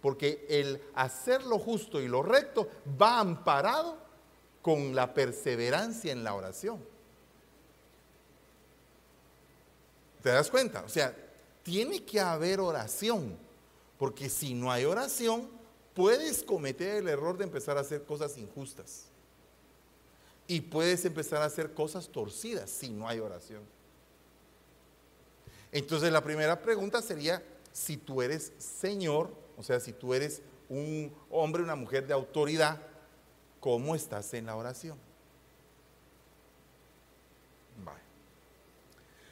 Porque 0.00 0.46
el 0.48 0.80
hacer 0.94 1.44
lo 1.44 1.58
justo 1.58 2.00
y 2.00 2.06
lo 2.06 2.22
recto 2.22 2.68
va 3.00 3.18
amparado 3.18 4.05
con 4.66 4.96
la 4.96 5.14
perseverancia 5.14 6.10
en 6.10 6.24
la 6.24 6.34
oración. 6.34 6.80
¿Te 10.24 10.30
das 10.30 10.50
cuenta? 10.50 10.82
O 10.82 10.88
sea, 10.88 11.16
tiene 11.62 12.02
que 12.02 12.18
haber 12.18 12.58
oración, 12.58 13.36
porque 13.96 14.28
si 14.28 14.54
no 14.54 14.72
hay 14.72 14.84
oración, 14.84 15.48
puedes 15.94 16.42
cometer 16.42 16.96
el 16.96 17.06
error 17.06 17.38
de 17.38 17.44
empezar 17.44 17.78
a 17.78 17.82
hacer 17.82 18.02
cosas 18.02 18.36
injustas. 18.38 19.04
Y 20.48 20.62
puedes 20.62 21.04
empezar 21.04 21.42
a 21.42 21.44
hacer 21.44 21.72
cosas 21.72 22.08
torcidas 22.08 22.68
si 22.68 22.90
no 22.90 23.06
hay 23.06 23.20
oración. 23.20 23.62
Entonces 25.70 26.10
la 26.10 26.24
primera 26.24 26.60
pregunta 26.60 27.00
sería, 27.02 27.40
si 27.72 27.98
tú 27.98 28.20
eres 28.20 28.52
Señor, 28.58 29.30
o 29.56 29.62
sea, 29.62 29.78
si 29.78 29.92
tú 29.92 30.12
eres 30.12 30.42
un 30.68 31.14
hombre, 31.30 31.62
una 31.62 31.76
mujer 31.76 32.04
de 32.08 32.14
autoridad, 32.14 32.82
¿Cómo 33.66 33.96
estás 33.96 34.32
en 34.34 34.46
la 34.46 34.54
oración? 34.54 34.96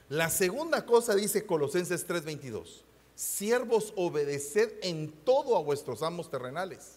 La 0.08 0.28
segunda 0.28 0.84
cosa 0.84 1.14
dice 1.14 1.46
Colosenses 1.46 2.04
3:22. 2.04 2.82
Siervos, 3.14 3.92
obedeced 3.94 4.72
en 4.82 5.12
todo 5.24 5.56
a 5.56 5.62
vuestros 5.62 6.02
amos 6.02 6.32
terrenales, 6.32 6.96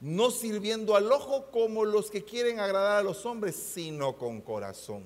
no 0.00 0.30
sirviendo 0.30 0.94
al 0.94 1.10
ojo 1.10 1.50
como 1.50 1.84
los 1.84 2.08
que 2.12 2.22
quieren 2.22 2.60
agradar 2.60 3.00
a 3.00 3.02
los 3.02 3.26
hombres, 3.26 3.56
sino 3.56 4.16
con 4.16 4.40
corazón. 4.40 5.02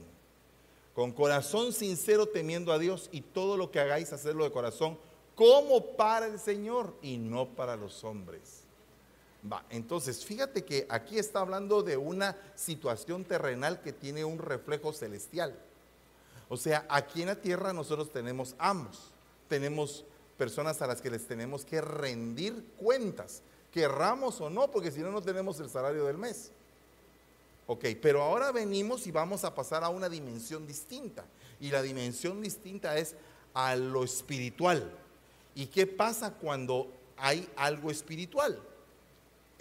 Con 0.94 1.12
corazón 1.12 1.72
sincero 1.72 2.26
temiendo 2.26 2.74
a 2.74 2.78
Dios 2.78 3.08
y 3.10 3.22
todo 3.22 3.56
lo 3.56 3.70
que 3.70 3.80
hagáis, 3.80 4.12
hacerlo 4.12 4.44
de 4.44 4.52
corazón 4.52 4.98
como 5.34 5.96
para 5.96 6.26
el 6.26 6.38
Señor 6.38 6.94
y 7.00 7.16
no 7.16 7.48
para 7.48 7.74
los 7.74 8.04
hombres. 8.04 8.59
Va, 9.50 9.64
entonces 9.70 10.24
fíjate 10.24 10.64
que 10.64 10.86
aquí 10.90 11.18
está 11.18 11.40
hablando 11.40 11.82
de 11.82 11.96
una 11.96 12.36
situación 12.54 13.24
terrenal 13.24 13.80
que 13.80 13.92
tiene 13.92 14.24
un 14.24 14.38
reflejo 14.38 14.92
celestial. 14.92 15.54
O 16.48 16.56
sea, 16.56 16.84
aquí 16.88 17.22
en 17.22 17.28
la 17.28 17.36
tierra 17.36 17.72
nosotros 17.72 18.12
tenemos 18.12 18.54
amos, 18.58 19.10
tenemos 19.48 20.04
personas 20.36 20.82
a 20.82 20.86
las 20.86 21.00
que 21.00 21.10
les 21.10 21.26
tenemos 21.26 21.64
que 21.64 21.80
rendir 21.80 22.64
cuentas, 22.76 23.42
querramos 23.72 24.40
o 24.40 24.50
no, 24.50 24.70
porque 24.70 24.90
si 24.90 25.00
no, 25.00 25.10
no 25.10 25.22
tenemos 25.22 25.58
el 25.60 25.70
salario 25.70 26.04
del 26.06 26.18
mes. 26.18 26.50
Ok, 27.66 27.84
pero 28.02 28.20
ahora 28.20 28.50
venimos 28.50 29.06
y 29.06 29.12
vamos 29.12 29.44
a 29.44 29.54
pasar 29.54 29.84
a 29.84 29.90
una 29.90 30.08
dimensión 30.08 30.66
distinta. 30.66 31.24
Y 31.60 31.70
la 31.70 31.82
dimensión 31.82 32.42
distinta 32.42 32.98
es 32.98 33.14
a 33.54 33.76
lo 33.76 34.02
espiritual. 34.02 34.90
¿Y 35.54 35.66
qué 35.66 35.86
pasa 35.86 36.32
cuando 36.32 36.90
hay 37.16 37.48
algo 37.56 37.90
espiritual? 37.90 38.60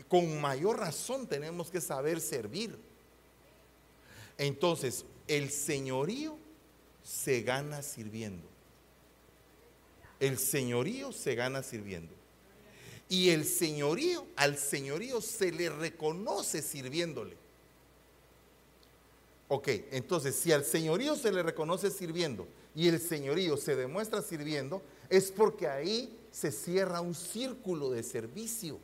Con 0.08 0.40
mayor 0.40 0.80
razón 0.80 1.28
tenemos 1.28 1.70
que 1.70 1.82
saber 1.82 2.22
servir. 2.22 2.78
Entonces, 4.38 5.06
el 5.28 5.52
señorío 5.52 6.38
se 7.04 7.42
gana 7.42 7.82
sirviendo. 7.82 8.48
El 10.20 10.38
señorío 10.38 11.12
se 11.12 11.36
gana 11.36 11.64
sirviendo. 11.64 12.14
Y 13.08 13.30
el 13.30 13.46
señorío, 13.46 14.26
al 14.36 14.58
señorío 14.58 15.22
se 15.22 15.52
le 15.52 15.70
reconoce 15.70 16.62
sirviéndole. 16.62 17.36
Ok, 19.48 19.68
entonces 19.92 20.36
si 20.36 20.52
al 20.52 20.64
señorío 20.64 21.16
se 21.16 21.32
le 21.32 21.42
reconoce 21.42 21.90
sirviendo 21.90 22.48
y 22.76 22.88
el 22.88 23.00
señorío 23.00 23.58
se 23.58 23.76
demuestra 23.76 24.22
sirviendo, 24.22 24.84
es 25.10 25.32
porque 25.32 25.68
ahí 25.68 26.16
se 26.32 26.52
cierra 26.52 27.02
un 27.02 27.16
círculo 27.16 27.90
de 27.90 28.04
servicio. 28.04 28.80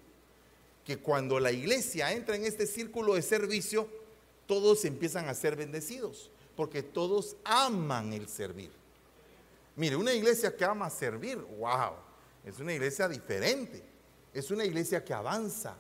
Que 0.86 0.98
cuando 0.98 1.40
la 1.40 1.52
iglesia 1.52 2.12
entra 2.14 2.36
en 2.36 2.46
este 2.46 2.68
círculo 2.68 3.16
de 3.16 3.22
servicio, 3.22 3.90
todos 4.46 4.86
empiezan 4.86 5.28
a 5.28 5.34
ser 5.34 5.56
bendecidos, 5.56 6.30
porque 6.56 6.84
todos 6.84 7.36
aman 7.44 8.14
el 8.14 8.28
servir. 8.28 8.72
Mire, 9.76 9.96
una 9.96 10.14
iglesia 10.14 10.56
que 10.56 10.64
ama 10.64 10.90
servir, 10.90 11.38
wow, 11.38 11.94
es 12.46 12.60
una 12.60 12.74
iglesia 12.74 13.08
diferente, 13.10 13.84
es 14.34 14.52
una 14.52 14.64
iglesia 14.64 15.04
que 15.04 15.14
avanza, 15.14 15.76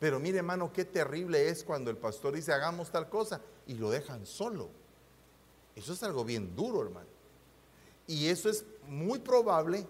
pero 0.00 0.18
mire, 0.18 0.38
hermano, 0.38 0.72
qué 0.72 0.86
terrible 0.86 1.48
es 1.48 1.62
cuando 1.62 1.90
el 1.90 1.96
pastor 1.98 2.34
dice 2.34 2.52
hagamos 2.52 2.90
tal 2.90 3.08
cosa 3.10 3.40
y 3.66 3.74
lo 3.74 3.90
dejan 3.90 4.26
solo. 4.26 4.70
Eso 5.76 5.92
es 5.92 6.02
algo 6.02 6.24
bien 6.24 6.56
duro, 6.56 6.82
hermano. 6.82 7.06
Y 8.06 8.26
eso 8.28 8.48
es 8.48 8.64
muy 8.88 9.18
probable 9.18 9.86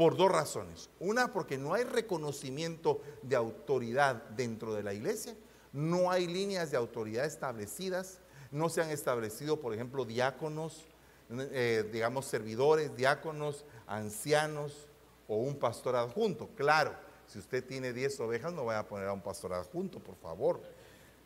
por 0.00 0.16
dos 0.16 0.32
razones. 0.32 0.88
Una, 0.98 1.30
porque 1.30 1.58
no 1.58 1.74
hay 1.74 1.84
reconocimiento 1.84 3.02
de 3.20 3.36
autoridad 3.36 4.14
dentro 4.30 4.72
de 4.72 4.82
la 4.82 4.94
iglesia, 4.94 5.36
no 5.74 6.10
hay 6.10 6.26
líneas 6.26 6.70
de 6.70 6.78
autoridad 6.78 7.26
establecidas, 7.26 8.18
no 8.50 8.70
se 8.70 8.80
han 8.80 8.88
establecido, 8.88 9.60
por 9.60 9.74
ejemplo, 9.74 10.06
diáconos, 10.06 10.86
eh, 11.30 11.86
digamos, 11.92 12.24
servidores, 12.24 12.96
diáconos, 12.96 13.66
ancianos 13.86 14.88
o 15.28 15.36
un 15.36 15.56
pastor 15.56 15.96
adjunto. 15.96 16.48
Claro, 16.56 16.94
si 17.26 17.38
usted 17.38 17.62
tiene 17.62 17.92
10 17.92 18.20
ovejas, 18.20 18.54
no 18.54 18.64
vaya 18.64 18.78
a 18.78 18.88
poner 18.88 19.06
a 19.06 19.12
un 19.12 19.20
pastor 19.20 19.52
adjunto, 19.52 19.98
por 19.98 20.16
favor. 20.16 20.62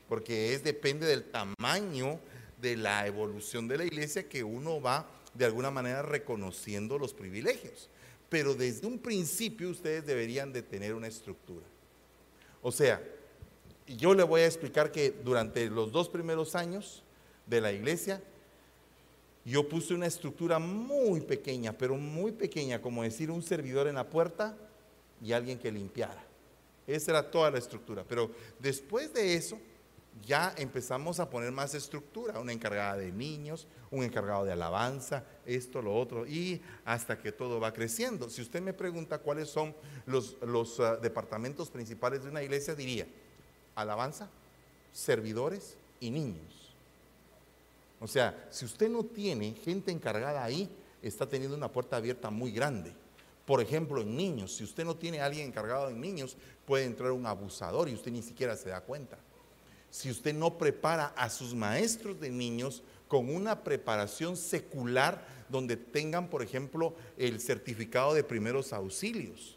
Porque 0.08 0.52
es 0.52 0.64
depende 0.64 1.06
del 1.06 1.30
tamaño 1.30 2.18
de 2.60 2.76
la 2.76 3.06
evolución 3.06 3.68
de 3.68 3.78
la 3.78 3.84
iglesia 3.84 4.28
que 4.28 4.42
uno 4.42 4.80
va 4.80 5.06
de 5.32 5.44
alguna 5.44 5.70
manera 5.70 6.02
reconociendo 6.02 6.98
los 6.98 7.14
privilegios. 7.14 7.88
Pero 8.34 8.52
desde 8.52 8.88
un 8.88 8.98
principio 8.98 9.70
ustedes 9.70 10.04
deberían 10.04 10.52
de 10.52 10.60
tener 10.60 10.92
una 10.92 11.06
estructura. 11.06 11.64
O 12.62 12.72
sea, 12.72 13.00
yo 13.86 14.12
le 14.12 14.24
voy 14.24 14.40
a 14.40 14.46
explicar 14.46 14.90
que 14.90 15.12
durante 15.12 15.70
los 15.70 15.92
dos 15.92 16.08
primeros 16.08 16.56
años 16.56 17.04
de 17.46 17.60
la 17.60 17.70
iglesia, 17.70 18.20
yo 19.44 19.68
puse 19.68 19.94
una 19.94 20.06
estructura 20.06 20.58
muy 20.58 21.20
pequeña, 21.20 21.78
pero 21.78 21.94
muy 21.94 22.32
pequeña, 22.32 22.82
como 22.82 23.04
decir 23.04 23.30
un 23.30 23.40
servidor 23.40 23.86
en 23.86 23.94
la 23.94 24.10
puerta 24.10 24.56
y 25.22 25.30
alguien 25.30 25.56
que 25.56 25.70
limpiara. 25.70 26.26
Esa 26.88 27.12
era 27.12 27.30
toda 27.30 27.52
la 27.52 27.58
estructura. 27.58 28.02
Pero 28.02 28.32
después 28.58 29.14
de 29.14 29.34
eso, 29.34 29.60
ya 30.22 30.54
empezamos 30.56 31.20
a 31.20 31.28
poner 31.28 31.52
más 31.52 31.74
estructura, 31.74 32.38
una 32.38 32.52
encargada 32.52 32.96
de 32.96 33.12
niños, 33.12 33.66
un 33.90 34.04
encargado 34.04 34.44
de 34.44 34.52
alabanza, 34.52 35.24
esto, 35.44 35.82
lo 35.82 35.94
otro, 35.94 36.26
y 36.26 36.62
hasta 36.84 37.18
que 37.18 37.32
todo 37.32 37.60
va 37.60 37.72
creciendo. 37.72 38.30
Si 38.30 38.40
usted 38.40 38.62
me 38.62 38.72
pregunta 38.72 39.18
cuáles 39.18 39.48
son 39.48 39.74
los, 40.06 40.36
ah, 40.80 40.96
departamentos 40.96 41.70
principales 41.70 42.22
de 42.22 42.30
una 42.30 42.42
iglesia, 42.42 42.74
diría 42.74 43.06
alabanza, 43.74 44.28
servidores 44.92 45.76
y 46.00 46.10
niños. 46.10 46.72
O 48.00 48.06
sea, 48.06 48.48
si 48.50 48.64
usted 48.64 48.88
no 48.88 49.04
tiene 49.04 49.54
gente 49.64 49.90
encargada 49.90 50.44
ahí, 50.44 50.70
está 51.02 51.28
teniendo 51.28 51.56
una 51.56 51.70
puerta 51.70 51.96
abierta 51.96 52.30
muy 52.30 52.52
grande. 52.52 52.92
Por 53.46 53.60
ejemplo, 53.60 54.00
en 54.00 54.16
niños, 54.16 54.54
si 54.56 54.64
usted 54.64 54.84
no 54.84 54.96
tiene 54.96 55.20
a 55.20 55.26
alguien 55.26 55.48
encargado 55.48 55.90
en 55.90 56.00
niños, 56.00 56.36
puede 56.66 56.84
entrar 56.84 57.12
un 57.12 57.26
abusador 57.26 57.88
y 57.88 57.94
usted 57.94 58.10
ni 58.10 58.22
siquiera 58.22 58.56
se 58.56 58.70
da 58.70 58.80
cuenta. 58.80 59.18
Si 59.94 60.10
usted 60.10 60.34
no 60.34 60.58
prepara 60.58 61.14
a 61.16 61.30
sus 61.30 61.54
maestros 61.54 62.18
de 62.18 62.28
niños 62.28 62.82
con 63.06 63.32
una 63.32 63.62
preparación 63.62 64.36
secular 64.36 65.24
donde 65.48 65.76
tengan, 65.76 66.28
por 66.28 66.42
ejemplo, 66.42 66.96
el 67.16 67.40
certificado 67.40 68.12
de 68.12 68.24
primeros 68.24 68.72
auxilios. 68.72 69.56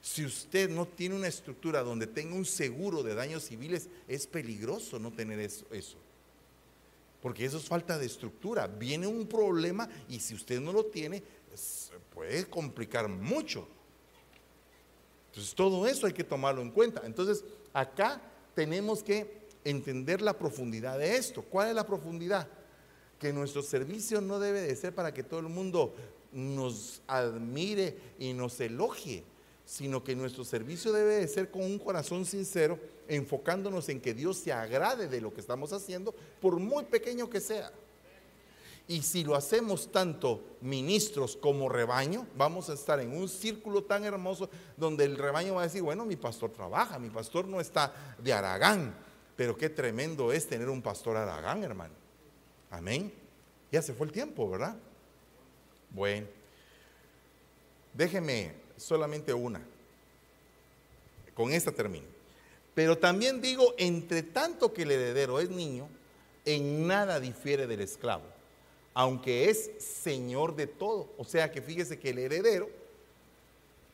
Si 0.00 0.24
usted 0.24 0.70
no 0.70 0.86
tiene 0.86 1.16
una 1.16 1.26
estructura 1.26 1.82
donde 1.82 2.06
tenga 2.06 2.34
un 2.34 2.46
seguro 2.46 3.02
de 3.02 3.14
daños 3.14 3.44
civiles, 3.44 3.90
es 4.08 4.26
peligroso 4.26 4.98
no 4.98 5.12
tener 5.12 5.38
eso. 5.38 5.66
Porque 7.20 7.44
eso 7.44 7.58
es 7.58 7.64
falta 7.64 7.98
de 7.98 8.06
estructura. 8.06 8.66
Viene 8.66 9.06
un 9.06 9.26
problema 9.26 9.86
y 10.08 10.18
si 10.18 10.34
usted 10.34 10.62
no 10.62 10.72
lo 10.72 10.86
tiene, 10.86 11.22
puede 12.14 12.46
complicar 12.46 13.06
mucho. 13.06 13.68
Entonces 15.26 15.54
todo 15.54 15.86
eso 15.86 16.06
hay 16.06 16.14
que 16.14 16.24
tomarlo 16.24 16.62
en 16.62 16.70
cuenta. 16.70 17.02
Entonces 17.04 17.44
acá 17.74 18.18
tenemos 18.54 19.02
que 19.02 19.43
entender 19.64 20.22
la 20.22 20.38
profundidad 20.38 20.98
de 20.98 21.16
esto. 21.16 21.42
¿Cuál 21.42 21.68
es 21.68 21.74
la 21.74 21.86
profundidad? 21.86 22.46
Que 23.18 23.32
nuestro 23.32 23.62
servicio 23.62 24.20
no 24.20 24.38
debe 24.38 24.60
de 24.60 24.76
ser 24.76 24.94
para 24.94 25.12
que 25.12 25.22
todo 25.22 25.40
el 25.40 25.48
mundo 25.48 25.94
nos 26.32 27.00
admire 27.06 27.96
y 28.18 28.32
nos 28.32 28.60
elogie, 28.60 29.24
sino 29.64 30.04
que 30.04 30.14
nuestro 30.14 30.44
servicio 30.44 30.92
debe 30.92 31.16
de 31.16 31.28
ser 31.28 31.50
con 31.50 31.62
un 31.62 31.78
corazón 31.78 32.26
sincero, 32.26 32.78
enfocándonos 33.08 33.88
en 33.88 34.00
que 34.00 34.14
Dios 34.14 34.38
se 34.38 34.52
agrade 34.52 35.08
de 35.08 35.20
lo 35.20 35.32
que 35.32 35.40
estamos 35.40 35.72
haciendo, 35.72 36.14
por 36.40 36.58
muy 36.58 36.84
pequeño 36.84 37.30
que 37.30 37.40
sea. 37.40 37.72
Y 38.86 39.00
si 39.00 39.24
lo 39.24 39.34
hacemos 39.34 39.90
tanto 39.90 40.58
ministros 40.60 41.36
como 41.36 41.70
rebaño, 41.70 42.26
vamos 42.36 42.68
a 42.68 42.74
estar 42.74 43.00
en 43.00 43.16
un 43.16 43.30
círculo 43.30 43.84
tan 43.84 44.04
hermoso 44.04 44.50
donde 44.76 45.04
el 45.04 45.16
rebaño 45.16 45.54
va 45.54 45.62
a 45.62 45.64
decir, 45.64 45.80
bueno, 45.80 46.04
mi 46.04 46.16
pastor 46.16 46.50
trabaja, 46.50 46.98
mi 46.98 47.08
pastor 47.08 47.46
no 47.46 47.62
está 47.62 48.16
de 48.18 48.34
Aragán, 48.34 48.94
pero 49.36 49.56
qué 49.56 49.68
tremendo 49.68 50.32
es 50.32 50.46
tener 50.46 50.68
un 50.68 50.82
pastor 50.82 51.16
Aragán, 51.16 51.62
hermano. 51.62 51.94
Amén. 52.70 53.12
Ya 53.70 53.82
se 53.82 53.94
fue 53.94 54.06
el 54.06 54.12
tiempo, 54.12 54.48
¿verdad? 54.48 54.76
Bueno, 55.90 56.26
déjeme 57.92 58.52
solamente 58.76 59.32
una. 59.32 59.60
Con 61.34 61.52
esta 61.52 61.72
termino. 61.72 62.06
Pero 62.74 62.98
también 62.98 63.40
digo, 63.40 63.74
entre 63.78 64.22
tanto 64.22 64.72
que 64.72 64.82
el 64.82 64.90
heredero 64.90 65.40
es 65.40 65.50
niño, 65.50 65.88
en 66.44 66.86
nada 66.86 67.20
difiere 67.20 67.66
del 67.66 67.80
esclavo 67.80 68.34
aunque 68.94 69.50
es 69.50 69.72
señor 69.78 70.54
de 70.54 70.68
todo. 70.68 71.12
O 71.18 71.24
sea 71.24 71.50
que 71.50 71.60
fíjese 71.60 71.98
que 71.98 72.10
el 72.10 72.18
heredero 72.18 72.70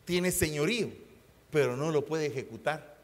tiene 0.05 0.31
señorío, 0.31 0.91
pero 1.51 1.77
no 1.77 1.91
lo 1.91 2.05
puede 2.05 2.27
ejecutar. 2.27 3.00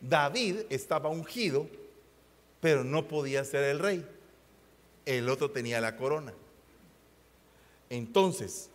David 0.00 0.60
estaba 0.70 1.08
ungido, 1.08 1.68
pero 2.60 2.84
no 2.84 3.08
podía 3.08 3.44
ser 3.44 3.64
el 3.64 3.78
rey. 3.78 4.06
El 5.04 5.28
otro 5.28 5.50
tenía 5.50 5.80
la 5.80 5.96
corona. 5.96 6.32
Entonces, 7.88 8.68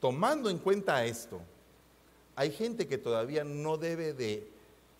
tomando 0.00 0.50
en 0.50 0.58
cuenta 0.58 1.04
esto, 1.04 1.40
hay 2.36 2.50
gente 2.50 2.86
que 2.86 2.98
todavía 2.98 3.44
no 3.44 3.78
debe 3.78 4.12
de 4.12 4.46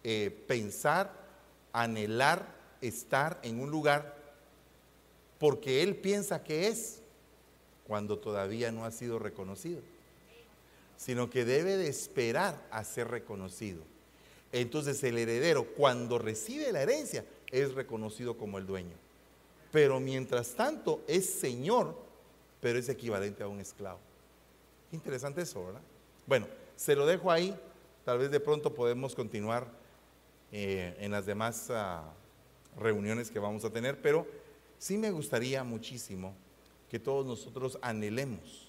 eh, 0.03 0.31
pensar, 0.47 1.12
anhelar 1.72 2.57
estar 2.81 3.39
en 3.43 3.61
un 3.61 3.70
lugar 3.70 4.16
porque 5.39 5.83
él 5.83 5.97
piensa 5.97 6.43
que 6.43 6.68
es 6.68 7.01
cuando 7.87 8.18
todavía 8.18 8.72
no 8.72 8.85
ha 8.85 8.91
sido 8.91 9.18
reconocido, 9.18 9.81
sino 10.97 11.31
que 11.31 11.45
debe 11.45 11.76
de 11.76 11.89
esperar 11.89 12.66
a 12.70 12.85
ser 12.85 13.09
reconocido. 13.09 13.83
Entonces 14.53 15.03
el 15.05 15.18
heredero 15.18 15.64
cuando 15.74 16.18
recibe 16.18 16.72
la 16.72 16.82
herencia 16.82 17.24
es 17.51 17.74
reconocido 17.74 18.36
como 18.36 18.59
el 18.59 18.66
dueño, 18.66 18.94
pero 19.72 20.01
mientras 20.01 20.55
tanto 20.55 21.03
es 21.07 21.28
señor, 21.28 21.94
pero 22.61 22.78
es 22.78 22.88
equivalente 22.88 23.42
a 23.42 23.49
un 23.49 23.61
esclavo. 23.61 23.99
Interesante 24.92 25.42
eso, 25.42 25.66
¿verdad? 25.66 25.82
Bueno, 26.26 26.46
se 26.76 26.96
lo 26.96 27.07
dejo 27.07 27.30
ahí. 27.30 27.55
Tal 28.05 28.18
vez 28.18 28.30
de 28.30 28.40
pronto 28.40 28.74
podemos 28.74 29.14
continuar 29.14 29.66
eh, 30.51 30.96
en 30.99 31.11
las 31.11 31.26
demás 31.26 31.68
ah, 31.70 32.11
reuniones 32.78 33.30
que 33.30 33.38
vamos 33.38 33.64
a 33.64 33.70
tener, 33.70 34.01
pero 34.01 34.26
sí 34.78 34.96
me 34.96 35.11
gustaría 35.11 35.62
muchísimo 35.62 36.34
que 36.88 36.99
todos 36.99 37.26
nosotros 37.26 37.78
anhelemos 37.82 38.68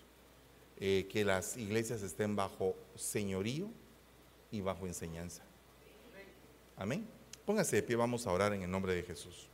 eh, 0.79 1.07
que 1.09 1.23
las 1.23 1.55
iglesias 1.55 2.01
estén 2.01 2.35
bajo 2.35 2.75
señorío 2.95 3.69
y 4.51 4.61
bajo 4.61 4.87
enseñanza. 4.87 5.43
Amén. 6.79 7.05
Póngase 7.45 7.75
de 7.75 7.83
pie, 7.83 7.97
vamos 7.97 8.25
a 8.25 8.31
orar 8.31 8.53
en 8.53 8.63
el 8.63 8.71
nombre 8.71 8.95
de 8.95 9.03
Jesús. 9.03 9.47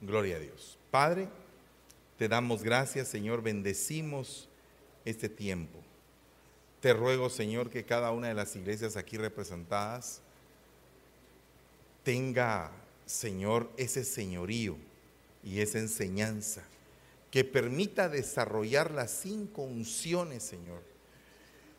Gloria 0.00 0.36
a 0.36 0.38
Dios. 0.38 0.78
Padre, 0.92 1.28
te 2.18 2.28
damos 2.28 2.62
gracias, 2.62 3.08
Señor, 3.08 3.42
bendecimos 3.42 4.48
este 5.04 5.28
tiempo. 5.28 5.80
Te 6.80 6.92
ruego, 6.92 7.28
Señor, 7.28 7.68
que 7.68 7.84
cada 7.84 8.12
una 8.12 8.28
de 8.28 8.34
las 8.34 8.54
iglesias 8.54 8.96
aquí 8.96 9.16
representadas 9.16 10.20
tenga, 12.04 12.70
Señor, 13.06 13.70
ese 13.76 14.04
señorío 14.04 14.76
y 15.42 15.60
esa 15.60 15.78
enseñanza 15.78 16.62
que 17.32 17.44
permita 17.44 18.10
desarrollar 18.10 18.90
las 18.90 19.10
cinco 19.10 19.62
unciones, 19.62 20.42
Señor. 20.42 20.82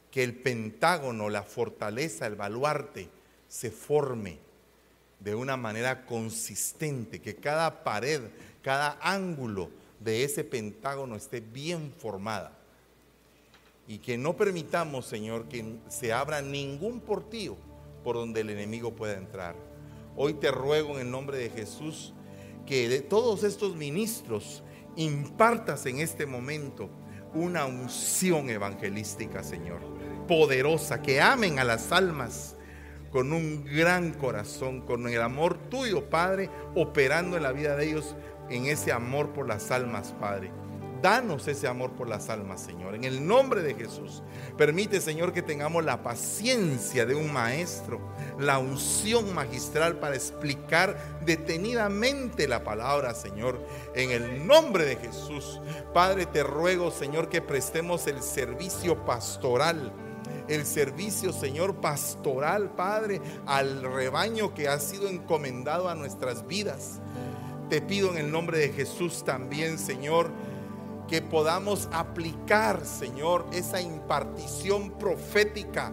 Que 0.09 0.23
el 0.23 0.35
pentágono, 0.35 1.29
la 1.29 1.43
fortaleza, 1.43 2.25
el 2.25 2.35
baluarte 2.35 3.07
se 3.47 3.69
forme 3.69 4.39
de 5.19 5.35
una 5.35 5.55
manera 5.55 6.07
consistente, 6.07 7.21
que 7.21 7.35
cada 7.35 7.83
pared, 7.83 8.21
cada 8.63 8.97
ángulo 8.99 9.69
de 9.99 10.23
ese 10.23 10.43
pentágono 10.43 11.15
esté 11.15 11.39
bien 11.39 11.93
formada. 11.99 12.57
Y 13.87 13.99
que 13.99 14.17
no 14.17 14.35
permitamos, 14.35 15.05
Señor, 15.05 15.47
que 15.49 15.75
se 15.87 16.13
abra 16.13 16.41
ningún 16.41 16.99
portillo 16.99 17.57
por 18.03 18.15
donde 18.15 18.41
el 18.41 18.49
enemigo 18.49 18.95
pueda 18.95 19.19
entrar. 19.19 19.55
Hoy 20.15 20.33
te 20.33 20.49
ruego 20.49 20.95
en 20.95 21.01
el 21.01 21.11
nombre 21.11 21.37
de 21.37 21.51
Jesús 21.51 22.11
que 22.65 22.89
de 22.89 23.01
todos 23.01 23.43
estos 23.43 23.75
ministros 23.75 24.63
impartas 24.95 25.85
en 25.85 25.99
este 25.99 26.25
momento 26.25 26.89
una 27.33 27.65
unción 27.65 28.49
evangelística, 28.49 29.43
Señor, 29.43 29.81
poderosa, 30.27 31.01
que 31.01 31.21
amen 31.21 31.59
a 31.59 31.63
las 31.63 31.91
almas 31.91 32.55
con 33.11 33.31
un 33.33 33.63
gran 33.65 34.13
corazón, 34.13 34.81
con 34.81 35.07
el 35.07 35.21
amor 35.21 35.57
tuyo, 35.69 36.09
Padre, 36.09 36.49
operando 36.75 37.37
en 37.37 37.43
la 37.43 37.51
vida 37.51 37.75
de 37.75 37.89
ellos 37.89 38.15
en 38.49 38.65
ese 38.65 38.91
amor 38.91 39.33
por 39.33 39.47
las 39.47 39.71
almas, 39.71 40.13
Padre. 40.19 40.51
Danos 41.03 41.49
ese 41.49 41.67
amor 41.67 41.91
por 41.91 42.07
las 42.07 42.29
almas, 42.29 42.61
Señor, 42.61 42.95
en 42.95 43.03
el 43.03 43.27
nombre 43.27 43.61
de 43.61 43.73
Jesús. 43.73 44.23
Permite, 44.57 45.01
Señor, 45.01 45.33
que 45.33 45.41
tengamos 45.41 45.83
la 45.83 46.01
paciencia 46.01 47.05
de 47.05 47.13
un 47.13 47.33
maestro, 47.33 47.99
la 48.39 48.57
unción 48.57 49.35
magistral 49.35 49.99
para 49.99 50.15
explicar 50.15 51.19
detenidamente 51.25 52.47
la 52.47 52.63
palabra, 52.63 53.13
Señor, 53.15 53.59
en 53.95 54.11
el 54.11 54.47
nombre 54.47 54.85
de 54.85 54.95
Jesús. 54.95 55.59
Padre, 55.93 56.25
te 56.25 56.41
ruego, 56.41 56.89
Señor, 56.89 57.27
que 57.27 57.41
prestemos 57.41 58.07
el 58.07 58.23
servicio 58.23 59.03
pastoral 59.03 59.91
el 60.47 60.65
servicio, 60.65 61.31
Señor, 61.31 61.75
pastoral, 61.75 62.71
Padre, 62.75 63.21
al 63.45 63.81
rebaño 63.81 64.53
que 64.53 64.67
ha 64.67 64.77
sido 64.79 65.07
encomendado 65.07 65.87
a 65.87 65.95
nuestras 65.95 66.47
vidas. 66.47 66.99
Te 67.69 67.81
pido 67.81 68.11
en 68.11 68.17
el 68.17 68.31
nombre 68.31 68.57
de 68.57 68.69
Jesús 68.69 69.23
también, 69.23 69.79
Señor, 69.79 70.31
que 71.07 71.21
podamos 71.21 71.89
aplicar, 71.91 72.85
Señor, 72.85 73.45
esa 73.51 73.81
impartición 73.81 74.91
profética, 74.91 75.91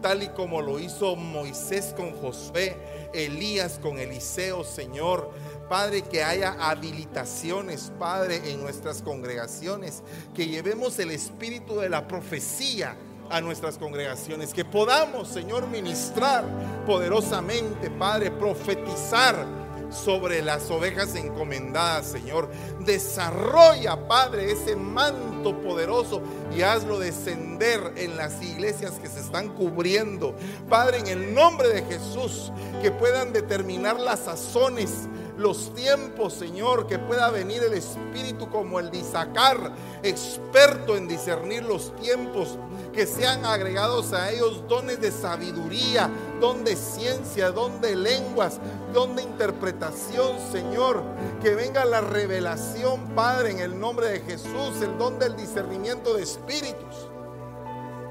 tal 0.00 0.22
y 0.22 0.28
como 0.28 0.60
lo 0.60 0.78
hizo 0.78 1.16
Moisés 1.16 1.94
con 1.96 2.12
Josué, 2.12 2.76
Elías 3.14 3.78
con 3.80 3.98
Eliseo, 3.98 4.64
Señor. 4.64 5.30
Padre, 5.68 6.02
que 6.02 6.22
haya 6.22 6.56
habilitaciones, 6.58 7.92
Padre, 7.98 8.50
en 8.50 8.60
nuestras 8.60 9.00
congregaciones, 9.00 10.02
que 10.34 10.46
llevemos 10.46 10.98
el 10.98 11.10
espíritu 11.10 11.76
de 11.76 11.88
la 11.88 12.06
profecía 12.06 12.96
a 13.30 13.40
nuestras 13.40 13.78
congregaciones, 13.78 14.52
que 14.52 14.66
podamos, 14.66 15.28
Señor, 15.28 15.66
ministrar 15.68 16.44
poderosamente, 16.84 17.90
Padre, 17.90 18.30
profetizar 18.30 19.46
sobre 19.92 20.42
las 20.42 20.70
ovejas 20.70 21.14
encomendadas, 21.14 22.06
Señor. 22.06 22.50
Desarrolla, 22.80 24.08
Padre, 24.08 24.52
ese 24.52 24.76
manto 24.76 25.60
poderoso 25.60 26.22
y 26.56 26.62
hazlo 26.62 26.98
descender 26.98 27.92
en 27.96 28.16
las 28.16 28.42
iglesias 28.42 28.92
que 29.00 29.08
se 29.08 29.20
están 29.20 29.50
cubriendo. 29.50 30.34
Padre, 30.68 30.98
en 30.98 31.06
el 31.06 31.34
nombre 31.34 31.68
de 31.68 31.82
Jesús, 31.82 32.52
que 32.82 32.90
puedan 32.90 33.32
determinar 33.32 34.00
las 34.00 34.20
sazones 34.20 35.08
los 35.36 35.74
tiempos, 35.74 36.34
Señor, 36.34 36.86
que 36.86 36.98
pueda 36.98 37.30
venir 37.30 37.62
el 37.62 37.74
Espíritu 37.74 38.50
como 38.50 38.80
el 38.80 38.90
de 38.90 38.98
Isaacar, 38.98 39.72
experto 40.02 40.96
en 40.96 41.08
discernir 41.08 41.64
los 41.64 41.94
tiempos, 41.96 42.58
que 42.92 43.06
sean 43.06 43.44
agregados 43.46 44.12
a 44.12 44.30
ellos 44.30 44.62
dones 44.68 45.00
de 45.00 45.10
sabiduría, 45.10 46.10
don 46.40 46.64
de 46.64 46.76
ciencia, 46.76 47.50
don 47.50 47.80
de 47.80 47.96
lenguas, 47.96 48.60
don 48.92 49.16
de 49.16 49.22
interpretación, 49.22 50.38
Señor, 50.50 51.02
que 51.42 51.54
venga 51.54 51.84
la 51.84 52.00
revelación, 52.00 53.14
Padre, 53.14 53.52
en 53.52 53.60
el 53.60 53.78
nombre 53.78 54.08
de 54.08 54.20
Jesús, 54.20 54.82
el 54.82 54.98
don 54.98 55.18
del 55.18 55.36
discernimiento 55.36 56.14
de 56.14 56.22
espíritus. 56.22 57.08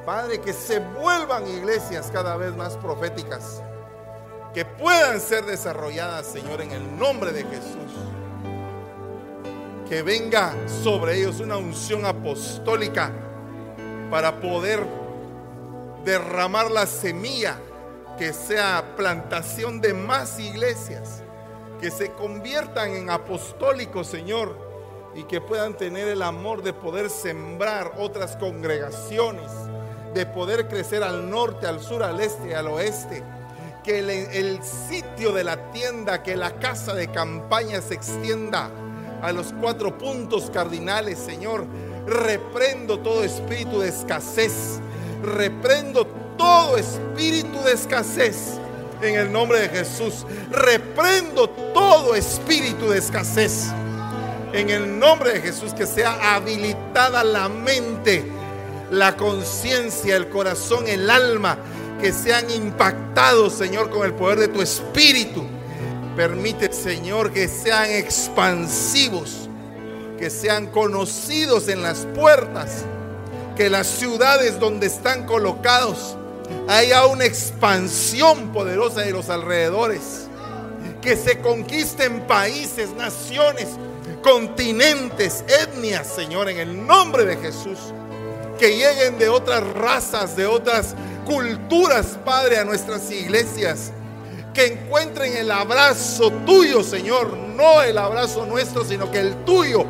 Padre, 0.06 0.42
que 0.42 0.54
se 0.54 0.80
vuelvan 0.80 1.48
iglesias 1.48 2.10
cada 2.12 2.36
vez 2.36 2.56
más 2.56 2.76
proféticas 2.78 3.62
que 4.54 4.66
puedan 4.66 5.20
ser 5.20 5.46
desarrolladas, 5.46 6.26
Señor, 6.28 6.62
en 6.62 6.72
el 6.72 6.98
nombre 6.98 7.32
de 7.32 7.44
Jesús. 7.44 7.92
Que 9.88 10.02
venga 10.02 10.54
sobre 10.84 11.18
ellos 11.18 11.40
una 11.40 11.58
unción 11.58 12.06
apostólica 12.06 13.12
para 14.10 14.40
poder 14.40 14.86
derramar 16.04 16.70
la 16.70 16.86
semilla 16.86 17.58
que 18.18 18.34
sea 18.34 18.96
plantación 18.98 19.80
de 19.80 19.94
más 19.94 20.40
iglesias, 20.40 21.24
que 21.80 21.90
se 21.90 22.12
conviertan 22.12 22.92
en 22.92 23.10
apostólicos, 23.10 24.08
Señor, 24.08 24.56
y 25.16 25.24
que 25.24 25.42
puedan 25.42 25.76
tener 25.76 26.08
el 26.08 26.22
amor 26.22 26.62
de 26.62 26.74
poder 26.74 27.10
sembrar 27.10 27.94
otras 27.98 28.36
congregaciones, 28.38 29.50
de 30.14 30.26
poder 30.26 30.68
crecer 30.68 31.04
al 31.04 31.30
norte, 31.30 31.68
al 31.68 31.82
sur, 31.82 32.04
al 32.04 32.20
este, 32.20 32.56
al 32.56 32.68
oeste 32.68 33.24
que 33.84 34.00
el, 34.00 34.60
sitio 34.64 35.32
de 35.34 35.44
la 35.44 35.72
tienda, 35.72 36.22
que 36.22 36.36
la 36.36 36.52
casa 36.60 36.94
de 36.94 37.08
campaña 37.08 37.82
se 37.82 37.96
extienda 37.96 38.70
a 39.22 39.32
los 39.32 39.54
cuatro 39.60 39.98
puntos 39.98 40.50
cardinales, 40.52 41.18
Señor. 41.18 41.66
Reprendo 42.06 43.00
todo 43.00 43.24
espíritu 43.24 43.80
de 43.80 43.90
escasez. 43.90 44.80
Reprendo 45.24 46.06
todo 46.38 46.78
espíritu 46.78 47.62
de 47.64 47.74
escasez. 47.74 48.60
En 49.02 49.16
el 49.16 49.32
nombre 49.32 49.62
de 49.62 49.70
Jesús. 49.70 50.26
Reprendo 50.52 51.50
todo 51.50 52.16
espíritu 52.16 52.90
de 52.90 53.00
escasez. 53.00 53.68
En 54.54 54.70
el 54.70 55.00
nombre 55.00 55.34
de 55.34 55.42
Jesús. 55.42 55.74
Que 55.74 55.88
sea 55.88 56.36
habilitada 56.36 57.24
la 57.24 57.50
mente, 57.50 58.32
la 58.92 59.18
conciencia, 59.18 60.16
el 60.16 60.30
corazón, 60.30 60.88
el 60.88 61.10
alma 61.10 61.58
que 62.02 62.12
sean 62.12 62.50
impactados, 62.50 63.54
Señor, 63.54 63.92
con 63.92 64.06
el 64.06 64.14
poder 64.14 64.40
de 64.40 64.48
tu 64.48 64.62
Espíritu. 64.62 65.44
Permite, 66.16 66.74
Señor, 66.74 67.32
que 67.32 67.48
sean 67.48 67.90
expansivos, 67.92 69.48
que 70.18 70.30
sean 70.30 70.68
conocidos 70.68 71.70
en 71.70 71.84
las 71.84 72.08
puertas, 72.16 72.84
que 73.56 73.70
las 73.70 73.86
ciudades 73.86 74.60
donde 74.60 74.88
están 74.88 75.26
colocados 75.26 76.18
haya 76.68 77.06
una 77.06 77.26
expansión 77.26 78.52
poderosa 78.52 79.02
de 79.02 79.12
los 79.12 79.30
alrededores, 79.30 80.28
que 81.02 81.16
se 81.16 81.40
conquisten 81.40 82.22
países, 82.22 82.90
naciones, 82.92 83.68
continentes, 84.24 85.44
etnias, 85.48 86.08
Señor, 86.08 86.50
en 86.50 86.58
el 86.58 86.86
nombre 86.86 87.26
de 87.26 87.38
Jesús, 87.38 87.78
que 88.60 88.76
lleguen 88.76 89.18
de 89.18 89.30
otras 89.30 89.64
razas, 89.74 90.36
de 90.36 90.46
otras 90.46 90.96
culturas, 91.32 92.20
Padre, 92.26 92.58
a 92.60 92.66
nuestras 92.66 93.10
iglesias. 93.10 93.94
Que 94.54 94.66
encuentren 94.66 95.38
el 95.38 95.50
abrazo 95.50 96.30
tuyo, 96.46 96.84
Señor. 96.84 97.38
No 97.38 97.82
el 97.82 97.98
abrazo 97.98 98.46
nuestro, 98.46 98.84
sino 98.84 99.10
que 99.10 99.20
el 99.20 99.46
tuyo. 99.46 99.86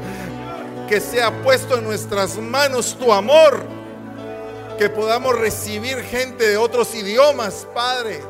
Que 0.88 1.00
sea 1.00 1.32
puesto 1.42 1.78
en 1.80 1.84
nuestras 1.84 2.38
manos 2.38 2.96
tu 3.00 3.12
amor. 3.12 3.64
Que 4.78 4.90
podamos 4.90 5.38
recibir 5.38 5.98
gente 6.04 6.48
de 6.48 6.58
otros 6.58 6.94
idiomas, 6.94 7.68
Padre. 7.74 8.22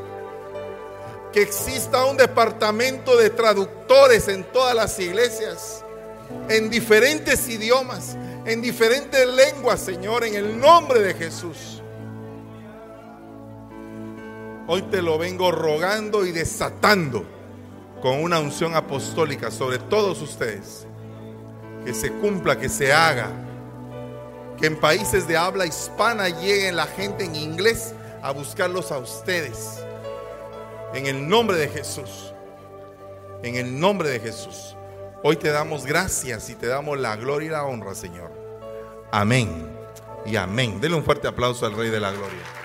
que 1.31 1.41
exista 1.41 2.05
un 2.05 2.17
departamento 2.17 3.15
de 3.15 3.29
traductores 3.29 4.27
en 4.27 4.43
todas 4.51 4.75
las 4.75 4.99
iglesias, 4.99 5.83
en 6.49 6.69
diferentes 6.69 7.47
idiomas, 7.47 8.17
en 8.45 8.61
diferentes 8.61 9.25
lenguas, 9.27 9.79
Señor, 9.79 10.25
en 10.25 10.35
el 10.35 10.59
nombre 10.59 10.99
de 10.99 11.13
Jesús. 11.13 11.80
Hoy 14.67 14.83
te 14.83 15.01
lo 15.01 15.17
vengo 15.17 15.51
rogando 15.51 16.25
y 16.25 16.31
desatando 16.31 17.25
con 18.01 18.21
una 18.21 18.39
unción 18.39 18.75
apostólica 18.75 19.51
sobre 19.51 19.79
todos 19.79 20.21
ustedes. 20.21 20.85
Que 21.85 21.93
se 21.93 22.11
cumpla, 22.11 22.57
que 22.57 22.69
se 22.69 22.93
haga. 22.93 23.29
Que 24.57 24.67
en 24.67 24.79
países 24.79 25.27
de 25.27 25.37
habla 25.37 25.65
hispana 25.65 26.29
llegue 26.29 26.71
la 26.71 26.85
gente 26.85 27.25
en 27.25 27.35
inglés 27.35 27.93
a 28.21 28.31
buscarlos 28.31 28.91
a 28.91 28.99
ustedes. 28.99 29.83
En 30.93 31.07
el 31.07 31.27
nombre 31.27 31.57
de 31.57 31.67
Jesús. 31.67 32.33
En 33.43 33.55
el 33.55 33.79
nombre 33.79 34.09
de 34.09 34.19
Jesús. 34.19 34.75
Hoy 35.23 35.35
te 35.37 35.49
damos 35.49 35.85
gracias 35.85 36.49
y 36.49 36.55
te 36.55 36.67
damos 36.67 36.99
la 36.99 37.15
gloria 37.15 37.47
y 37.47 37.51
la 37.51 37.63
honra, 37.63 37.95
Señor. 37.95 38.31
Amén 39.11 39.69
y 40.25 40.35
amén. 40.35 40.79
Denle 40.79 40.97
un 40.97 41.03
fuerte 41.03 41.27
aplauso 41.27 41.65
al 41.65 41.75
Rey 41.75 41.89
de 41.89 41.99
la 41.99 42.11
Gloria. 42.11 42.60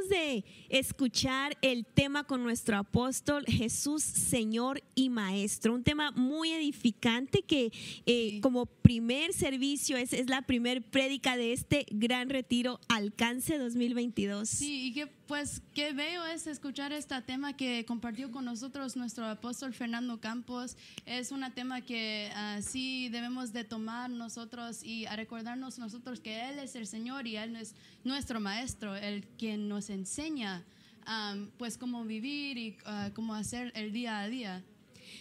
Acabamos 0.00 0.08
de 0.08 0.44
escuchar 0.68 1.56
el 1.62 1.84
tema 1.84 2.24
con 2.24 2.42
nuestro 2.42 2.76
apóstol 2.76 3.44
Jesús, 3.46 4.02
Señor 4.02 4.82
y 4.94 5.10
Maestro. 5.10 5.74
Un 5.74 5.82
tema 5.82 6.10
muy 6.12 6.52
edificante 6.52 7.42
que 7.42 7.72
eh, 8.06 8.40
como 8.40 8.66
primer 8.90 9.32
servicio 9.32 9.96
es, 9.96 10.12
es 10.12 10.28
la 10.28 10.42
primer 10.42 10.82
prédica 10.82 11.36
de 11.36 11.52
este 11.52 11.86
gran 11.92 12.28
retiro 12.28 12.80
Alcance 12.88 13.56
2022. 13.56 14.48
Sí, 14.48 14.88
y 14.88 14.92
que 14.92 15.06
pues 15.06 15.62
qué 15.74 15.92
veo 15.92 16.26
es 16.26 16.48
escuchar 16.48 16.92
este 16.92 17.22
tema 17.22 17.56
que 17.56 17.84
compartió 17.84 18.32
con 18.32 18.44
nosotros 18.44 18.96
nuestro 18.96 19.26
apóstol 19.26 19.74
Fernando 19.74 20.20
Campos. 20.20 20.76
Es 21.06 21.30
un 21.30 21.48
tema 21.54 21.82
que 21.82 22.32
ah, 22.34 22.58
sí 22.62 23.08
debemos 23.10 23.52
de 23.52 23.62
tomar 23.62 24.10
nosotros 24.10 24.82
y 24.82 25.06
a 25.06 25.14
recordarnos 25.14 25.78
nosotros 25.78 26.18
que 26.18 26.48
Él 26.48 26.58
es 26.58 26.74
el 26.74 26.88
Señor 26.88 27.28
y 27.28 27.36
Él 27.36 27.54
es 27.54 27.76
nuestro 28.02 28.40
Maestro, 28.40 28.96
el 28.96 29.24
quien 29.38 29.68
nos 29.68 29.88
enseña 29.88 30.64
um, 31.06 31.48
pues 31.58 31.78
cómo 31.78 32.04
vivir 32.04 32.58
y 32.58 32.76
uh, 32.86 33.12
cómo 33.14 33.34
hacer 33.34 33.70
el 33.76 33.92
día 33.92 34.18
a 34.18 34.28
día. 34.28 34.64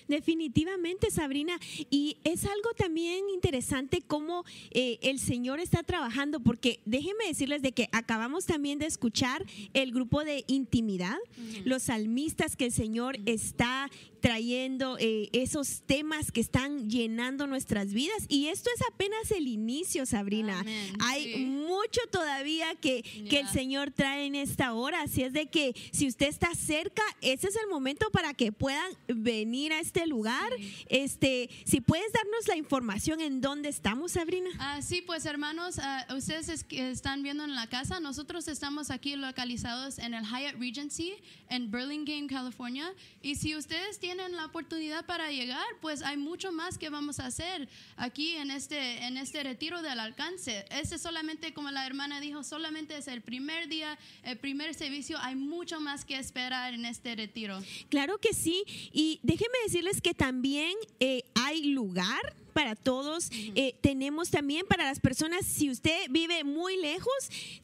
Definitivamente, 0.10 1.12
Sabrina. 1.12 1.60
Y 1.92 2.18
es 2.24 2.44
algo 2.46 2.74
también 2.76 3.30
interesante 3.30 4.02
cómo 4.02 4.44
eh, 4.72 4.98
el 5.04 5.20
Señor 5.20 5.60
está 5.60 5.84
trabajando, 5.84 6.40
porque 6.40 6.80
déjenme 6.86 7.28
decirles 7.28 7.62
de 7.62 7.74
que 7.74 7.90
acabamos 7.92 8.48
también 8.48 8.80
de 8.80 8.88
escuchar 8.88 9.46
el 9.74 9.92
grupo 9.92 10.24
de 10.24 10.44
intimidad, 10.48 11.18
los 11.64 11.84
salmistas 11.84 12.56
que 12.56 12.66
el 12.66 12.72
Señor 12.72 13.20
está 13.28 13.90
trayendo 14.20 14.98
eh, 15.00 15.30
esos 15.32 15.82
temas 15.86 16.32
que 16.32 16.42
están 16.42 16.90
llenando 16.90 17.48
nuestras 17.48 17.94
vidas. 17.94 18.26
Y 18.28 18.48
esto 18.48 18.70
es 18.76 18.82
apenas 18.88 19.32
el 19.32 19.48
inicio, 19.48 20.06
Sabrina. 20.06 20.66
Hay 21.00 21.46
mucho 21.46 22.02
todavía 22.12 22.76
que, 22.76 23.04
que 23.30 23.40
el 23.40 23.48
Señor 23.48 23.92
trae 23.92 24.26
en 24.26 24.36
esta 24.36 24.74
hora. 24.74 25.04
Así 25.04 25.24
es 25.24 25.34
de 25.34 25.46
que 25.46 25.74
si 25.92 26.08
usted 26.08 26.28
está 26.28 26.54
cerca, 26.56 27.04
ese 27.22 27.48
es 27.48 27.56
el 27.56 27.70
momento 27.70 28.10
para 28.12 28.34
que 28.34 28.52
puedan 28.52 28.92
venir 29.08 29.72
a 29.72 29.80
este 29.80 29.99
lugar. 30.08 30.52
Este, 30.88 31.50
si 31.66 31.82
puedes 31.82 32.12
darnos 32.12 32.48
la 32.48 32.56
información 32.56 33.22
en 33.22 33.42
dónde 33.42 33.70
estamos, 33.70 34.14
Sabrina. 34.14 34.50
Ah, 34.60 34.82
sí, 34.82 35.02
pues 35.02 35.26
hermanos, 35.26 35.80
ah, 35.80 36.06
ustedes 36.16 36.64
que 36.64 36.92
están 36.92 37.24
viendo 37.24 37.44
en 37.44 37.56
la 37.56 37.68
casa, 37.68 38.00
nosotros 38.00 38.48
estamos 38.48 38.92
aquí 38.92 39.16
localizados 39.16 40.00
en 40.00 40.14
el 40.14 40.26
Hyatt 40.26 40.56
Regency 40.60 41.14
en 41.50 41.72
Burlingame, 41.72 42.28
California. 42.28 42.94
Y 43.22 43.36
si 43.36 43.56
ustedes 43.56 44.00
tienen 44.00 44.36
la 44.36 44.46
oportunidad 44.46 45.06
para 45.06 45.32
llegar, 45.32 45.66
pues 45.82 46.02
hay 46.02 46.18
mucho 46.18 46.52
más 46.52 46.78
que 46.78 46.90
vamos 46.90 47.20
a 47.20 47.28
hacer 47.28 47.68
aquí 47.98 48.36
en 48.36 48.52
este, 48.52 49.06
en 49.06 49.18
este 49.18 49.44
retiro 49.44 49.82
del 49.82 50.00
alcance. 50.00 50.66
Este 50.72 50.98
solamente, 50.98 51.54
como 51.54 51.72
la 51.72 51.86
hermana 51.86 52.20
dijo, 52.20 52.44
solamente 52.44 52.98
es 52.98 53.08
el 53.08 53.22
primer 53.22 53.68
día, 53.68 53.98
el 54.24 54.38
primer 54.38 54.74
servicio. 54.74 55.18
Hay 55.20 55.36
mucho 55.36 55.80
más 55.80 56.06
que 56.06 56.18
esperar 56.18 56.74
en 56.74 56.86
este 56.86 57.16
retiro. 57.16 57.62
Claro 57.90 58.20
que 58.20 58.34
sí. 58.34 58.64
Y 58.92 59.20
déjenme 59.24 59.58
decirles 59.90 60.02
que 60.02 60.14
también 60.14 60.74
eh, 61.00 61.24
hay 61.36 61.64
lugar 61.66 62.36
para 62.50 62.76
todos. 62.76 63.30
Eh, 63.32 63.76
tenemos 63.82 64.30
también 64.30 64.66
para 64.68 64.86
las 64.86 65.00
personas, 65.00 65.46
si 65.46 65.70
usted 65.70 66.08
vive 66.10 66.44
muy 66.44 66.78
lejos, 66.78 67.12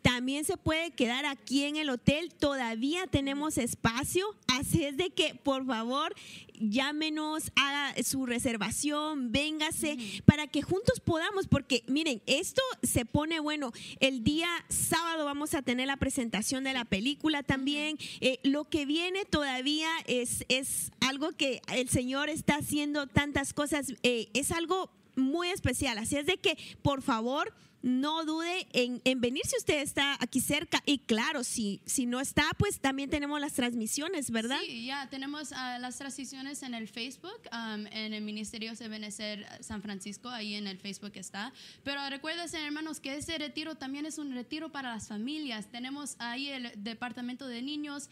también 0.02 0.46
se 0.46 0.58
puede 0.58 0.92
quedar 0.92 1.26
aquí 1.26 1.64
en 1.64 1.76
el 1.76 1.90
hotel. 1.90 2.34
Todavía 2.34 3.08
tenemos 3.08 3.58
espacio. 3.58 4.36
Así 4.48 4.84
es 4.84 4.98
de 4.98 5.10
que, 5.10 5.36
por 5.36 5.66
favor, 5.66 6.16
llámenos, 6.60 7.52
haga 7.56 7.94
su 8.04 8.26
reservación, 8.26 9.32
véngase, 9.32 9.98
para 10.26 10.48
que 10.48 10.62
juntos 10.62 11.00
podamos, 11.00 11.48
porque 11.48 11.84
miren, 11.88 12.22
esto 12.26 12.62
se 12.84 13.06
pone 13.06 13.40
bueno. 13.40 13.72
El 14.00 14.24
día 14.24 14.50
sábado 14.70 15.26
vamos 15.26 15.54
a 15.54 15.62
tener 15.62 15.88
la 15.88 15.98
presentación 15.98 16.64
de 16.64 16.74
la 16.74 16.86
película 16.86 17.44
también. 17.44 17.98
Eh, 18.22 18.40
lo 18.44 18.66
que 18.66 18.86
viene 18.86 19.26
todavía 19.26 19.90
es, 20.06 20.46
es 20.50 20.92
algo 21.02 21.32
que 21.32 21.62
el 21.74 21.90
Señor 21.90 22.30
está 22.30 22.58
haciendo 22.58 23.08
tantas 23.08 23.54
cosas, 23.54 23.94
eh, 24.04 24.30
es 24.34 24.52
algo 24.52 24.85
muy 25.16 25.50
especial. 25.50 25.98
Así 25.98 26.18
es 26.18 26.26
de 26.26 26.38
que, 26.38 26.58
por 26.82 27.02
favor, 27.02 27.54
no 27.86 28.26
dude 28.26 28.68
en, 28.74 29.22
venir 29.22 29.44
si 29.46 29.58
usted 29.58 29.80
está 29.80 30.18
aquí 30.20 30.42
cerca. 30.42 30.82
Y 30.88 30.98
claro, 30.98 31.44
si, 31.44 31.82
si 31.86 32.08
no 32.08 32.20
está, 32.20 32.50
pues 32.58 32.80
también 32.80 33.12
tenemos 33.12 33.40
las 33.40 33.54
transmisiones, 33.54 34.32
¿verdad? 34.32 34.58
Sí, 34.66 34.88
ya 34.88 35.08
tenemos 35.08 35.52
ah, 35.52 35.78
las 35.78 36.00
transmisiones 36.00 36.64
en 36.64 36.74
el 36.74 36.88
Facebook, 36.88 37.40
um, 37.52 37.86
en 37.86 38.16
el 38.16 38.24
Ministerio 38.24 38.74
de 38.74 38.88
Benecer 38.88 39.46
San 39.62 39.84
Francisco, 39.84 40.30
ahí 40.30 40.56
en 40.56 40.66
el 40.66 40.80
Facebook 40.80 41.12
está. 41.14 41.54
Pero 41.84 42.02
recuérdense, 42.10 42.60
hermanos, 42.60 43.00
que 43.00 43.18
ese 43.18 43.38
retiro 43.38 43.76
también 43.76 44.08
es 44.08 44.18
un 44.18 44.34
retiro 44.34 44.72
para 44.72 44.90
las 44.90 45.08
familias. 45.08 45.68
Tenemos 45.68 46.16
ahí 46.18 46.50
el 46.50 46.72
departamento 46.78 47.46
de 47.48 47.62
niños 47.62 48.10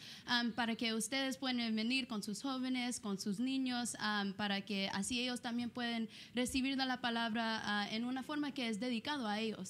para 0.54 0.76
que 0.76 0.94
ustedes 0.94 1.36
puedan 1.36 1.74
venir 1.74 2.06
con 2.06 2.22
sus 2.22 2.42
jóvenes, 2.42 3.00
con 3.00 3.18
sus 3.18 3.40
niños, 3.40 3.96
um, 3.98 4.34
para 4.34 4.60
que 4.60 4.88
así 4.90 5.20
ellos 5.20 5.40
también 5.40 5.68
pueden 5.68 6.08
recibir 6.32 6.76
la 6.76 7.00
palabra 7.00 7.60
ah, 7.64 7.88
en 7.90 8.04
una 8.04 8.22
forma 8.22 8.52
que 8.52 8.68
es 8.68 8.78
dedicado 8.78 9.26
a 9.26 9.40
ellos. 9.40 9.63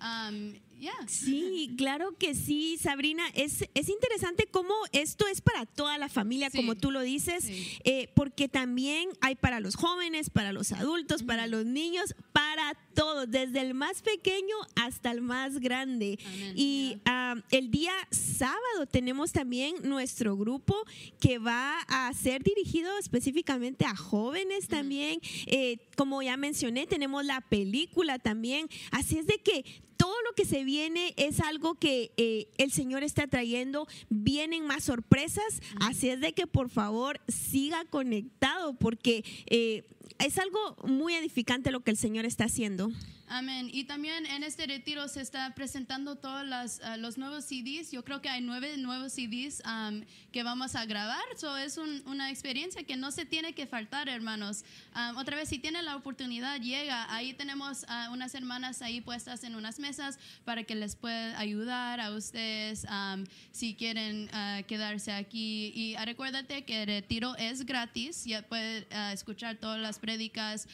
Um, 0.00 0.56
Sí, 1.06 1.74
claro 1.76 2.16
que 2.18 2.34
sí, 2.34 2.78
Sabrina. 2.80 3.24
Es, 3.34 3.64
es 3.74 3.88
interesante 3.88 4.46
cómo 4.50 4.74
esto 4.92 5.26
es 5.26 5.40
para 5.40 5.66
toda 5.66 5.98
la 5.98 6.08
familia, 6.08 6.50
como 6.50 6.74
tú 6.74 6.90
lo 6.90 7.00
dices, 7.00 7.46
eh, 7.84 8.08
porque 8.14 8.48
también 8.48 9.08
hay 9.20 9.34
para 9.36 9.60
los 9.60 9.76
jóvenes, 9.76 10.30
para 10.30 10.52
los 10.52 10.72
adultos, 10.72 11.22
para 11.22 11.46
los 11.46 11.64
niños, 11.64 12.14
para 12.32 12.74
todos, 12.94 13.30
desde 13.30 13.60
el 13.60 13.74
más 13.74 14.02
pequeño 14.02 14.54
hasta 14.74 15.10
el 15.10 15.22
más 15.22 15.58
grande. 15.58 16.18
Y 16.54 16.98
ah, 17.04 17.36
el 17.50 17.70
día 17.70 17.92
sábado 18.10 18.86
tenemos 18.90 19.32
también 19.32 19.76
nuestro 19.82 20.36
grupo 20.36 20.76
que 21.20 21.38
va 21.38 21.80
a 21.88 22.12
ser 22.14 22.42
dirigido 22.42 22.98
específicamente 22.98 23.84
a 23.84 23.96
jóvenes 23.96 24.68
también. 24.68 25.20
Eh, 25.46 25.78
como 25.96 26.22
ya 26.22 26.36
mencioné, 26.36 26.86
tenemos 26.86 27.24
la 27.24 27.40
película 27.40 28.18
también. 28.18 28.68
Así 28.90 29.18
es 29.18 29.26
de 29.26 29.38
que 29.38 29.64
todo 29.96 30.14
lo 30.28 30.34
que 30.34 30.44
se 30.44 30.64
viene 30.64 31.14
es 31.16 31.40
algo 31.40 31.74
que 31.74 32.12
eh, 32.16 32.48
el 32.58 32.70
Señor 32.72 33.02
está 33.02 33.26
trayendo. 33.26 33.86
Vienen 34.08 34.66
más 34.66 34.84
sorpresas, 34.84 35.60
así 35.80 36.08
es 36.08 36.20
de 36.20 36.32
que 36.32 36.46
por 36.46 36.68
favor 36.70 37.20
siga 37.28 37.84
conectado 37.86 38.74
porque 38.74 39.24
eh, 39.46 39.84
es 40.18 40.38
algo 40.38 40.76
muy 40.84 41.14
edificante 41.14 41.70
lo 41.70 41.80
que 41.80 41.90
el 41.90 41.96
Señor 41.96 42.24
está 42.24 42.44
haciendo. 42.44 42.90
Amén. 43.28 43.68
Y 43.72 43.84
también 43.84 44.24
en 44.24 44.44
este 44.44 44.66
retiro 44.66 45.08
se 45.08 45.20
está 45.20 45.52
presentando 45.54 46.14
todos 46.14 46.44
uh, 46.44 46.96
los 46.98 47.18
nuevos 47.18 47.44
CDs. 47.44 47.90
Yo 47.90 48.04
creo 48.04 48.20
que 48.22 48.28
hay 48.28 48.40
nueve 48.40 48.76
nuevos 48.76 49.14
CDs 49.14 49.60
um, 49.66 50.02
que 50.30 50.44
vamos 50.44 50.76
a 50.76 50.84
grabar. 50.84 51.24
Eso 51.34 51.56
es 51.56 51.76
una 51.76 52.30
experiencia 52.30 52.84
que 52.84 52.96
no 52.96 53.10
se 53.10 53.26
tiene 53.26 53.52
que 53.52 53.66
faltar, 53.66 54.08
hermanos. 54.08 54.64
Um, 54.94 55.16
otra 55.16 55.36
vez, 55.36 55.48
si 55.48 55.58
tienen 55.58 55.84
la 55.84 55.96
oportunidad, 55.96 56.60
llega. 56.60 57.12
Ahí 57.12 57.34
tenemos 57.34 57.84
uh, 57.88 58.12
unas 58.12 58.32
hermanas 58.36 58.80
ahí 58.80 59.00
puestas 59.00 59.42
en 59.42 59.56
unas 59.56 59.80
mesas 59.80 60.20
para 60.44 60.62
que 60.62 60.76
les 60.76 60.94
pueda 60.94 61.36
ayudar 61.36 62.00
a 62.00 62.12
ustedes 62.12 62.84
um, 62.84 63.24
si 63.50 63.74
quieren 63.74 64.30
uh, 64.32 64.64
quedarse 64.66 65.10
aquí. 65.10 65.72
Y 65.74 65.96
recuérdate 66.04 66.64
que 66.64 66.82
el 66.82 66.86
retiro 66.86 67.34
es 67.38 67.66
gratis. 67.66 68.24
Ya 68.24 68.42
puedes 68.42 68.86
escuchar 69.12 69.56
todas 69.56 69.80
las 69.80 69.98
prédicas 69.98 70.68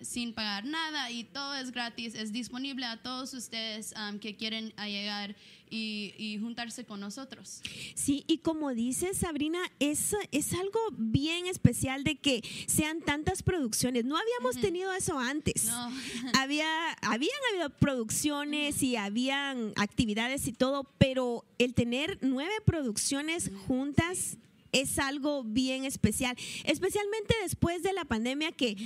sin 0.00 0.34
pagar 0.34 0.64
nada 0.64 1.10
y 1.10 1.22
todo 1.24 1.54
es 1.54 1.70
gratis, 1.76 2.14
es 2.14 2.32
disponible 2.32 2.86
a 2.86 3.02
todos 3.02 3.34
ustedes 3.34 3.92
um, 3.98 4.18
que 4.18 4.34
quieren 4.34 4.72
llegar 4.86 5.36
y, 5.68 6.38
juntarse 6.40 6.84
con 6.84 7.00
nosotros. 7.00 7.60
Sí, 7.94 8.24
y 8.26 8.38
como 8.38 8.72
dice 8.72 9.12
Sabrina, 9.12 9.58
es, 9.78 10.16
es 10.32 10.54
algo 10.54 10.80
bien 10.96 11.46
especial 11.46 12.02
de 12.02 12.16
que 12.16 12.42
sean 12.66 13.02
tantas 13.02 13.42
producciones. 13.42 14.06
No 14.06 14.16
habíamos 14.16 14.58
tenido 14.60 14.92
eso 14.94 15.18
antes. 15.18 15.68
Había, 16.38 16.92
habían 17.02 17.38
habido 17.52 17.70
producciones 17.70 18.82
y 18.82 18.96
habían 18.96 19.72
actividades 19.76 20.46
y 20.46 20.52
todo, 20.52 20.84
pero 20.98 21.44
el 21.58 21.74
tener 21.74 22.18
nueve 22.22 22.54
producciones 22.64 23.50
juntas 23.66 24.38
es 24.80 24.98
algo 24.98 25.42
bien 25.44 25.84
especial, 25.84 26.36
especialmente 26.64 27.34
después 27.42 27.82
de 27.82 27.92
la 27.92 28.04
pandemia 28.04 28.52
que 28.52 28.76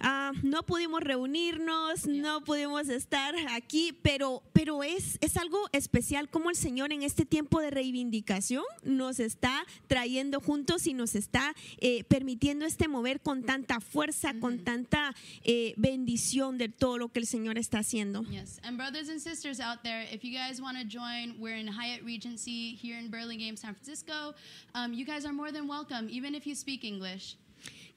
ah, 0.00 0.32
no 0.42 0.62
pudimos 0.64 1.00
reunirnos, 1.00 2.06
no 2.06 2.42
pudimos 2.44 2.88
estar 2.88 3.34
aquí, 3.50 3.92
pero, 4.02 4.42
pero 4.52 4.82
es, 4.84 5.18
es 5.20 5.36
algo 5.36 5.58
especial 5.72 6.28
como 6.28 6.50
el 6.50 6.56
Señor 6.56 6.92
en 6.92 7.02
este 7.02 7.24
tiempo 7.24 7.60
de 7.60 7.70
reivindicación 7.70 8.62
nos 8.84 9.20
está 9.20 9.64
trayendo 9.86 10.40
juntos 10.40 10.86
y 10.86 10.94
nos 10.94 11.14
está 11.14 11.54
eh, 11.78 12.04
permitiendo 12.04 12.64
este 12.64 12.88
mover 12.88 13.20
con 13.20 13.44
tanta 13.44 13.80
fuerza, 13.80 14.34
con 14.40 14.60
tanta 14.60 15.14
eh, 15.42 15.74
bendición 15.76 16.58
de 16.58 16.68
todo 16.68 16.98
lo 16.98 17.08
que 17.08 17.20
el 17.20 17.26
Señor 17.26 17.58
está 17.58 17.78
haciendo. 17.78 18.22
Yes, 18.30 18.60
and 18.62 18.76
brothers 18.76 19.08
and 19.08 19.20
sisters 19.20 19.60
out 19.60 19.82
there, 19.82 20.06
if 20.12 20.24
you 20.24 20.32
guys 20.36 20.60
want 20.60 20.78
to 20.78 20.84
join, 20.84 21.36
we're 21.40 21.56
in 21.56 21.66
Hyatt 21.66 22.04
Regency 22.04 22.74
here 22.74 22.98
in 22.98 23.10
Burlingame, 23.10 23.56
San 23.56 23.74
Francisco. 23.74 24.34
Um, 24.74 24.92
you 24.92 25.04
guys 25.04 25.24
are 25.24 25.31
more 25.32 25.52
than 25.52 25.68
welcome, 25.68 26.08
even 26.10 26.34
if 26.34 26.46
you 26.46 26.54
speak 26.54 26.84
English. 26.84 27.36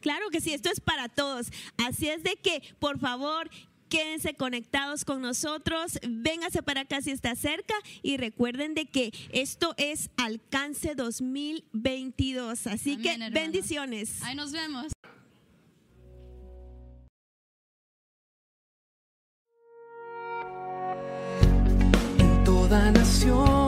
Claro 0.01 0.29
que 0.29 0.39
sí, 0.39 0.53
esto 0.53 0.69
es 0.69 0.79
para 0.79 1.09
todos. 1.09 1.51
Así 1.77 2.09
es 2.09 2.21
de 2.23 2.35
que, 2.35 2.61
por 2.79 2.99
favor, 2.99 3.49
quédense 3.89 4.33
conectados 4.33 5.05
con 5.05 5.21
nosotros, 5.21 5.99
véngase 6.07 6.61
para 6.63 6.81
acá 6.81 7.01
si 7.01 7.11
está 7.11 7.35
cerca 7.35 7.73
y 8.03 8.17
recuerden 8.17 8.73
de 8.73 8.85
que 8.85 9.11
esto 9.31 9.73
es 9.77 10.09
alcance 10.17 10.95
2022. 10.95 12.67
Así 12.67 12.97
que 12.97 13.17
bendiciones. 13.31 14.21
Ahí 14.23 14.35
nos 14.35 14.51
vemos. 14.51 14.91
Toda 22.43 22.91
nación 22.91 23.64